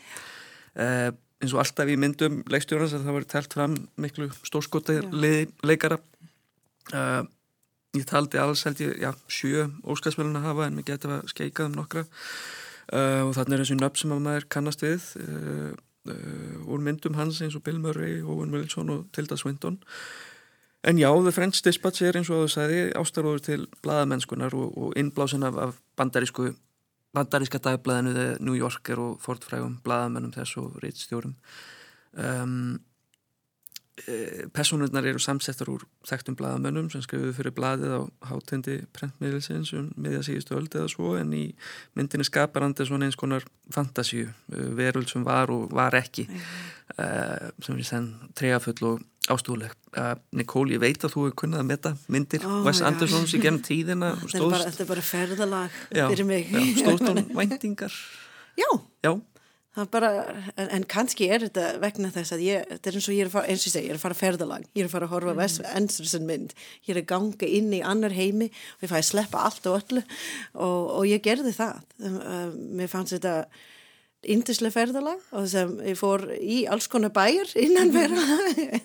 Uh, 0.74 1.14
eins 1.38 1.54
og 1.54 1.62
alltaf 1.62 1.90
í 1.90 1.98
myndum 2.00 2.42
leikstjórnans 2.50 2.96
að 2.98 3.06
það 3.06 3.18
var 3.20 3.30
telt 3.34 3.58
fram 3.58 3.80
miklu 4.00 4.30
stórskotið 4.42 5.10
leikara. 5.62 6.00
Uh, 6.90 7.22
ég 7.96 8.06
taldi 8.08 8.40
alls 8.40 8.64
held 8.66 8.80
ég, 8.82 8.96
já, 9.00 9.12
sjö 9.30 9.68
óskarsvelun 9.86 10.38
að 10.40 10.48
hafa 10.50 10.66
en 10.68 10.76
mér 10.76 10.88
geti 10.90 11.10
að 11.10 11.28
skeika 11.32 11.68
um 11.68 11.76
nokkra 11.78 12.04
uh, 12.04 13.22
og 13.26 13.34
þannig 13.36 13.56
er 13.56 13.62
þessu 13.62 13.78
nöfn 13.78 14.02
sem 14.02 14.14
að 14.14 14.24
maður 14.26 14.48
kannast 14.52 14.84
við 14.84 15.06
uh, 15.22 15.28
uh, 15.28 15.70
úr 16.06 16.80
myndum 16.80 17.14
hans 17.18 17.40
eins 17.42 17.56
og 17.58 17.62
Bill 17.62 17.80
Murray, 17.80 18.22
Owen 18.22 18.54
Wilson 18.54 18.90
og 18.90 19.06
Tilda 19.12 19.36
Swinton. 19.36 19.78
En 20.84 20.98
já, 20.98 21.10
The 21.10 21.32
French 21.32 21.64
Dispatch 21.64 22.02
er 22.02 22.16
eins 22.16 22.30
og 22.30 22.44
þú 22.44 22.52
sagði 22.52 22.82
ástaróður 22.96 23.42
til 23.42 23.66
bladamennskunar 23.82 24.54
og, 24.54 24.78
og 24.78 24.96
innblásin 24.96 25.44
af, 25.44 25.58
af 25.58 25.74
bandarísku 25.98 26.52
bandaríska 27.16 27.58
dagblæðinu 27.58 28.12
The 28.14 28.36
New 28.40 28.54
Yorker 28.54 29.00
og 29.00 29.20
fortfrægum 29.24 29.78
bladamennum 29.84 30.32
þess 30.32 30.58
og 30.60 30.78
rítstjórum 30.82 31.34
um, 32.12 32.78
personurnar 34.54 35.06
eru 35.10 35.20
samsettar 35.22 35.68
úr 35.72 35.84
þekktum 36.08 36.36
bladamönnum 36.38 36.88
sem 36.92 37.02
skrifuðu 37.04 37.34
fyrir 37.36 37.54
blaðið 37.56 37.94
á 37.98 38.02
hátendi 38.30 38.76
prentmiðilsins 38.96 39.72
um 39.76 39.90
miðja 39.98 40.22
síðustu 40.28 40.56
öld 40.58 40.74
eða 40.78 40.90
svo 40.92 41.14
en 41.18 41.32
í 41.36 41.44
myndinni 41.98 42.26
skapar 42.28 42.66
hann 42.66 42.76
svona 42.78 43.08
eins 43.08 43.18
konar 43.18 43.46
fantasíu, 43.74 44.28
uh, 44.54 44.68
veröld 44.78 45.10
sem 45.10 45.24
var 45.26 45.50
og 45.54 45.72
var 45.74 45.96
ekki 45.98 46.28
uh, 46.30 47.48
sem 47.64 47.76
er 47.78 47.88
senn 47.88 48.10
tregafull 48.38 48.92
og 48.92 49.06
ástúðleg. 49.28 49.74
Uh, 49.92 50.14
Nikól, 50.38 50.70
ég 50.72 50.80
veit 50.80 51.02
að 51.04 51.12
þú 51.12 51.26
hefur 51.26 51.36
kunnað 51.42 51.64
að 51.64 51.68
meta 51.68 51.90
myndir 52.08 52.44
Ó, 52.48 52.62
Wes. 52.64 52.80
Andersons 52.84 53.34
í 53.36 53.40
genn 53.42 53.60
tíðina 53.64 54.14
Þetta 54.22 54.38
er, 54.40 54.46
bara, 54.46 54.62
þetta 54.70 54.84
er 54.84 54.88
bara 54.92 55.04
ferðalag 55.04 55.76
fyrir 55.90 56.28
mig. 56.28 56.48
já, 56.52 56.62
stóðst 56.80 57.10
hún 57.10 57.20
væntingar 57.40 57.98
Já, 58.58 58.68
Já, 59.04 59.12
bara, 59.92 60.10
en, 60.56 60.68
en 60.74 60.84
kannski 60.90 61.28
er 61.30 61.44
þetta 61.46 61.66
vegna 61.82 62.10
þess 62.14 62.34
að 62.34 62.44
ég, 62.46 62.66
þetta 62.72 62.90
er 62.90 62.98
eins 62.98 63.08
og 63.08 63.14
ég 63.16 63.22
er 63.22 63.30
að 63.30 63.34
fara, 63.36 63.52
eins 63.52 63.62
og 63.62 63.68
ég 63.68 63.74
segi, 63.74 63.86
ég 63.86 63.94
er 63.94 63.98
að 63.98 64.04
fara 64.04 64.18
ferðalag, 64.18 64.66
ég 64.74 64.82
er 64.82 64.88
að 64.88 64.94
fara 64.96 65.08
að 65.08 65.14
horfa 65.14 65.34
mm. 65.36 65.70
Anderson 65.78 66.28
mynd, 66.28 66.54
ég 66.86 66.92
er 66.94 67.02
að 67.02 67.08
ganga 67.12 67.50
inn 67.58 67.72
í 67.76 67.82
annar 67.94 68.16
heimi 68.16 68.50
og 68.50 68.86
ég 68.86 68.92
fæ 68.92 68.98
að 68.98 69.08
sleppa 69.12 69.44
allt 69.46 69.70
og 69.70 69.80
öllu 69.80 70.04
og, 70.04 70.82
og 70.98 71.08
ég 71.08 71.24
gerði 71.24 71.54
það. 71.56 71.82
Um, 72.02 72.18
um, 72.18 72.60
mér 72.80 72.92
fannst 72.92 73.16
þetta 73.16 73.36
indislega 74.28 74.74
ferðalag 74.74 75.22
og 75.38 75.46
sem 75.50 75.76
ég 75.86 75.98
fór 75.98 76.26
í 76.38 76.64
alls 76.70 76.88
konar 76.90 77.14
bæjar 77.14 77.52
innan 77.60 77.94
vera 77.94 78.24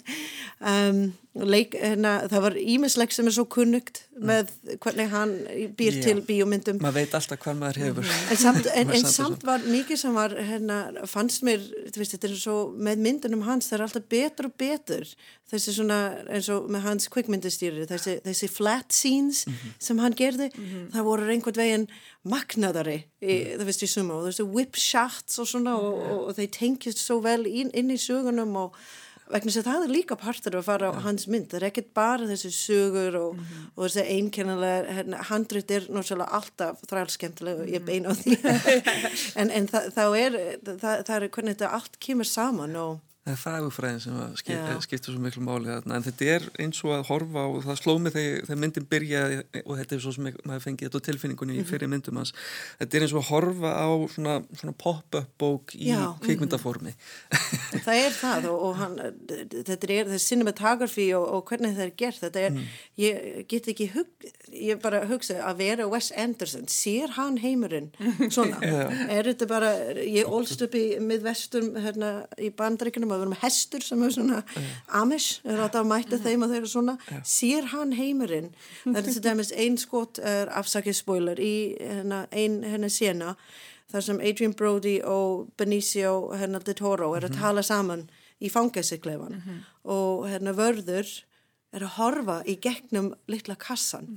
um, 0.74 1.08
leik, 1.34 1.74
hérna, 1.74 2.28
það 2.30 2.44
var 2.46 2.56
ímislegt 2.62 3.16
sem 3.16 3.26
er 3.26 3.34
svo 3.34 3.48
kunnugt 3.50 4.04
með 4.14 4.52
hvernig 4.84 5.10
hann 5.10 5.32
býr 5.74 5.98
Já. 5.98 6.02
til 6.06 6.22
bíómyndum. 6.28 6.78
Maður 6.84 7.00
veit 7.00 7.16
alltaf 7.18 7.40
hvað 7.42 7.58
maður 7.58 7.80
hefur. 7.82 8.12
En 8.30 8.40
samt, 8.40 8.68
en, 8.70 8.92
en 9.00 9.08
samt 9.10 9.46
var 9.48 9.64
mikið 9.66 10.00
sem 10.04 10.14
var, 10.14 10.36
hérna, 10.38 10.78
fannst 11.10 11.42
mér, 11.48 11.64
veist, 11.98 12.14
þetta 12.14 12.30
er 12.30 12.36
svo, 12.38 12.58
með 12.78 13.02
myndunum 13.08 13.46
hans, 13.48 13.72
það 13.72 13.80
er 13.80 13.86
alltaf 13.88 14.06
betur 14.14 14.50
og 14.52 14.56
betur. 14.62 15.14
Þessi 15.54 15.74
svona, 15.76 16.00
eins 16.34 16.50
og 16.54 16.70
með 16.74 16.86
hans 16.86 17.10
kvikmyndastýri, 17.14 17.88
þessi, 17.90 18.20
þessi 18.26 18.50
flat 18.54 18.94
scenes 18.94 19.44
sem 19.82 20.02
hann 20.02 20.16
gerði, 20.18 20.52
það 20.94 21.08
voru 21.08 21.30
einhvern 21.34 21.62
veginn 21.62 21.88
magnaðari, 22.30 23.00
í, 23.22 23.40
þú 23.58 23.68
veist, 23.68 23.86
í 23.86 23.90
suma, 23.90 24.20
og 24.20 24.30
þessi 24.30 24.46
whip 24.54 24.78
shots 24.80 25.42
og 25.42 25.50
svona, 25.50 25.76
og, 25.82 25.98
og, 25.98 26.22
og 26.30 26.38
þeir 26.38 26.54
tengjast 26.58 27.02
svo 27.02 27.20
vel 27.26 27.44
inn, 27.50 27.74
inn 27.74 27.94
í 27.94 28.00
sögunum 28.02 28.54
og 28.64 28.78
vegna 29.32 29.51
þess 29.51 29.61
að 29.61 29.69
það 29.69 29.86
er 29.86 29.93
líka 29.93 30.17
partur 30.19 30.57
að 30.59 30.67
fara 30.67 30.89
á 30.91 31.03
hans 31.05 31.28
mynd, 31.32 31.47
það 31.51 31.59
er 31.59 31.67
ekkert 31.69 31.93
bara 31.95 32.28
þessi 32.30 32.51
sögur 32.55 33.17
og, 33.19 33.39
og 33.76 33.86
þessi 33.86 34.05
einkennilega 34.17 34.97
hérna, 34.99 35.21
handrit 35.30 35.71
er 35.71 35.88
náttúrulega 35.88 36.39
alltaf 36.39 36.84
þrælskemmtilega 36.89 37.63
og 37.63 37.71
ég 37.71 37.88
beina 37.88 38.11
á 38.11 38.13
því. 38.19 38.38
En, 39.39 39.49
en 39.49 39.65
það, 39.69 39.88
þá 39.95 40.03
er 40.17 40.36
það, 40.63 41.01
það 41.07 41.15
er 41.15 41.26
hvernig 41.36 41.55
þetta 41.55 41.71
allt 41.78 41.97
kemur 42.03 42.28
saman 42.28 42.76
og 42.80 42.99
Það 43.24 43.32
er 43.34 43.39
fagufræðin 43.39 44.01
sem 44.03 44.15
skip, 44.36 44.57
Já. 44.57 44.80
skipta 44.84 45.11
svo 45.13 45.21
miklu 45.24 45.41
máli 45.47 45.69
þarna, 45.71 45.95
en 45.95 46.03
þetta 46.03 46.26
er 46.34 46.47
eins 46.59 46.82
og 46.84 46.91
að 46.91 47.03
horfa 47.07 47.43
og 47.47 47.61
það 47.63 47.78
sló 47.80 47.93
mig 48.03 48.11
þegar, 48.11 48.41
þegar 48.49 48.59
myndin 48.59 48.88
byrjaði 48.91 49.38
og 49.63 49.78
þetta 49.80 49.95
er 49.95 50.01
svo 50.03 50.11
sem 50.17 50.28
maður 50.43 50.63
fengið 50.65 50.89
þetta 50.89 51.01
tilfinningunni 51.07 51.55
Mhm. 51.55 51.63
í 51.63 51.69
fyrir 51.69 51.88
myndum 51.93 52.19
hans. 52.19 52.34
Þetta 52.82 52.97
er 52.99 53.05
eins 53.05 53.13
og 53.15 53.21
að 53.24 53.30
horfa 53.30 53.71
á 53.80 53.88
svona, 54.11 54.34
svona 54.59 54.74
pop-up 54.84 55.30
bók 55.39 55.71
í 55.80 55.88
Já. 55.88 56.01
mhm. 56.11 56.19
kvikmyndaformi. 56.26 56.93
það 57.88 58.01
er 58.01 58.11
það 58.19 58.49
og, 58.51 58.59
og 58.67 58.76
hann, 58.82 58.99
þetta 59.63 59.88
er 59.88 60.11
er 60.11 60.19
cinematography 60.19 61.07
og, 61.15 61.24
og 61.38 61.45
hvernig 61.47 61.78
það 61.78 61.86
er 61.88 61.95
gert 62.03 62.19
þetta 62.26 62.43
er, 62.49 62.59
ég 62.99 63.47
get 63.47 63.67
ekki 63.71 63.88
hug, 63.95 64.11
ég 64.51 64.82
bara 64.84 65.05
hugsa 65.07 65.39
að 65.47 65.63
vera 65.63 65.88
Wes 65.88 66.11
Anderson 66.11 66.67
sér 66.67 67.15
hann 67.15 67.38
heimurinn 67.39 67.88
svona, 68.30 68.59
er 69.15 69.32
þetta 69.32 69.47
bara 69.47 69.71
ég 70.03 70.28
ólst 70.28 70.61
upp 70.67 70.76
í 70.76 70.99
miðvestum 70.99 71.71
hérna 71.80 72.13
í 72.38 72.51
bandaríkunum 72.51 73.12
að 73.14 73.24
vera 73.24 73.34
með 73.34 73.43
hestur 73.43 73.86
sem 73.86 74.03
er 74.03 74.16
svona 74.16 74.39
Amish, 74.99 75.41
er 75.45 75.61
alltaf 75.64 75.84
að 75.84 75.91
mæta 75.91 76.20
þeim 76.24 76.45
og 76.45 76.53
þeir 76.53 76.61
eru 76.61 76.72
svona, 76.72 76.97
sér 77.28 77.70
hann 77.74 77.93
heimurinn? 77.97 78.49
Það 78.84 78.99
er 79.01 79.07
til 79.09 79.24
dæmis 79.28 79.53
ein 79.66 79.78
skot 79.82 80.20
er 80.20 80.51
afsakið 80.53 80.97
spoiler 80.97 81.41
í 81.41 81.53
hérna, 81.80 82.26
ein 82.32 82.61
hérna 82.68 82.89
sena 82.91 83.36
þar 83.93 84.07
sem 84.07 84.22
Adrian 84.26 84.55
Brody 84.57 84.97
og 85.05 85.51
Benicio 85.59 86.34
hérna 86.34 86.61
de 86.64 86.74
Toro 86.78 87.11
er 87.18 87.28
að 87.28 87.38
tala 87.38 87.64
saman 87.66 88.07
í 88.43 88.49
fangelsiklefan 88.51 89.38
og 89.84 90.26
hérna 90.32 90.55
vörður 90.57 91.09
er 91.74 91.86
að 91.88 91.95
horfa 91.97 92.39
í 92.45 92.57
gegnum 92.61 93.14
litla 93.32 93.55
kassan. 93.59 94.09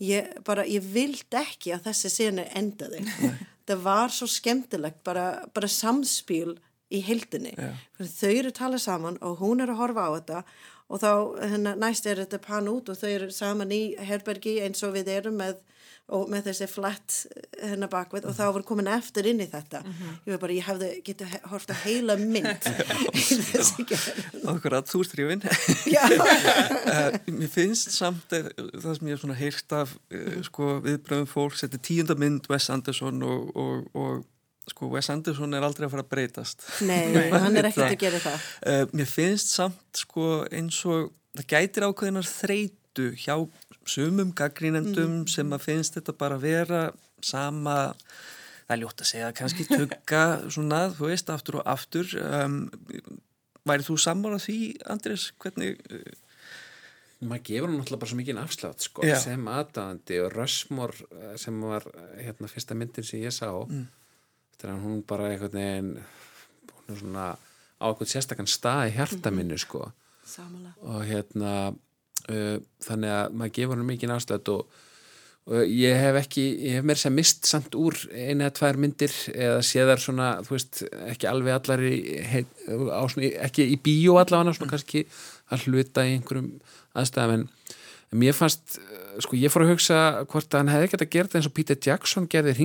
Ég 0.00 0.30
bara, 0.46 0.64
ég 0.64 0.84
vild 0.94 1.34
ekki 1.36 1.74
að 1.76 1.90
þessi 1.90 2.10
senu 2.14 2.44
endaði. 2.56 3.02
Það 3.68 3.82
var 3.84 4.10
svo 4.14 4.26
skemmtilegt 4.30 5.02
bara, 5.06 5.44
bara 5.54 5.68
samspil 5.68 6.56
í 6.90 7.00
heildinni. 7.06 7.54
Þau 8.00 8.30
eru 8.34 8.50
að 8.50 8.58
tala 8.58 8.82
saman 8.82 9.18
og 9.24 9.40
hún 9.42 9.62
er 9.62 9.72
að 9.72 9.82
horfa 9.82 10.06
á 10.06 10.10
þetta 10.18 10.44
og 10.90 11.02
þá 11.02 11.10
hérna, 11.38 11.74
næst 11.78 12.06
er 12.10 12.22
þetta 12.24 12.40
pann 12.42 12.70
út 12.70 12.90
og 12.90 12.98
þau 12.98 13.10
eru 13.10 13.28
saman 13.34 13.74
í 13.74 13.82
herbergi 14.08 14.58
eins 14.64 14.82
og 14.86 14.96
við 14.98 15.12
erum 15.20 15.38
með 15.38 15.60
með 16.10 16.48
þessi 16.48 16.66
flatt 16.70 17.16
hérna 17.60 17.88
bakvið 17.90 18.24
og 18.26 18.34
þá 18.34 18.42
var 18.56 18.64
komin 18.66 18.88
eftir 18.90 19.28
inn 19.30 19.42
í 19.42 19.46
þetta. 19.50 19.82
Ég 20.26 20.32
var 20.34 20.40
bara, 20.42 20.56
ég 20.56 20.66
hefði 20.66 20.88
getið 21.06 21.36
hort 21.52 21.70
að 21.70 21.84
heila 21.84 22.16
mynd 22.20 22.66
í 23.20 23.38
þessi 23.50 23.86
gerð. 23.86 24.24
Akkurat, 24.50 24.90
þú 24.90 25.04
ert 25.04 25.14
þrjófinn. 25.14 25.44
Já, 25.90 26.02
Mér 27.40 27.52
finnst 27.52 27.94
samt 27.94 28.34
eh, 28.36 28.50
það 28.56 28.98
sem 28.98 29.10
ég 29.10 29.14
hef 29.14 29.22
svona 29.22 29.38
heyrt 29.38 29.76
af 29.76 29.94
eh, 30.10 30.40
sko, 30.46 30.72
viðbröðum 30.86 31.30
fólks, 31.30 31.62
þetta 31.64 31.78
er 31.78 31.86
tíunda 31.86 32.18
mynd 32.18 32.50
Wes 32.50 32.66
Anderson 32.74 33.22
og, 33.26 33.54
og, 33.54 33.86
og 33.94 34.26
sko, 34.70 34.90
Wes 34.94 35.10
Anderson 35.12 35.56
er 35.56 35.66
aldrei 35.66 35.86
að 35.86 35.94
fara 35.94 36.04
að 36.06 36.12
breytast. 36.14 36.66
nei, 36.86 37.30
hann 37.44 37.58
er 37.58 37.70
ekkert 37.70 37.92
að 37.92 38.02
gera 38.04 38.22
það 38.24 38.48
Uh, 38.60 38.84
mér 38.96 39.08
finnst 39.08 39.54
samt 39.54 40.02
sko 40.02 40.44
eins 40.52 40.78
og 40.88 41.10
það 41.38 41.48
gætir 41.52 41.86
ákveðinar 41.88 42.28
þreytu 42.28 43.06
hjá 43.18 43.34
sumum 43.88 44.34
gaggrínendum 44.36 45.24
sem 45.30 45.56
að 45.56 45.64
finnst 45.64 45.96
þetta 45.96 46.14
bara 46.18 46.38
vera 46.40 46.82
sama, 47.24 47.92
það 48.66 48.74
er 48.76 48.82
ljótt 48.82 49.04
að 49.04 49.10
segja 49.10 49.32
kannski 49.36 49.66
tugga 49.68 50.24
svona, 50.54 50.86
þú 50.96 51.10
veist, 51.10 51.32
aftur 51.32 51.60
og 51.60 51.68
aftur 51.68 52.14
um, 52.20 52.62
væri 53.68 53.86
þú 53.86 53.96
sammála 54.00 54.40
því, 54.42 54.58
Andrés, 54.92 55.30
hvernig 55.40 55.80
uh, 55.90 56.04
maður 57.20 57.46
gefur 57.50 57.68
hann 57.68 57.78
náttúrulega 57.80 58.00
bara 58.02 58.10
svo 58.10 58.18
mikið 58.20 58.40
afslátt 58.40 58.84
sko, 58.84 59.04
Já. 59.04 59.16
sem 59.20 59.48
aðdæðandi 59.52 60.20
og 60.24 60.30
Rushmore 60.34 61.08
eh, 61.20 61.34
sem 61.40 61.58
var 61.62 61.84
hérna 62.16 62.48
fyrsta 62.50 62.76
myndin 62.78 63.06
sem 63.06 63.24
ég 63.24 63.34
sá 63.34 63.50
mm. 63.50 63.82
Þegar 64.60 64.82
hún 64.84 65.00
bara 65.08 65.30
einhvern 65.30 65.56
veginn 65.56 65.94
hún 66.74 66.94
er 66.94 67.00
svona 67.00 67.28
á 67.80 67.84
einhvern 67.88 68.12
sérstakann 68.12 68.50
stað 68.50 68.90
í 68.90 68.94
hjarta 68.98 69.32
minni 69.32 69.58
sko. 69.60 69.88
Samanlega 70.28 70.76
og 70.84 71.02
hérna 71.08 71.54
uh, 71.70 72.56
þannig 72.84 73.16
að 73.16 73.34
maður 73.34 73.56
gefur 73.56 73.80
hann 73.80 73.88
mikið 73.88 74.14
afslátt 74.14 74.50
og, 74.52 74.80
og 75.50 75.72
ég 75.72 75.96
hef 75.98 76.18
ekki 76.20 76.44
ég 76.66 76.78
hef 76.78 76.88
mér 76.90 77.00
sem 77.00 77.16
mist 77.16 77.48
samt 77.48 77.76
úr 77.78 77.96
eina 78.12 78.48
eða 78.48 78.56
tvær 78.60 78.80
myndir 78.84 79.14
eða 79.32 79.62
séðar 79.66 80.02
svona 80.02 80.28
þú 80.46 80.56
veist, 80.56 80.82
ekki 81.08 81.30
alveg 81.30 81.56
allar 81.56 81.84
í, 81.86 81.94
heit, 82.34 82.52
á 82.68 83.02
svona, 83.10 83.32
ekki 83.48 83.66
í 83.74 83.80
bíó 83.80 84.20
allavega 84.20 84.58
svona 84.58 84.74
kannski 84.76 85.06
að 85.50 85.66
hluta 85.66 86.06
í 86.06 86.18
einhverjum 86.18 86.52
aðstæðum 87.00 87.48
en 88.10 88.20
mér 88.20 88.36
fannst, 88.36 88.78
sko 89.22 89.38
ég 89.38 89.52
fór 89.52 89.64
að 89.66 89.74
hugsa 89.74 89.98
hvort 90.30 90.52
að 90.52 90.64
hann 90.64 90.72
hefði 90.74 90.92
gett 90.92 91.04
að 91.06 91.12
gera 91.14 91.30
þetta 91.30 91.40
eins 91.40 91.50
og 91.50 91.56
Peter 91.56 91.82
Jackson 91.86 92.30
gerði 92.30 92.56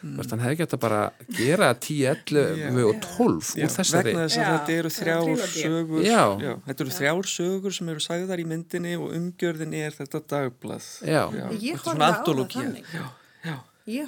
ringadrottinsögu 0.00 0.16
hvort 0.16 0.34
hann 0.34 0.42
hefði 0.44 0.58
gett 0.60 0.74
að 0.76 0.82
bara 0.84 1.00
gera 1.36 1.70
10, 1.74 2.00
11 2.30 2.84
og 2.86 3.00
12 3.06 3.50
já, 3.54 3.64
úr 3.64 3.74
þessari 3.76 4.10
vegna 4.10 4.26
þess 4.26 4.36
að 4.36 4.44
Já, 4.44 4.52
þetta 4.52 4.76
eru 4.76 4.90
það 4.90 5.00
er 5.00 5.06
þrjár 5.06 5.42
sögur. 5.54 6.04
Já. 6.04 6.22
þetta 6.66 6.84
eru 6.84 6.96
þrjár 6.98 7.30
sögur 7.34 7.76
sem 7.78 7.92
eru 7.94 8.04
sagðar 8.04 8.42
í 8.42 8.46
myndinni 8.50 8.94
og 8.98 9.16
umgjörðin 9.18 9.74
er 9.80 9.96
þetta 9.96 10.22
dagblað. 10.34 10.86
Já. 11.04 11.22
Ég 11.60 11.80
horfði 11.80 11.84
svona 11.84 12.10
á 12.10 12.20
það 12.20 12.46
þannig. 12.56 12.94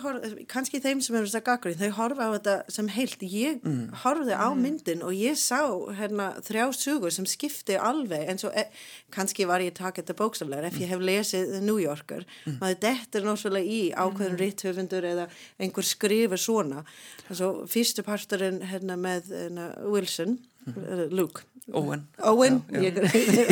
Horfði, 0.03 0.47
kannski 0.51 0.81
þeim 0.83 1.01
sem 1.05 1.17
eru 1.19 1.29
þess 1.29 1.39
að 1.41 1.45
gaggrinn, 1.49 1.79
þau 1.81 1.97
horfa 1.99 2.29
á 2.29 2.31
þetta 2.37 2.55
sem 2.77 2.89
heilt. 2.95 3.25
Ég 3.27 3.67
horfði 4.03 4.39
á 4.39 4.49
myndin 4.57 5.05
og 5.07 5.15
ég 5.17 5.39
sá 5.41 5.61
hérna 5.99 6.29
þrjá 6.47 6.65
sugur 6.77 7.15
sem 7.15 7.29
skipti 7.29 7.77
alveg 7.79 8.31
eins 8.33 8.47
og 8.49 8.57
e, 8.57 8.67
kannski 9.15 9.47
var 9.51 9.65
ég 9.65 9.75
að 9.75 9.81
taka 9.83 10.03
þetta 10.03 10.19
bókstaflega 10.23 10.71
ef 10.71 10.81
ég 10.83 10.93
hef 10.93 11.05
lesið 11.05 11.55
The 11.57 11.63
New 11.65 11.79
Yorker. 11.83 12.27
Maður 12.61 12.81
dettur 12.87 13.29
náttúrulega 13.29 13.79
í 13.79 13.83
ákveðin 13.93 14.41
rithöfundur 14.41 15.09
eða 15.13 15.29
einhver 15.63 15.87
skrifur 15.87 16.41
svona. 16.41 16.85
Svo 17.31 17.55
fyrstu 17.71 18.05
parturinn 18.07 18.63
hérna 18.73 18.99
með 19.01 19.33
hérna, 19.33 19.71
Wilson, 19.89 20.39
mm. 20.67 21.11
Luke. 21.13 21.52
Owen 21.71 22.07
Owen 22.27 22.59
ég, 22.75 22.97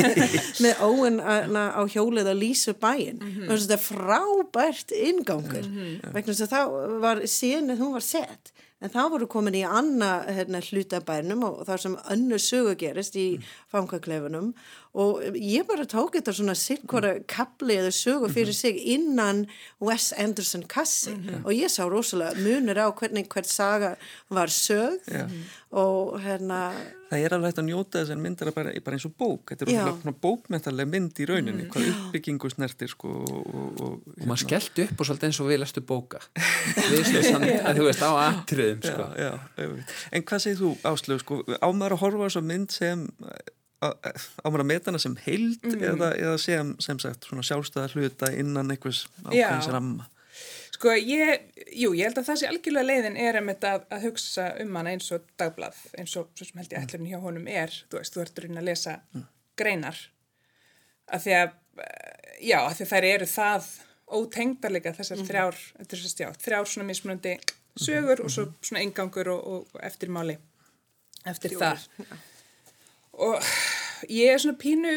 með 0.63 0.81
Owen 0.83 1.21
na, 1.21 1.69
á 1.71 1.81
hjólið 1.87 2.27
að 2.33 2.41
lýsa 2.41 2.73
bæinn. 2.75 3.21
Mm 3.21 3.31
-hmm. 3.37 3.53
þetta 3.53 3.77
er 3.77 3.85
frábært 3.85 4.91
ingangur 4.91 5.69
vegna 6.11 6.33
þess 6.33 6.47
að 6.47 6.51
þá 6.51 6.61
var 7.05 7.23
síðan 7.23 7.77
hún 7.79 7.95
var 7.95 8.03
sett 8.03 8.51
en 8.81 8.89
þá 8.89 9.01
voru 9.13 9.27
komin 9.29 9.57
í 9.59 9.61
anna 9.67 10.23
hérna, 10.27 10.61
hlutabænum 10.61 11.43
og 11.45 11.65
þar 11.67 11.83
sem 11.83 11.97
önnur 12.13 12.41
sögu 12.41 12.75
gerist 12.81 13.15
í 13.19 13.27
fangakleifunum 13.71 14.51
og 14.91 15.21
ég 15.39 15.63
bara 15.69 15.85
tók 15.87 16.17
þetta 16.17 16.33
svona 16.35 16.55
sirkvara 16.57 17.13
kapli 17.31 17.77
eða 17.79 17.93
sögu 17.95 18.27
fyrir 18.31 18.55
sig 18.55 18.79
innan 18.91 19.45
Wes 19.79 20.11
Anderson 20.19 20.65
kassi. 20.67 21.13
Og 21.45 21.53
ég 21.55 21.71
sá 21.71 21.85
rosalega 21.87 22.35
munur 22.41 22.75
á 22.75 22.87
hvernig 22.91 23.29
hvert 23.31 23.47
saga 23.47 23.95
var 24.29 24.51
sögð 24.51 25.07
og 25.71 26.17
hérna 26.19 26.73
Það 27.11 27.25
er 27.25 27.33
alveg 27.35 27.51
hægt 27.51 27.59
að 27.59 27.65
njóta 27.67 27.99
þess 27.99 28.11
að 28.13 28.19
myndir 28.23 28.47
er 28.47 28.53
bara, 28.55 28.71
bara 28.85 28.95
eins 28.95 29.05
og 29.07 29.13
bók. 29.19 29.51
Þetta 29.51 29.65
er 29.65 29.87
svona, 29.99 30.13
bókmentalega 30.23 30.87
mynd 30.87 31.17
í 31.19 31.25
rauninni, 31.27 31.65
hvað 31.71 31.89
uppbyggingu 31.91 32.51
snertir 32.53 32.91
sko 32.91 33.11
og, 33.19 33.33
og, 33.41 33.81
og, 33.83 33.97
og 34.15 34.29
maður 34.29 34.43
skellti 34.45 34.85
upp 34.85 35.03
og 35.03 35.09
svolítið 35.09 35.27
eins 35.27 35.41
og 35.43 35.49
við 35.51 35.59
lestu 35.59 35.83
bóka. 35.83 36.21
Við 36.91 37.09
samt 37.27 37.49
að 37.51 37.81
þú 37.81 37.87
veist 37.89 38.05
á 38.07 38.11
atriðum 38.29 38.85
sko. 38.87 39.09
já, 39.19 39.27
já, 39.27 39.33
einmitt. 39.65 39.95
En 40.11 40.27
hvað 40.31 40.45
segir 40.45 40.61
þú 40.61 40.71
Áslöf, 40.87 41.25
sko, 41.25 41.41
ámaður 41.59 41.97
að 41.97 42.03
horfa 42.05 42.23
á 42.23 42.27
þessa 42.29 42.45
mynd 42.47 42.77
sem 42.77 43.03
ámaður 43.81 44.63
að 44.63 44.69
meta 44.69 44.91
hana 44.91 45.01
sem 45.01 45.17
heild 45.25 45.67
eða, 45.73 46.11
eða 46.13 46.37
sem, 46.41 46.73
sem 46.83 46.99
sagt 47.01 47.27
svona 47.27 47.45
sjálfstæða 47.45 47.91
hluta 47.95 48.31
innan 48.37 48.73
einhvers 48.73 49.05
ákveðins 49.25 49.69
ramma? 49.73 50.07
Sko 50.81 50.93
ég, 50.97 51.43
jú, 51.77 51.91
ég 51.93 52.07
held 52.07 52.17
að 52.17 52.27
það 52.31 52.39
sé 52.41 52.49
algjörlega 52.49 52.87
leiðin 52.87 53.17
er 53.21 53.37
einmitt 53.37 53.65
að, 53.67 53.83
að 53.93 54.07
hugsa 54.07 54.47
um 54.63 54.77
hana 54.79 54.95
eins 54.95 55.11
og 55.13 55.25
dagblað, 55.37 55.77
eins 56.01 56.15
og 56.17 56.31
svo 56.33 56.47
sem 56.47 56.61
held 56.61 56.73
ég 56.73 56.85
ætlurinn 56.85 57.11
hjá 57.11 57.19
honum 57.21 57.49
er, 57.51 57.75
þú 57.91 57.99
veist, 57.99 58.15
þú 58.15 58.23
ert 58.23 58.41
raunin 58.41 58.61
að 58.61 58.69
lesa 58.69 58.95
greinar, 59.61 59.99
að 61.11 61.25
því 61.27 61.35
að, 61.37 61.53
eh, 61.85 62.31
já, 62.49 62.57
að 62.63 62.75
því 62.79 62.87
þær 62.93 63.09
eru 63.11 63.29
það 63.29 63.69
ótengdarleika 64.21 64.95
þessar 64.97 65.21
þrjár, 65.27 65.61
þetta 65.77 65.97
er 65.97 66.03
þessar, 66.05 66.23
já, 66.25 66.31
þrjár 66.47 66.71
svona 66.71 66.87
mismunandi 66.89 67.35
sögur 67.79 68.25
og 68.25 68.33
svo 68.33 68.47
svona 68.59 68.81
engangur 68.83 69.31
og, 69.35 69.45
og, 69.53 69.75
og 69.75 69.85
eftirmáli 69.85 70.37
eftir 71.29 71.55
það. 71.61 71.85
Og 73.21 73.51
ég 74.09 74.31
er 74.33 74.41
svona 74.41 74.57
pínu, 74.61 74.95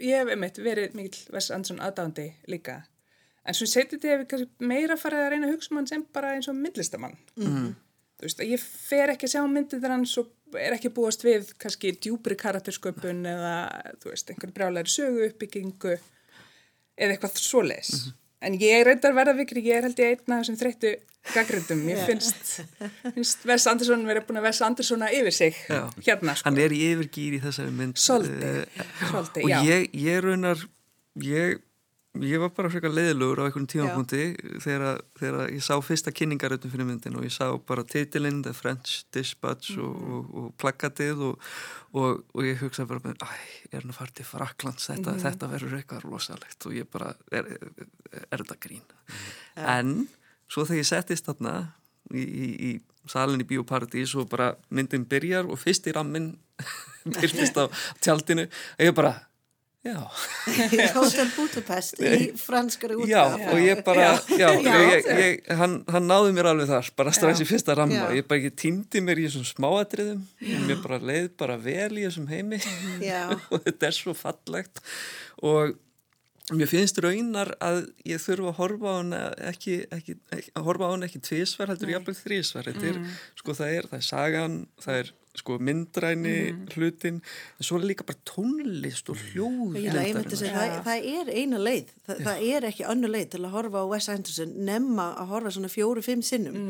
ég 0.00 0.20
hef 0.20 0.32
einmitt 0.34 0.58
verið 0.62 0.96
mikill 0.98 1.34
Wes 1.34 1.52
Anderson 1.54 1.82
aðdándi 1.84 2.30
líka, 2.50 2.80
en 3.44 3.56
svo 3.56 3.68
setið 3.70 3.98
þetta 3.98 4.12
hefur 4.12 4.30
kannski 4.32 4.68
meira 4.72 4.98
farið 4.98 5.22
að 5.22 5.30
reyna 5.34 5.48
að 5.48 5.56
hugsa 5.56 5.72
um 5.72 5.80
hann 5.80 5.90
sem 5.90 6.06
bara 6.16 6.32
eins 6.34 6.50
og 6.50 6.58
myndlistamann. 6.58 7.18
Mm. 7.38 7.74
Þú 8.14 8.26
veist, 8.26 8.40
að 8.40 8.54
ég 8.54 8.64
fer 8.64 9.12
ekki 9.12 9.28
að 9.28 9.34
sjá 9.34 9.44
myndið 9.50 9.80
þegar 9.80 9.94
hann 9.96 10.08
svo 10.08 10.26
er 10.58 10.76
ekki 10.76 10.92
búast 10.94 11.24
við 11.26 11.50
kannski 11.60 11.94
djúbri 11.98 12.36
karaktersköpun 12.38 13.24
eða, 13.26 13.54
þú 14.02 14.12
veist, 14.12 14.30
einhvern 14.30 14.54
brjálæri 14.54 14.92
sögu 14.92 15.24
uppbyggingu 15.28 15.94
eða 15.94 17.16
eitthvað 17.16 17.40
svoleiðis. 17.42 18.04
En 18.44 18.56
ég 18.60 18.84
reyndar 18.86 19.14
verða 19.16 19.34
vikri, 19.38 19.62
ég 19.64 19.78
er 19.80 19.86
held 19.88 20.00
ég 20.02 20.14
einn 20.14 20.34
af 20.36 20.42
þessum 20.44 20.58
þreyttu 20.60 20.94
gaggrindum. 21.32 21.82
Ég 21.88 22.00
finnst, 22.04 22.56
finnst 23.14 23.44
Wes 23.48 23.64
Anderson 23.70 24.02
verið 24.08 24.26
búin 24.28 24.40
að 24.42 24.48
Wes 24.50 24.60
Andersona 24.66 25.08
yfir 25.16 25.32
sig 25.32 25.60
Já. 25.70 25.80
hérna, 26.04 26.34
sko. 26.36 26.50
hann 26.50 26.58
er 26.60 26.74
í 26.76 26.80
yfirgýr 26.90 27.38
í 27.38 27.42
þessari 27.44 27.72
mynd 27.72 27.96
Svolítið, 28.00 28.58
eh, 28.66 28.90
svolítið, 29.08 29.46
og 29.46 29.54
já. 29.54 29.58
ég, 29.70 29.86
ég 30.04 30.20
raunar 30.26 30.60
ég, 31.24 31.62
ég 32.22 32.38
var 32.38 32.50
bara 32.54 32.68
frekar 32.70 32.92
leiðilegur 32.94 33.40
á 33.42 33.46
einhvern 33.48 33.66
tímapunkti 33.66 34.20
þegar, 34.62 35.00
þegar 35.18 35.48
ég 35.50 35.62
sá 35.66 35.74
fyrsta 35.82 36.12
kynningaröldum 36.14 36.70
fyrir 36.70 36.86
myndin 36.86 37.16
og 37.18 37.24
ég 37.26 37.32
sá 37.34 37.48
bara 37.66 37.82
titilinn 37.82 38.42
The 38.44 38.52
French 38.54 39.02
Dispatch 39.14 39.72
Mhm. 39.74 39.82
og, 39.82 39.96
og, 40.14 40.34
og 40.44 40.52
plakatið 40.62 41.24
og, 41.30 41.40
og, 41.92 42.22
og 42.34 42.42
ég 42.46 42.60
hugsaði 42.62 42.86
bara 42.92 43.14
æ, 43.18 43.28
er 43.72 43.80
hann 43.82 43.90
að 43.90 43.98
fara 43.98 44.14
til 44.14 44.24
Fraklands 44.28 44.86
þetta, 44.90 45.10
Mhm. 45.16 45.22
þetta 45.26 45.50
verður 45.50 45.76
eitthvað 45.80 46.04
rosalegt. 46.06 46.66
Og 46.66 46.72
ég 46.78 46.86
bara, 46.90 47.14
er, 47.32 47.44
er, 47.50 47.86
er 48.30 48.38
þetta 48.44 48.60
grín? 48.62 48.82
En 49.56 50.08
svo 50.48 50.62
þegar 50.64 50.82
ég 50.84 50.90
settist 50.92 51.26
þarna 51.26 51.72
í, 52.14 52.22
í, 52.22 52.46
í 52.70 52.80
salin 53.10 53.40
í 53.42 53.44
Bíóparadís 53.48 54.14
og 54.16 54.28
bara 54.30 54.54
myndin 54.70 55.04
byrjar 55.04 55.50
og 55.50 55.58
fyrst 55.58 55.86
í 55.90 55.92
rammin 55.92 56.36
byrjast 57.04 57.58
á 57.58 57.66
tjaldinu 58.00 58.46
og 58.46 58.80
ég 58.86 58.94
bara, 58.94 59.16
Hotel 60.96 61.28
Budapest 61.34 61.98
í 62.00 62.30
franskari 62.40 62.96
já, 63.04 63.20
útgáfu. 63.26 63.50
og 63.52 63.60
ég 63.60 63.82
bara 63.84 64.06
já, 64.06 64.38
Já. 64.40 64.48
Ég, 64.56 65.08
ég, 65.20 65.50
hann, 65.58 65.76
hann 65.92 66.08
náði 66.08 66.32
mér 66.36 66.48
alveg 66.54 66.70
þar 66.70 66.88
bara 66.96 67.12
strax 67.12 67.42
í 67.44 67.48
fyrsta 67.48 67.76
ramma. 67.76 68.06
Já. 68.08 68.16
ég 68.16 68.28
bara 68.30 68.40
ekki 68.40 68.54
týndi 68.64 69.02
mér 69.04 69.20
í 69.20 69.26
þessum 69.28 69.44
smáatriðum. 69.50 70.22
Mér 70.68 70.80
bara 70.84 71.00
leið 71.04 71.30
bara 71.40 71.58
vel 71.60 71.92
í 72.00 72.06
þessum 72.06 72.28
heimi. 72.32 72.60
Já. 73.04 73.26
og 73.52 73.58
þetta 73.66 73.90
er 73.90 73.98
svo 73.98 74.16
fallegt. 74.16 74.80
Og 75.44 75.76
mér 76.52 76.68
finnst 76.68 76.98
raunar 77.00 77.52
að 77.64 77.82
ég 78.08 78.20
þurfa 78.20 78.50
að 78.52 78.58
horfa 78.58 78.88
á 78.88 78.94
hann 78.98 79.12
ekki, 79.50 79.76
ekki, 79.94 80.16
ekki 80.34 80.54
að 80.56 80.66
horfa 80.66 80.88
á 80.88 80.92
hann 80.92 81.06
ekki 81.06 81.20
tvísvar 81.24 81.72
heldur 81.72 81.92
jafnvel 81.94 82.16
þrísvar 82.18 82.68
þetta 82.68 82.90
er, 82.90 82.98
sko 83.40 83.54
það 83.56 83.76
er, 83.78 83.88
það 83.92 84.00
er 84.00 84.08
sagan 84.08 84.58
það 84.84 84.98
er 85.00 85.12
sko 85.34 85.56
myndræni 85.58 86.34
hlutin 86.74 87.16
en 87.18 87.66
svo 87.66 87.80
er 87.80 87.86
líka 87.90 88.04
bara 88.06 88.20
tónlist 88.28 89.08
og 89.10 89.18
hljóð 89.18 89.74
að 89.80 90.36
segja, 90.38 90.52
það, 90.54 90.68
Já. 90.68 90.76
það 90.86 91.08
er 91.10 91.30
eina 91.34 91.58
leið, 91.58 91.90
það, 92.06 92.20
það 92.28 92.44
er 92.50 92.66
ekki 92.70 92.86
önnu 92.92 93.10
leið 93.10 93.26
til 93.32 93.40
að 93.42 93.54
horfa 93.56 93.82
á 93.82 93.86
Wes 93.90 94.08
Anderson 94.14 94.52
nemma 94.68 95.08
að 95.18 95.32
horfa 95.34 95.54
svona 95.56 95.72
fjóru-fimm 95.72 96.22
sinnum. 96.22 96.60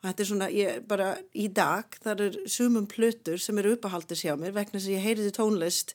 Og 0.00 0.08
þetta 0.08 0.24
er 0.24 0.30
svona, 0.32 0.48
ég 0.54 0.80
bara 0.90 1.12
í 1.34 1.46
dag 1.54 1.98
það 2.02 2.24
er 2.26 2.40
sumum 2.50 2.88
plötur 2.90 3.38
sem 3.42 3.62
eru 3.62 3.76
uppahaldis 3.78 4.24
hjá 4.26 4.34
mér 4.38 4.56
vegna 4.56 4.78
þess 4.78 4.90
að 4.90 4.96
ég 4.98 5.06
heyriði 5.06 5.34
tónlist 5.38 5.94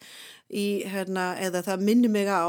í 0.53 0.67
hérna, 0.89 1.33
eða 1.41 1.63
það 1.65 1.85
minni 1.89 2.11
mig 2.13 2.29
á 2.29 2.45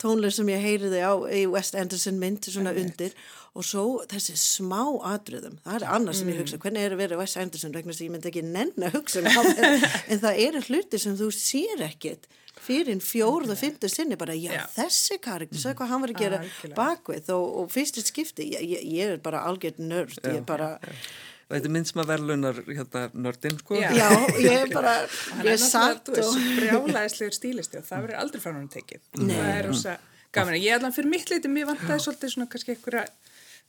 tónlist 0.00 0.40
sem 0.40 0.50
ég 0.52 0.64
heyriði 0.64 1.02
á 1.04 1.12
í 1.34 1.44
Wes 1.50 1.74
Anderson 1.74 2.18
mynd 2.22 2.48
svona 2.48 2.74
undir. 2.76 3.14
Og 3.58 3.64
svo 3.66 3.84
þessi 4.06 4.36
smá 4.38 4.84
atriðum 5.10 5.56
það 5.64 5.80
er 5.80 5.86
annars 5.96 6.20
sem 6.20 6.28
ég 6.30 6.38
hugsa, 6.38 6.58
hvernig 6.62 6.84
er 6.86 6.94
að 6.94 7.00
vera 7.02 7.18
Wes 7.18 7.34
Anderson 7.40 7.74
vegna 7.74 7.90
að 7.96 8.04
ég 8.06 8.12
myndi 8.14 8.30
ekki 8.30 8.44
nenn 8.46 8.86
að 8.86 8.94
hugsa 9.00 9.24
um 9.24 9.48
en, 9.50 9.88
en 10.14 10.22
það 10.22 10.44
eru 10.46 10.62
hluti 10.68 11.00
sem 11.02 11.16
þú 11.18 11.32
sér 11.34 11.82
ekkit 11.88 12.28
fyrir 12.60 13.00
fjórð 13.02 13.54
og 13.54 13.58
fymtu 13.58 13.88
sinni 13.90 14.18
bara, 14.20 14.34
já, 14.36 14.52
Já. 14.52 14.64
þessi 14.74 15.18
karakter, 15.22 15.58
svo 15.60 15.72
hvað 15.78 15.92
hann 15.92 16.04
var 16.04 16.12
að 16.12 16.20
gera 16.20 16.40
Algjörlega. 16.42 16.76
bakvið 16.76 17.32
og, 17.36 17.46
og 17.62 17.72
fyrstu 17.72 18.04
skipti 18.04 18.46
ég, 18.52 18.66
ég, 18.84 19.14
er 19.14 19.22
bara 19.24 19.44
algjörð 19.48 19.80
nörd 19.86 20.18
ég 20.20 20.40
er 20.42 20.46
bara, 20.46 20.74
og 20.76 21.04
þetta 21.50 21.68
er 21.70 21.74
mynd 21.74 21.88
sem 21.90 22.00
að 22.02 22.10
verðlunar 22.12 22.60
hérna 22.68 23.02
nördin 23.26 23.56
sko 23.60 23.78
Já. 23.80 23.90
já, 23.96 24.08
ég 24.38 24.56
er 24.64 24.72
bara 24.74 24.94
ég 25.02 25.44
er 25.44 25.50
er 25.56 25.62
satt 25.62 26.08
og 26.12 26.36
brjálæðislegur 26.60 27.36
stílisti 27.36 27.80
og 27.80 27.86
það 27.88 28.04
verður 28.06 28.20
aldrei 28.22 28.40
frá 28.44 28.52
hann 28.54 28.68
tekið. 28.70 29.02
Það 29.18 29.50
er 29.56 29.66
rosa 29.68 29.96
gaman. 30.36 30.58
Ég 30.62 30.76
ætla 30.78 30.92
fyrir 30.94 31.10
mitt 31.10 31.30
leiti, 31.32 31.50
mér 31.50 31.68
vantaði 31.72 32.04
svolítið 32.06 32.34
svona 32.36 32.48
kannski 32.52 32.76
einhverja, 32.76 33.04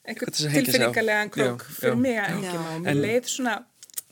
einhver 0.05 0.29
Eitthvað 0.31 0.33
til 0.37 0.47
að 0.47 0.53
hengja 0.55 0.71
sig 0.71 0.81
á. 0.81 0.89
tilfinningarlegan 0.91 1.31
krók 1.33 1.65
Já, 1.67 1.73
fyrir 1.79 1.95
já. 1.95 2.01
mig 2.05 2.19
að 2.21 2.43
Já. 2.45 2.53
á. 2.57 2.73
Mér 2.85 2.99
leið 3.05 3.31
svona, 3.35 3.55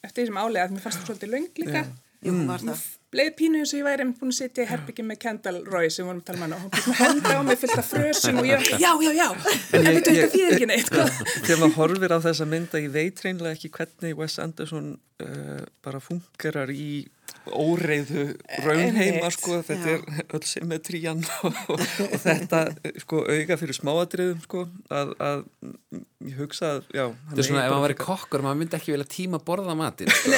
eftir 0.06 0.24
því 0.24 0.28
sem 0.32 0.40
álega, 0.44 0.66
að 0.66 0.74
mér 0.78 0.84
fannst 0.86 1.00
það 1.02 1.10
svolítið 1.12 1.32
löng 1.36 1.48
líka. 1.64 1.84
jú, 2.26 2.34
var 2.50 2.66
það 2.66 2.84
Leið 3.10 3.30
pínu 3.40 3.58
eins 3.64 3.72
og 3.74 3.80
ég 3.80 3.86
væri 3.88 4.04
einmitt 4.04 4.20
búin 4.22 4.30
að 4.30 4.38
sitja 4.38 4.64
í 4.64 4.70
herbyggi 4.70 5.04
með 5.10 5.18
Kendall 5.24 5.56
Roy 5.66 5.88
sem 5.90 6.06
vorum 6.06 6.20
að 6.22 6.28
tala 6.28 6.38
um 6.38 6.44
hann 6.44 6.54
og 6.54 6.60
hún 6.62 6.70
búin 6.76 6.94
að 6.94 7.00
henda 7.02 7.32
á 7.34 7.42
mig 7.48 7.58
fullt 7.64 7.80
af 7.82 7.88
frösum 7.90 8.38
og 8.38 8.46
ég 8.46 8.60
var 8.60 8.84
já, 8.84 8.92
já, 9.02 9.12
já, 9.18 9.28
en 9.74 9.82
ég- 9.82 9.96
veitu 9.98 10.12
ég- 10.14 10.20
þetta 10.20 10.30
þýðir 10.36 10.54
ekki 10.60 10.68
neitt. 10.70 10.86
sko. 10.92 11.06
þegar 11.48 11.60
maður 11.64 11.78
horfir 11.80 12.14
á 12.14 12.20
þessa 12.28 12.46
mynda 12.54 12.82
ég 12.86 12.92
veit 12.94 13.24
reynlega 13.26 13.56
ekki 13.58 13.72
hvernig 13.80 14.14
Wes 14.22 14.38
Anderson 14.46 14.92
uh, 15.24 15.62
bara 15.86 16.00
fungerar 16.04 16.70
í 16.74 17.08
óreiðu 17.50 18.24
raunheima 18.66 19.30
sko, 19.34 19.60
þetta 19.66 19.90
Já. 19.94 19.98
er 19.98 20.02
öll 20.38 20.46
symmetrían 20.50 21.20
og, 21.48 21.56
og, 21.74 21.80
þetta 22.24 22.60
sko 23.04 23.16
auga 23.26 23.58
fyrir 23.62 23.76
smáatriðum 23.78 24.40
sko 24.44 24.60
að, 24.94 25.08
að 25.24 25.40
mm, 25.64 26.04
ég 26.30 26.36
hugsa 26.42 26.66
að 26.76 26.80
já, 26.94 27.06
hann 27.06 27.16
Þetta 27.32 27.42
er 27.44 27.48
svona, 27.50 27.64
ef 27.66 27.70
maður 27.74 27.86
væri 27.86 27.96
frekar- 27.98 28.10
kokkur, 28.24 28.42
maður 28.46 28.60
myndi 28.62 28.76
ekki 28.80 28.94
vilja 28.96 29.10
tíma 29.14 29.38
borða 29.50 29.74
matinn 29.80 30.12
sko. 30.14 30.30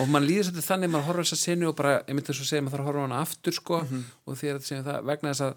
Og 0.00 0.06
maður 0.10 0.26
líður 0.30 0.46
svolítið 0.48 0.68
þannig 0.70 0.92
maður 0.94 1.06
horfir 1.10 1.26
þessa 1.26 1.38
senu 1.42 1.64
og 1.70 1.76
bara, 1.78 1.92
ég 2.06 2.14
myndi 2.16 2.28
þess 2.30 2.44
að 2.46 2.50
segja 2.50 2.64
maður 2.66 2.76
þarf 2.76 2.86
að 2.86 2.90
horfa 2.90 3.02
á 3.02 3.04
hana 3.06 3.22
aftur 3.26 3.54
sko 3.56 3.76
og 3.82 4.32
því 4.38 4.46
að 4.50 4.54
þetta 4.58 4.68
segjum 4.70 4.86
það 4.88 4.98
vegna 5.12 5.32
þess 5.34 5.46
að 5.46 5.52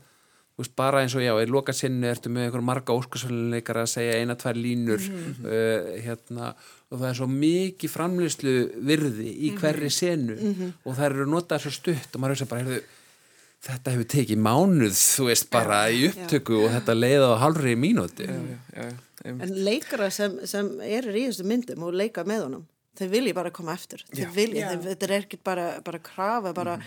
veist, 0.60 0.76
bara 0.78 1.02
eins 1.04 1.16
og 1.18 1.24
já, 1.24 1.32
í 1.40 1.48
loka 1.50 1.74
sinni 1.76 2.10
ertu 2.10 2.32
með 2.34 2.48
einhver 2.50 2.64
marga 2.66 2.96
óskarsfæluleikar 2.98 3.82
að 3.82 3.90
segja 3.94 4.20
eina, 4.20 4.38
tvær 4.40 4.60
línur 4.60 5.02
uh, 5.02 5.90
hérna, 6.04 6.54
og 6.90 7.02
það 7.02 7.10
er 7.10 7.20
svo 7.20 7.28
mikið 7.34 7.94
framleyslu 7.96 8.56
virði 8.92 9.34
í 9.50 9.52
hverri 9.58 9.92
senu 9.94 10.38
og 10.84 10.96
það 10.96 11.06
eru 11.10 11.28
notað 11.34 11.66
svo 11.66 11.76
stutt 11.76 12.16
og 12.18 12.24
maður 12.24 12.46
er 12.46 12.52
bara, 12.54 12.66
heyrðu 12.66 12.82
þetta 13.70 13.94
hefur 13.94 14.10
tekið 14.14 14.40
mánuð, 14.40 14.96
þú 14.96 15.30
veist, 15.30 15.50
bara 15.52 15.84
í 15.92 16.06
upptöku 16.08 16.62
og 16.64 16.74
þetta 16.78 16.96
leiða 16.96 17.32
á 17.36 17.42
halvri 17.44 17.76
mínúti 17.76 18.28
já, 18.30 18.36
já, 18.76 18.86
já, 18.88 19.32
en 19.36 19.56
leikara 19.68 20.08
sem, 20.16 20.38
sem 20.48 20.70
eru 20.88 21.12
í 21.12 21.26
þessu 21.28 21.48
myndum 21.48 21.84
og 21.88 21.98
leika 22.00 22.24
með 22.28 22.46
honum 22.46 22.68
þau 23.00 23.10
vilja 23.12 23.36
bara 23.38 23.52
koma 23.56 23.76
eftir 23.76 24.04
þau 24.10 24.22
Já. 24.24 24.30
vilja, 24.36 24.64
Já. 24.64 24.70
þau, 24.72 24.86
þetta 24.90 25.08
er 25.08 25.16
ekkert 25.20 25.44
bara, 25.48 25.68
bara 25.86 26.02
krafa 26.04 26.54
bara, 26.56 26.78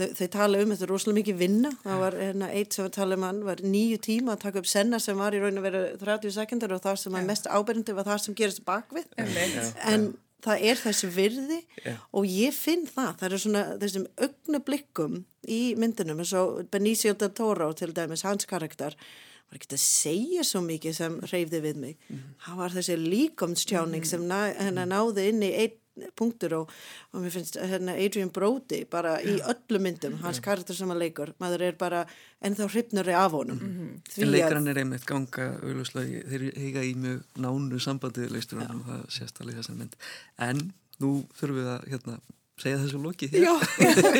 þau, 0.00 0.08
þau 0.18 0.30
tala 0.34 0.62
um 0.64 0.72
þetta 0.72 0.86
er 0.86 0.92
rosalega 0.94 1.18
mikið 1.20 1.38
vinna. 1.40 1.70
Það 1.84 2.02
var 2.04 2.16
hérna, 2.24 2.48
eitt 2.56 2.76
sem 2.76 2.86
við 2.86 2.96
tala 2.96 3.18
um 3.18 3.28
hann 3.28 3.44
var 3.46 3.62
nýju 3.64 4.00
tíma 4.08 4.34
að 4.34 4.42
taka 4.46 4.62
upp 4.62 4.70
senna 4.70 5.00
sem 5.02 5.20
var 5.20 5.36
í 5.36 5.42
raun 5.42 5.60
að 5.60 5.68
vera 5.68 5.84
30 6.00 6.36
sekundar 6.40 6.74
og 6.76 6.82
það 6.84 6.98
sem 7.04 7.16
var 7.18 7.28
mest 7.28 7.46
ábyrjandi 7.50 7.96
var 7.98 8.08
það 8.08 8.20
sem 8.24 8.40
gerist 8.40 8.64
bakvið 8.66 9.08
en 9.20 10.10
það 10.44 10.66
er 10.70 10.78
þessi 10.80 11.10
virði 11.14 11.58
og 12.16 12.28
ég 12.28 12.54
finn 12.56 12.86
það, 12.88 13.10
það 13.20 13.26
er 13.26 13.42
svona 13.44 13.64
þessum 13.80 14.06
augnablikum 14.26 15.18
í 15.50 15.60
myndinum 15.80 16.22
eins 16.22 16.32
og 16.36 16.62
Benicio 16.72 17.12
del 17.18 17.32
Toro 17.36 17.70
til 17.76 17.92
dæmis, 17.96 18.24
hans 18.24 18.48
karakter 18.48 18.96
var 19.50 19.58
ekki 19.58 19.74
að 19.74 19.82
segja 19.82 20.42
svo 20.46 20.62
mikið 20.62 20.94
sem 20.94 21.14
hreyfði 21.26 21.60
við 21.64 21.78
mig. 21.82 21.94
Hann 22.46 22.58
var 22.60 22.70
þessi 22.70 22.94
líkomstjáning 23.00 24.04
sem 24.06 24.22
ná, 24.30 24.52
hennar 24.54 24.86
náði 24.86 25.26
inn 25.32 25.42
í 25.42 25.50
einn 25.64 25.79
punktur 26.16 26.54
og, 26.60 26.72
og 27.12 27.24
mér 27.24 27.34
finnst 27.34 27.58
hérna 27.58 27.96
Adrian 27.98 28.30
Brody 28.34 28.82
bara 28.90 29.16
í 29.20 29.36
öllum 29.40 29.86
myndum, 29.86 30.18
hans 30.24 30.40
karakter 30.44 30.76
sem 30.76 30.90
hann 30.90 31.00
leikur 31.00 31.34
maður 31.42 31.66
er 31.68 31.78
bara 31.80 32.04
ennþá 32.46 32.68
hrifnari 32.70 33.16
af 33.16 33.36
honum. 33.36 33.60
Því 34.08 34.24
En 34.24 34.28
að 34.28 34.34
leikaran 34.36 34.70
er 34.70 34.82
einmitt 34.82 35.06
ganga 35.08 35.48
auðvuslega, 35.60 36.24
þeir 36.30 36.46
eiga 36.54 36.84
í 36.86 36.94
mjög 36.98 37.40
nánu 37.46 37.80
sambandið 37.82 38.34
leistur 38.36 38.62
og 38.64 38.84
það 38.88 39.06
sést 39.18 39.40
alveg 39.42 39.60
þessar 39.60 39.80
mynd. 39.80 39.96
En 40.48 40.62
nú 41.00 41.14
þurfum 41.38 41.60
við 41.60 41.72
að 41.74 41.88
hérna, 41.94 42.20
segja 42.60 42.80
þessu 42.80 43.00
lokið 43.02 43.36
hér 43.36 43.48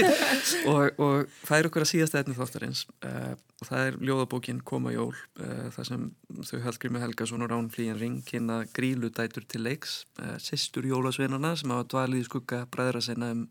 og, 0.71 1.01
og 1.01 1.35
það 1.47 1.57
er 1.57 1.69
okkur 1.69 1.85
að 1.85 1.91
síðast 1.93 2.17
efni 2.21 2.37
þáttarins 2.37 2.85
uh, 3.07 3.35
og 3.61 3.69
það 3.69 3.89
er 3.89 3.99
ljóðabókin 4.09 4.63
Koma 4.67 4.95
jól 4.95 5.13
uh, 5.13 5.67
það 5.75 5.89
sem 5.91 6.07
þau 6.49 6.63
Hallgrími 6.67 7.03
Helgason 7.03 7.45
og 7.47 7.53
Rán 7.53 7.69
Flíjan 7.73 8.01
Ring 8.01 8.23
kynna 8.27 8.63
gríludætur 8.77 9.47
til 9.51 9.65
leiks 9.67 10.01
uh, 10.23 10.37
sýstur 10.43 10.89
jólasveinana 10.89 11.55
sem 11.61 11.73
hafa 11.75 11.89
dvalið 11.93 12.25
í 12.25 12.29
skugga 12.31 12.65
bræðra 12.73 13.05
sinna 13.05 13.33
um 13.37 13.47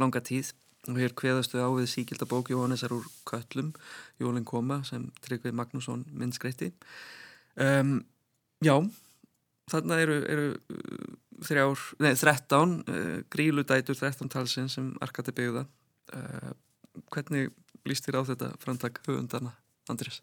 langa 0.00 0.22
tíð. 0.24 0.54
Og 0.88 0.96
hér 0.96 1.12
kveðastu 1.12 1.60
á 1.60 1.68
við 1.76 1.90
síkildabók 1.92 2.48
Jóhannesar 2.48 2.94
úr 2.96 3.04
Köllum 3.28 3.74
Jólin 4.16 4.46
koma 4.48 4.78
sem 4.88 5.10
Tryggvið 5.20 5.52
Magnússon 5.58 6.06
minnskreitti 6.08 6.70
um, 7.60 7.98
Já 8.64 8.78
þarna 9.70 10.00
eru, 10.02 10.16
eru 10.26 10.48
þrjár, 11.46 11.82
nei, 12.04 12.12
13 12.18 12.76
uh, 12.80 13.10
gríludætur 13.32 13.98
13 13.98 14.32
talsinn 14.32 14.70
sem 14.72 14.92
Arkati 15.04 15.34
byggða. 15.36 15.66
Uh, 16.14 16.54
hvernig 17.14 17.52
líst 17.88 18.06
þér 18.06 18.20
á 18.20 18.22
þetta 18.32 18.54
framtak 18.60 19.00
höfundana, 19.06 19.54
Andris? 19.90 20.20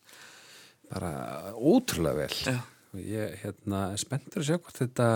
bara 0.91 1.53
ótrúlega 1.55 2.25
vel. 2.25 2.37
Já, 2.45 2.59
ég 3.01 3.41
hérna, 3.43 3.89
er 3.93 4.01
spenntur 4.01 4.43
að 4.43 4.49
sjá 4.49 4.57
hvort 4.59 4.79
þetta 4.79 5.09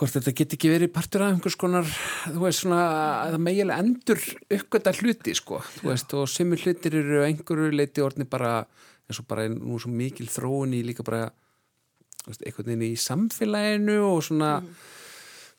hvort 0.00 0.14
þetta 0.16 0.34
get 0.36 0.54
ekki 0.56 0.70
verið 0.72 0.92
partur 0.94 1.24
af 1.24 1.34
einhvers 1.34 1.58
konar 1.60 1.88
þú 2.24 2.44
veist 2.44 2.62
svona 2.62 2.80
að 3.24 3.34
það 3.34 3.42
megilega 3.44 3.84
endur 3.84 4.22
uppgöta 4.56 4.94
hluti 4.96 5.34
sko. 5.36 5.60
Veist 5.84 6.14
og 6.16 6.30
semur 6.30 6.62
hlutir 6.62 6.96
eru 7.00 7.24
einhverju 7.26 7.72
leiti 7.74 8.04
orðni 8.04 8.28
bara 8.30 8.60
eins 9.10 9.20
og 9.20 9.28
bara 9.28 9.48
nú 9.52 9.80
svo 9.82 9.92
mikil 9.92 10.28
þróun 10.30 10.76
í 10.78 10.84
líka 10.86 11.04
bara 11.06 11.26
einhvern 12.28 12.70
veginn 12.70 12.86
í 12.86 12.94
samfélaginu 13.00 13.98
og 14.06 14.24
svona 14.26 14.54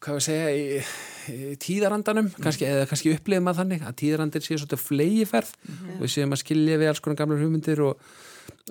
hvað 0.02 0.18
við 0.18 0.26
segja 0.26 0.50
í, 0.56 0.66
eh, 0.82 1.54
tíðarandanum, 1.62 2.32
kannski, 2.42 2.66
eða 2.66 2.88
kannski 2.90 3.14
upplifum 3.14 3.52
að 3.52 3.62
þannig 3.62 3.86
að 3.86 3.98
tíðarandin 4.02 4.46
sé 4.46 4.58
svolítið 4.58 4.82
flegiferð 4.82 5.52
og 5.70 6.02
við 6.02 6.14
séum 6.16 6.34
að 6.34 6.42
skilja 6.42 6.80
við 6.82 6.92
alls 6.92 7.04
konar 7.06 7.20
gamlar 7.20 7.44
hugmyndir 7.44 7.84
og, 7.86 8.02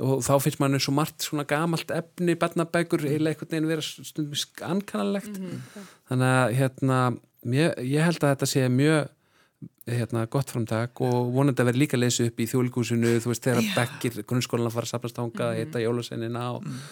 og 0.03 0.25
þá 0.27 0.33
finnst 0.43 0.63
mann 0.63 0.81
svo 0.83 0.95
margt 0.97 1.27
svona 1.27 1.47
gamalt 1.47 1.95
efni, 1.95 2.35
barnabækur 2.35 3.07
eiginlega 3.07 3.37
einhvern 3.37 3.55
veginn 3.55 3.71
vera 3.71 3.87
stundum 3.87 4.73
ankannalegt 4.73 5.39
þannig 6.11 6.35
að 6.35 6.59
hérna 6.59 6.99
mér, 7.47 7.79
ég 7.79 8.05
held 8.05 8.23
að 8.25 8.35
þetta 8.35 8.51
sé 8.51 8.67
mjög 8.73 9.09
hérna, 9.91 10.27
gott 10.31 10.51
framtak 10.53 11.01
og 11.05 11.31
vonandi 11.35 11.63
að 11.63 11.71
vera 11.71 11.83
líka 11.83 11.99
leysi 11.99 12.27
upp 12.29 12.41
í 12.41 12.47
þjóðlíkusinu 12.51 13.17
þú 13.23 13.33
veist 13.33 13.47
þegar 13.47 13.71
bekkir 13.77 14.21
grunnskólan 14.29 14.69
að 14.69 14.77
fara 14.77 14.89
að 14.89 14.93
sapnast 14.95 15.21
ánga, 15.21 15.51
mm. 15.51 15.59
hitta 15.61 15.83
jólaseinina 15.83 16.45
og, 16.57 16.67
mm. 16.67 16.83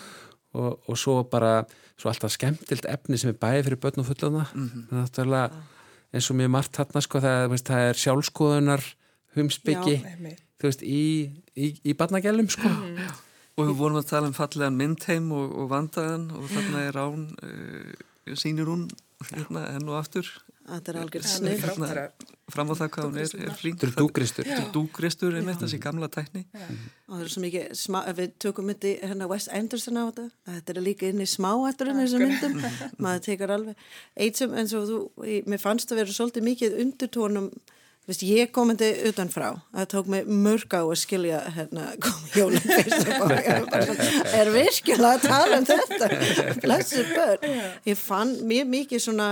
Og, 0.59 0.81
og 0.89 0.99
svo 0.99 1.23
bara 1.31 1.63
svo 1.99 2.11
alltaf 2.11 2.35
skemmtilt 2.35 2.87
efni 2.89 3.19
sem 3.19 3.33
er 3.33 3.39
bæði 3.41 3.65
fyrir 3.67 3.81
börn 3.83 4.03
og 4.03 4.07
fullana 4.07 4.45
mm 4.55 4.71
-hmm. 4.91 5.51
eins 6.13 6.31
og 6.31 6.37
mjög 6.37 6.51
margt 6.51 6.77
þarna 6.77 7.01
sko 7.01 7.21
það, 7.21 7.49
veist, 7.51 7.67
það 7.67 7.89
er 7.89 7.95
sjálfskoðunar 8.03 8.85
humsbyggi 9.37 9.97
í, 10.83 11.31
í, 11.57 11.67
í 11.85 11.93
barnagjælum 11.95 12.49
sko. 12.49 12.69
-hmm. 12.69 13.13
og 13.57 13.67
við 13.67 13.75
vorum 13.75 13.99
að 13.99 14.09
tala 14.09 14.27
um 14.27 14.35
fallegan 14.35 14.77
myndheim 14.77 15.33
og, 15.33 15.57
og 15.59 15.71
vandaðan 15.71 16.31
og 16.31 16.49
þarna 16.51 16.79
er 16.89 16.97
án 16.97 17.37
uh, 17.43 18.35
sínir 18.35 18.67
hún 18.67 18.89
hérna 19.33 19.69
enn 19.75 19.89
og 19.89 19.99
aftur 19.99 20.27
Þetta 20.69 20.93
er 20.93 20.99
algjör 21.03 21.29
snið 21.33 21.65
Fram 22.49 22.71
á 22.73 22.75
það 22.79 22.91
hvað 22.95 23.07
hún 23.07 23.17
er, 23.21 23.33
er 23.45 23.57
flink. 23.61 23.83
Dúgristur. 23.93 24.47
Þetta 24.49 24.63
er 24.63 24.69
dúgristur, 24.73 25.35
einmitt 25.37 25.61
þessi 25.61 25.81
gamla 25.85 26.09
tækni. 26.09 26.47
Og 27.05 27.19
það 27.19 27.25
er 27.27 27.33
svo 27.35 27.43
mikið, 27.43 27.67
smá, 27.77 27.99
við 28.17 28.31
tökum 28.41 28.69
myndi 28.71 28.95
hérna 29.03 29.29
Wes 29.29 29.51
Anderson 29.53 30.01
á 30.01 30.09
þetta 30.09 30.25
Þetta 30.49 30.73
er 30.73 30.81
líka 30.87 31.11
inn 31.13 31.21
í 31.21 31.29
smáætturinn 31.29 32.01
þessum 32.01 32.25
myndum. 32.25 32.57
Maður 33.05 33.25
tekar 33.27 33.53
alveg 33.59 33.85
Eitt 34.17 34.41
sem 34.41 34.57
eins 34.57 34.73
og 34.79 34.89
þú, 34.89 35.01
mér 35.45 35.61
fannst 35.61 35.93
að 35.93 36.01
vera 36.01 36.17
svolítið 36.17 36.49
mikið 36.49 36.79
undirtónum 36.87 37.51
Vist, 38.09 38.23
ég 38.25 38.49
komandi 38.57 38.87
utanfrá, 39.05 39.51
það 39.75 39.89
tók 39.93 40.07
mig 40.09 40.29
mörg 40.33 40.73
á 40.73 40.81
að 40.81 40.95
skilja 40.97 41.43
hérna 41.53 41.91
komið 42.01 42.37
jólum 42.41 42.71
er 44.39 44.51
virkilega 44.55 45.11
að 45.11 45.27
tala 45.27 45.59
um 45.59 45.67
þetta? 45.69 46.09
Blessu 46.63 47.05
börn. 47.11 47.59
Ég 47.85 48.01
fann 48.01 48.33
mjög 48.49 48.71
mikið 48.73 49.03
svona, 49.05 49.29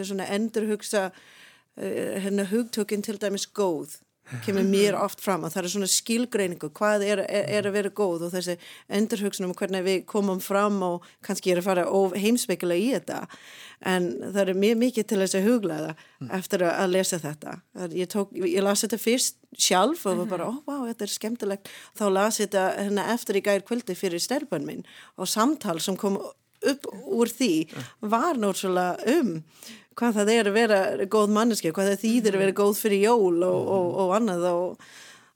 svona 0.00 0.30
endurhugsa 0.32 1.10
uh, 1.10 2.14
hérna 2.24 2.48
hugtökinn 2.48 3.04
til 3.04 3.18
dæmis 3.20 3.44
góð 3.52 3.98
kemur 4.44 4.66
mér 4.68 4.96
oft 4.98 5.22
fram 5.24 5.44
að 5.46 5.56
það 5.56 5.62
er 5.62 5.72
svona 5.74 5.90
skilgreiningu 5.90 6.70
hvað 6.76 7.04
er, 7.06 7.24
er, 7.26 7.48
er 7.58 7.68
að 7.68 7.76
vera 7.78 7.92
góð 8.00 8.26
og 8.28 8.34
þessi 8.34 8.56
endurhugsunum 8.98 9.54
hvernig 9.58 9.84
við 9.86 9.98
komum 10.10 10.40
fram 10.44 10.80
og 10.86 11.06
kannski 11.26 11.52
er 11.52 11.62
að 11.62 11.68
fara 11.70 11.86
heimsveikilega 12.20 12.80
í 12.80 12.94
þetta 12.96 13.20
en 13.90 14.08
það 14.34 14.42
er 14.42 14.60
mjög 14.60 14.80
mikið 14.84 15.08
til 15.08 15.20
þess 15.22 15.38
að 15.38 15.46
huglaða 15.48 15.92
mm. 15.94 16.32
eftir 16.36 16.64
að 16.68 16.90
lesa 16.94 17.20
þetta 17.22 17.54
ég, 17.94 18.10
tók, 18.12 18.34
ég 18.36 18.64
las 18.64 18.84
þetta 18.84 19.00
fyrst 19.00 19.40
sjálf 19.56 20.04
og 20.06 20.20
var 20.22 20.28
bara, 20.34 20.50
ó, 20.50 20.52
oh, 20.52 20.60
wow, 20.68 20.84
þetta 20.90 21.06
er 21.06 21.14
skemmtilegt 21.14 21.72
þá 21.98 22.04
las 22.12 22.42
þetta 22.42 22.66
hérna 22.76 23.08
eftir 23.14 23.40
í 23.40 23.44
gær 23.46 23.64
kvöldi 23.66 23.96
fyrir 23.98 24.22
stelpunn 24.22 24.68
minn 24.68 24.84
og 25.16 25.30
samtal 25.30 25.80
sem 25.82 25.98
kom 26.00 26.20
upp 26.20 26.88
úr 27.08 27.30
því 27.32 27.52
var 28.04 28.36
náttúrulega 28.40 29.16
um 29.16 29.38
hvað 29.98 30.18
það 30.20 30.32
er 30.34 30.50
að 30.50 30.58
vera 30.58 30.80
góð 31.10 31.32
manneski 31.36 31.72
hvað 31.74 31.92
það 31.92 32.02
þýðir 32.04 32.36
að 32.36 32.44
vera 32.44 32.58
góð 32.62 32.74
fyrir 32.78 33.04
jól 33.04 33.46
og, 33.46 33.70
og, 33.76 33.88
og 34.04 34.12
annað 34.18 34.46
og, 34.50 34.90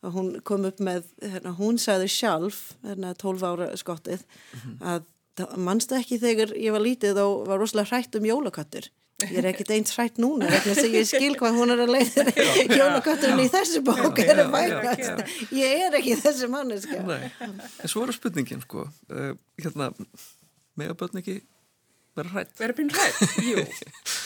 og 0.05 0.19
hún 0.19 0.33
kom 0.47 0.67
upp 0.69 0.83
með, 0.85 1.09
hérna, 1.23 1.55
hún 1.59 1.81
sagði 1.83 2.11
sjálf 2.13 2.61
hérna 2.85 3.15
12 3.21 3.49
ára 3.51 3.71
skottið 3.81 4.27
að 4.85 5.09
mannstu 5.59 5.97
ekki 5.99 6.21
þegar 6.23 6.55
ég 6.55 6.75
var 6.75 6.85
lítið 6.85 7.19
og 7.25 7.49
var 7.49 7.59
rosalega 7.59 7.91
hrætt 7.91 8.19
um 8.19 8.29
jólakattur 8.29 8.91
ég 9.23 9.39
er 9.41 9.49
ekkert 9.51 9.73
eins 9.75 9.95
hrætt 9.95 10.21
núna 10.23 10.49
ég 10.51 11.07
skil 11.09 11.35
hvað 11.39 11.59
hún 11.59 11.73
er 11.75 11.83
að 11.85 11.93
leiða 11.95 12.25
jólakatturinn 12.81 13.43
í 13.45 13.49
þessu 13.53 13.83
bók 13.87 14.21
er 14.23 14.43
að 14.45 14.53
vægast. 14.55 15.35
ég 15.55 15.85
er 15.87 15.99
ekki 15.99 16.17
þessi 16.21 16.51
manneska 16.51 17.01
en 17.01 17.91
svo 17.91 18.05
er 18.05 18.15
spurningin 18.17 18.63
sko 18.65 18.87
uh, 18.87 19.33
hérna, 19.61 19.91
með 20.79 20.95
að 20.95 20.99
börn 21.03 21.23
ekki 21.23 21.37
vera 22.19 22.33
hrætt 22.35 22.59
vera 22.61 22.77
pinn 22.77 22.91
hrætt, 22.95 23.39
jú, 23.45 23.65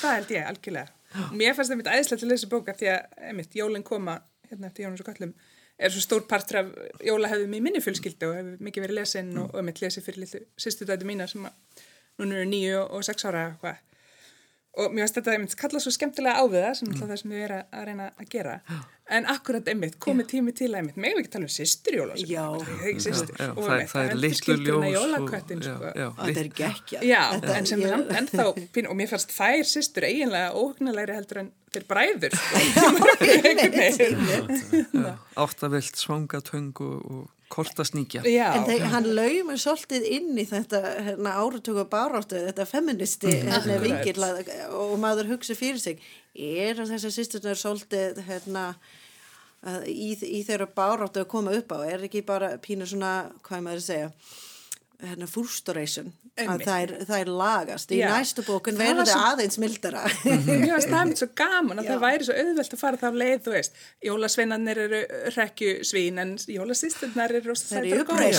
það 0.01 0.17
held 0.17 0.35
ég 0.35 0.49
algjörlega. 0.53 0.95
Mér 1.33 1.55
fannst 1.57 1.73
það 1.73 1.81
mitt 1.81 1.93
æðislega 1.93 2.23
til 2.23 2.33
þessu 2.33 2.51
bóka 2.53 2.75
því 2.77 2.91
að, 2.93 3.15
einmitt, 3.31 3.55
jólinn 3.57 3.87
koma 3.87 4.19
hérna 4.51 4.69
eftir 4.69 4.87
Jónus 4.87 5.03
og 5.05 5.09
Kallum 5.09 5.33
er 5.79 5.93
svo 5.95 6.03
stór 6.03 6.25
partur 6.29 6.61
af 6.63 6.71
jólahefðum 7.07 7.55
í 7.55 7.61
minni 7.63 7.83
fjölskyldu 7.83 8.29
og 8.29 8.37
hefur 8.37 8.65
mikið 8.67 8.85
verið 8.85 8.99
lesin 8.99 9.31
og, 9.39 9.53
og 9.55 9.67
mitt 9.67 9.81
lesið 9.83 10.09
fyrir 10.09 10.25
litu 10.25 10.41
sýstudætu 10.59 11.09
mína 11.09 11.29
sem 11.31 11.47
að 11.47 11.85
núna 12.19 12.41
eru 12.41 12.49
nýju 12.51 12.81
og 12.83 13.05
sex 13.07 13.29
ára 13.29 13.45
eitthvað 13.53 13.85
og 14.79 14.95
mér 14.95 15.05
finnst 15.05 15.19
þetta 15.19 15.35
myndi 15.39 15.59
kalla 15.59 15.81
svo 15.83 15.93
skemmtilega 15.95 16.39
á 16.39 16.45
við 16.47 16.63
það 16.65 16.77
sem 16.79 16.89
mm. 16.89 17.01
það 17.03 17.19
sem 17.23 17.35
við 17.35 17.43
erum 17.49 17.75
að 17.79 17.85
reyna 17.89 18.07
að 18.15 18.31
gera. 18.33 18.55
En 19.09 19.25
akkurat 19.33 19.69
einmitt, 19.73 19.95
komið 20.05 20.27
tími 20.35 20.53
til 20.53 20.69
að 20.69 20.79
einmitt 20.83 20.99
megum 21.01 21.17
við 21.17 21.23
ekki 21.23 21.33
tala 21.33 21.47
um 21.49 21.53
sýsturjóla 21.55 22.17
sko. 22.19 22.27
já, 22.29 22.45
og 22.53 23.63
það, 23.65 23.85
það 23.93 24.03
er 24.03 24.19
litluljós 24.21 24.99
sko. 25.15 25.29
það 26.19 26.41
er 26.43 26.51
gekkja 26.61 27.01
já, 27.09 27.23
en 27.55 27.71
sem 27.71 27.85
er 27.89 28.05
ennþá 28.21 28.45
og 28.53 28.61
mér 29.01 29.09
fannst 29.15 29.33
þær 29.33 29.65
sýstur 29.71 30.09
eiginlega 30.11 30.53
óhugnulegri 30.53 31.17
heldur 31.17 31.41
en 31.47 31.51
þeir 31.73 31.85
bræður 31.89 32.33
áttavilt 35.47 35.97
svangatöng 36.05 36.77
og 36.85 37.33
kortasníkja 37.53 38.23
en 38.25 38.67
þeir, 38.69 38.85
hann 38.93 39.09
laumur 39.17 39.61
svolítið 39.61 40.07
inn 40.19 40.39
í 40.39 40.45
þetta 40.49 40.81
hérna, 41.09 41.35
áratöku 41.41 41.85
baráttu 41.91 42.41
þetta 42.47 42.67
feministi 42.69 43.31
mm. 43.33 43.53
hérna, 43.53 43.79
vingil 43.83 44.29
og 44.79 44.97
maður 45.03 45.35
hugsa 45.35 45.57
fyrir 45.59 45.81
sig 45.83 46.03
er 46.35 46.79
þessar 46.79 47.15
sýsturnar 47.15 47.59
svolítið 47.59 48.21
hérna, 48.29 48.69
í, 49.89 50.13
í 50.15 50.43
þeirra 50.47 50.69
baráttu 50.75 51.25
að 51.25 51.31
koma 51.33 51.57
upp 51.59 51.75
á? 51.75 51.79
Er 51.89 52.07
ekki 52.07 52.23
bara 52.27 52.55
pínur 52.63 52.91
svona, 52.91 53.33
hvað 53.47 53.65
maður 53.67 53.85
segja 53.89 54.13
hérna, 54.99 55.29
frustration 55.31 56.09
að 56.39 56.63
það 56.67 56.81
er, 56.83 56.93
það 57.07 57.21
er 57.23 57.29
lagast. 57.41 57.93
Í 57.95 57.99
Já. 58.01 58.09
næstu 58.11 58.43
bókun 58.47 58.79
verður 58.79 59.07
það 59.07 59.27
aðeins 59.29 59.59
mildara. 59.63 60.03
Mér 60.49 60.73
finnst 60.73 60.91
það 60.91 61.11
mitt 61.11 61.23
svo 61.23 61.29
gaman 61.39 61.83
að 61.83 61.87
Já. 61.87 61.91
það 61.93 62.03
væri 62.05 62.27
svo 62.29 62.37
auðvelt 62.43 62.75
að 62.75 62.83
fara 62.83 63.01
það 63.03 63.19
leið, 63.23 63.37
þú 63.45 63.55
veist. 63.55 63.79
Jólasveinarnir 64.09 64.81
eru 64.85 65.03
rekjusvín 65.37 66.23
en 66.25 66.35
jólasýsturnar 66.55 67.37
eru 67.39 67.53
rosa 67.53 67.71
sættar 67.71 68.05
góða 68.09 68.33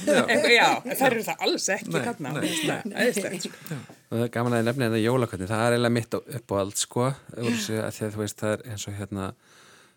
Já, 0.56 0.70
það 0.86 1.06
eru 1.10 1.26
það 1.26 1.44
alls 1.48 1.68
ekki 1.76 2.04
kannar 2.08 2.48
sko. 2.56 3.82
Það 4.06 4.24
er 4.24 4.32
gaman 4.38 4.56
að 4.56 4.68
nefna 4.70 4.88
þetta 4.88 5.02
jólakvöldin 5.02 5.50
það 5.50 5.66
er 5.66 5.76
eiginlega 5.76 5.96
mitt 5.98 6.16
upp 6.20 6.52
á 6.52 6.56
allt 6.62 6.80
sko 6.80 7.06
að 7.10 8.00
þú 8.00 8.20
veist 8.22 8.40
það 8.40 8.52
er 8.56 8.66
eins 8.70 8.88
og 8.88 8.96
hérna 9.00 9.30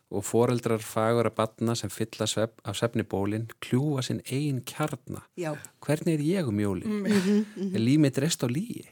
og 0.09 0.25
foreldrar 0.25 0.81
fagur 0.81 1.29
að 1.29 1.35
batna 1.37 1.75
sem 1.77 1.91
fylla 1.93 2.25
svef, 2.29 2.55
af 2.65 2.77
svefnibólinn 2.79 3.49
kljúa 3.61 4.01
sinn 4.05 4.23
einn 4.25 4.63
kjarna. 4.65 5.25
Já. 5.37 5.53
hvernig 5.85 6.17
er 6.17 6.23
ég 6.25 6.47
um 6.49 6.59
jólinn 6.59 7.03
mm. 7.03 7.05
-hmm. 7.05 7.75
er 7.75 7.79
líf 7.79 7.99
mitt 7.99 8.17
rest 8.17 8.43
á 8.43 8.47
líi 8.49 8.87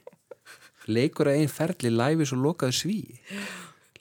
leikur 0.88 1.28
að 1.28 1.40
einn 1.42 1.52
ferli 1.52 1.90
læfis 1.90 2.34
og 2.34 2.44
lokaðu 2.46 2.72
sví 2.72 3.20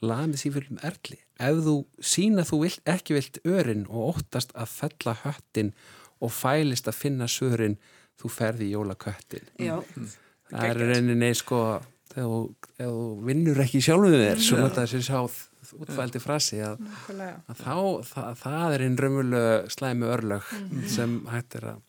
lamið 0.00 0.38
sífjöldum 0.42 0.78
erli? 0.84 1.18
Ef 1.40 1.56
þú 1.64 1.76
sína 2.00 2.44
þú 2.44 2.60
vilt, 2.62 2.80
ekki 2.84 3.14
vilt 3.16 3.38
örin 3.44 3.86
og 3.88 4.16
óttast 4.16 4.52
að 4.54 4.68
fella 4.68 5.16
höttin 5.24 5.72
og 6.20 6.32
fælist 6.32 6.88
að 6.88 7.00
finna 7.00 7.26
sörin 7.28 7.76
þú 8.20 8.30
ferði 8.32 8.70
í 8.70 8.72
jólaköttin. 8.72 9.48
Mm. 9.58 10.08
það 10.50 10.68
er 10.68 10.76
reyninni 10.76 11.34
sko 11.34 11.80
þegar 12.12 12.86
þú 12.86 13.04
vinnur 13.26 13.60
ekki 13.64 13.82
sjálfuð 13.84 14.16
þér 14.22 14.42
svo 14.46 14.60
notaður 14.60 14.92
sér 14.94 15.04
sáð 15.04 15.36
útfældi 15.74 16.22
frasi 16.22 16.60
að, 16.64 16.80
að 17.16 17.60
þá, 17.62 17.76
það, 18.12 18.30
það 18.42 18.76
er 18.76 18.86
einn 18.86 18.98
raunvölu 19.02 19.42
slæmi 19.72 20.06
örlög 20.06 20.46
-hmm. 20.52 20.86
sem 20.92 21.18
hættir 21.32 21.68
að 21.72 21.82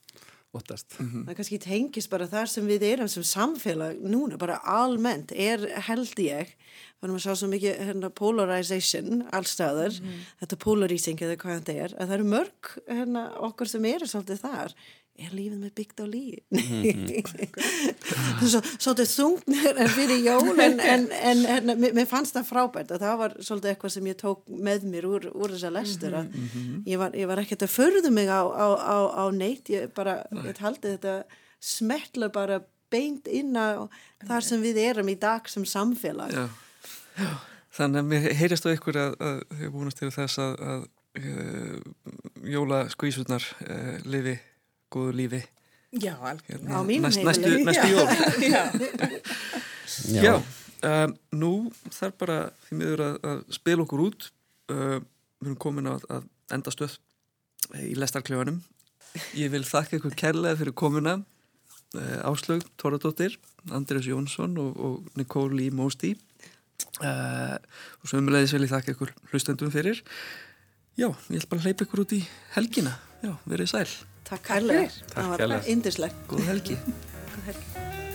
óttast. 0.57 0.97
-hmm. 0.99 1.25
Það 1.28 1.36
kannski 1.36 1.59
tengis 1.59 2.07
bara 2.09 2.28
þar 2.28 2.49
sem 2.49 2.67
við 2.67 2.84
erum 2.91 3.07
sem 3.07 3.23
samfélag 3.23 3.99
núna, 4.01 4.38
bara 4.38 4.61
almennt 4.63 5.32
er 5.32 5.59
held 5.89 6.19
ég, 6.19 6.55
varum 7.01 7.17
að 7.17 7.25
sá 7.25 7.33
svo 7.37 7.49
mikið 7.51 7.81
hérna, 7.87 8.11
polarization 8.13 9.25
allstaðar, 9.35 9.97
mm 9.97 10.05
-hmm. 10.05 10.29
þetta 10.41 10.61
polarizing 10.63 11.19
eða 11.21 11.41
hvað 11.41 11.59
þetta 11.59 11.75
er, 11.83 11.97
að 11.97 12.07
það 12.07 12.15
eru 12.19 12.29
mörg 12.35 12.71
hérna, 12.87 13.25
okkur 13.49 13.69
sem 13.69 13.85
eru 13.85 14.07
svolítið 14.07 14.41
þar. 14.45 14.73
Er 15.17 15.31
lífið 15.33 15.57
með 15.57 15.71
byggt 15.73 15.97
á 15.97 16.05
líf 16.05 16.39
svo, 18.51 18.59
svolítið 18.77 19.07
þungnir 19.09 19.79
fyrir 19.89 20.19
jól 20.21 20.59
en, 20.61 20.77
en, 20.77 21.07
en, 21.09 21.41
en 21.55 21.71
mér 21.81 22.05
fannst 22.05 22.37
það 22.37 22.45
frábært 22.51 22.93
að 22.93 23.01
það 23.01 23.15
var 23.23 23.33
svolítið 23.41 23.71
eitthvað 23.71 23.93
sem 23.95 24.09
ég 24.11 24.19
tók 24.21 24.43
með 24.45 24.85
mér 24.91 25.07
úr, 25.09 25.25
úr 25.33 25.55
þessa 25.55 25.73
lestur 25.73 26.13
að 26.19 26.29
mm 26.29 26.45
-hmm. 26.53 26.83
ég 26.85 27.01
var, 27.01 27.17
var 27.33 27.41
ekkert 27.41 27.65
að 27.65 27.73
förðu 27.79 28.11
mig 28.13 28.29
á, 28.29 28.45
á, 28.45 28.67
á, 28.77 28.97
á 29.17 29.23
neitt. 29.33 29.73
Ég 29.73 29.89
bara, 29.89 30.21
ég 30.45 30.61
haldi 30.61 30.93
þetta 30.93 31.23
smetla 31.59 32.29
bara 32.29 32.61
beint 32.93 33.27
inn 33.27 33.57
á 33.57 33.89
þar 34.21 34.43
sem 34.45 34.61
við 34.61 34.77
erum 34.85 35.09
í 35.09 35.17
dag 35.17 35.49
sem 35.49 35.65
samfélag. 35.65 36.29
Já. 36.29 36.45
Þannig 37.78 38.01
að 38.01 38.09
mér 38.11 38.28
heyrist 38.39 38.68
á 38.68 38.74
ykkur 38.74 38.99
að 39.01 39.18
þau 39.22 39.68
búinast 39.74 40.01
til 40.01 40.11
þess 40.13 40.41
að, 40.43 40.53
að 40.72 40.86
uh, 41.22 41.78
jóla 42.55 42.84
skvísurnar 42.93 43.47
uh, 43.65 43.97
lifi 44.07 44.38
góðu 44.93 45.18
lífi. 45.22 45.41
Já, 45.97 46.13
alveg 46.20 46.51
hérna, 46.51 46.84
næst, 47.07 47.24
næstu, 47.24 47.51
næstu 47.63 47.88
jól. 47.93 48.07
Já, 50.11 50.22
Já. 50.22 50.34
um, 50.84 51.13
nú 51.32 51.51
þarf 51.95 52.18
bara 52.20 52.39
því 52.68 52.80
miður 52.82 53.03
að, 53.05 53.20
að 53.32 53.43
spila 53.55 53.86
okkur 53.86 54.03
út. 54.03 54.32
Uh, 54.68 54.97
við 55.38 55.51
erum 55.51 55.59
komin 55.61 55.88
að, 55.91 56.03
að 56.11 56.26
enda 56.53 56.74
stöð 56.74 56.97
í 57.84 57.93
lestarkljóðanum 57.99 58.61
ég 59.38 59.51
vil 59.53 59.63
þakka 59.65 59.99
ykkur 59.99 60.15
kærlega 60.18 60.59
fyrir 60.59 60.76
komuna 60.78 61.18
uh, 61.20 62.18
Áslaug 62.28 62.65
Tóradóttir 62.80 63.38
Andrés 63.74 64.07
Jónsson 64.07 64.57
og, 64.61 64.78
og 64.78 65.20
Nikóli 65.20 65.70
Mósti 65.74 66.15
uh, 67.01 67.55
og 68.01 68.11
sömulegis 68.11 68.53
vil 68.55 68.65
ég 68.67 68.73
þakka 68.73 68.95
ykkur 68.95 69.13
hlustendum 69.32 69.73
fyrir 69.73 70.01
já, 70.97 71.09
ég 71.09 71.39
ætla 71.39 71.51
bara 71.53 71.61
að 71.61 71.69
hleypa 71.69 71.88
ykkur 71.88 72.03
út 72.05 72.17
í 72.17 72.21
helgina 72.57 72.97
já, 73.23 73.34
verið 73.49 73.73
sæl, 73.73 73.88
Takk 74.28 74.43
kærlega. 74.49 74.89
Það 75.13 75.47
var 75.53 75.71
indislegt. 75.71 76.25
góð 76.28 76.49
helgi 76.51 76.82
Góð 77.38 77.47
helgi. 77.51 78.07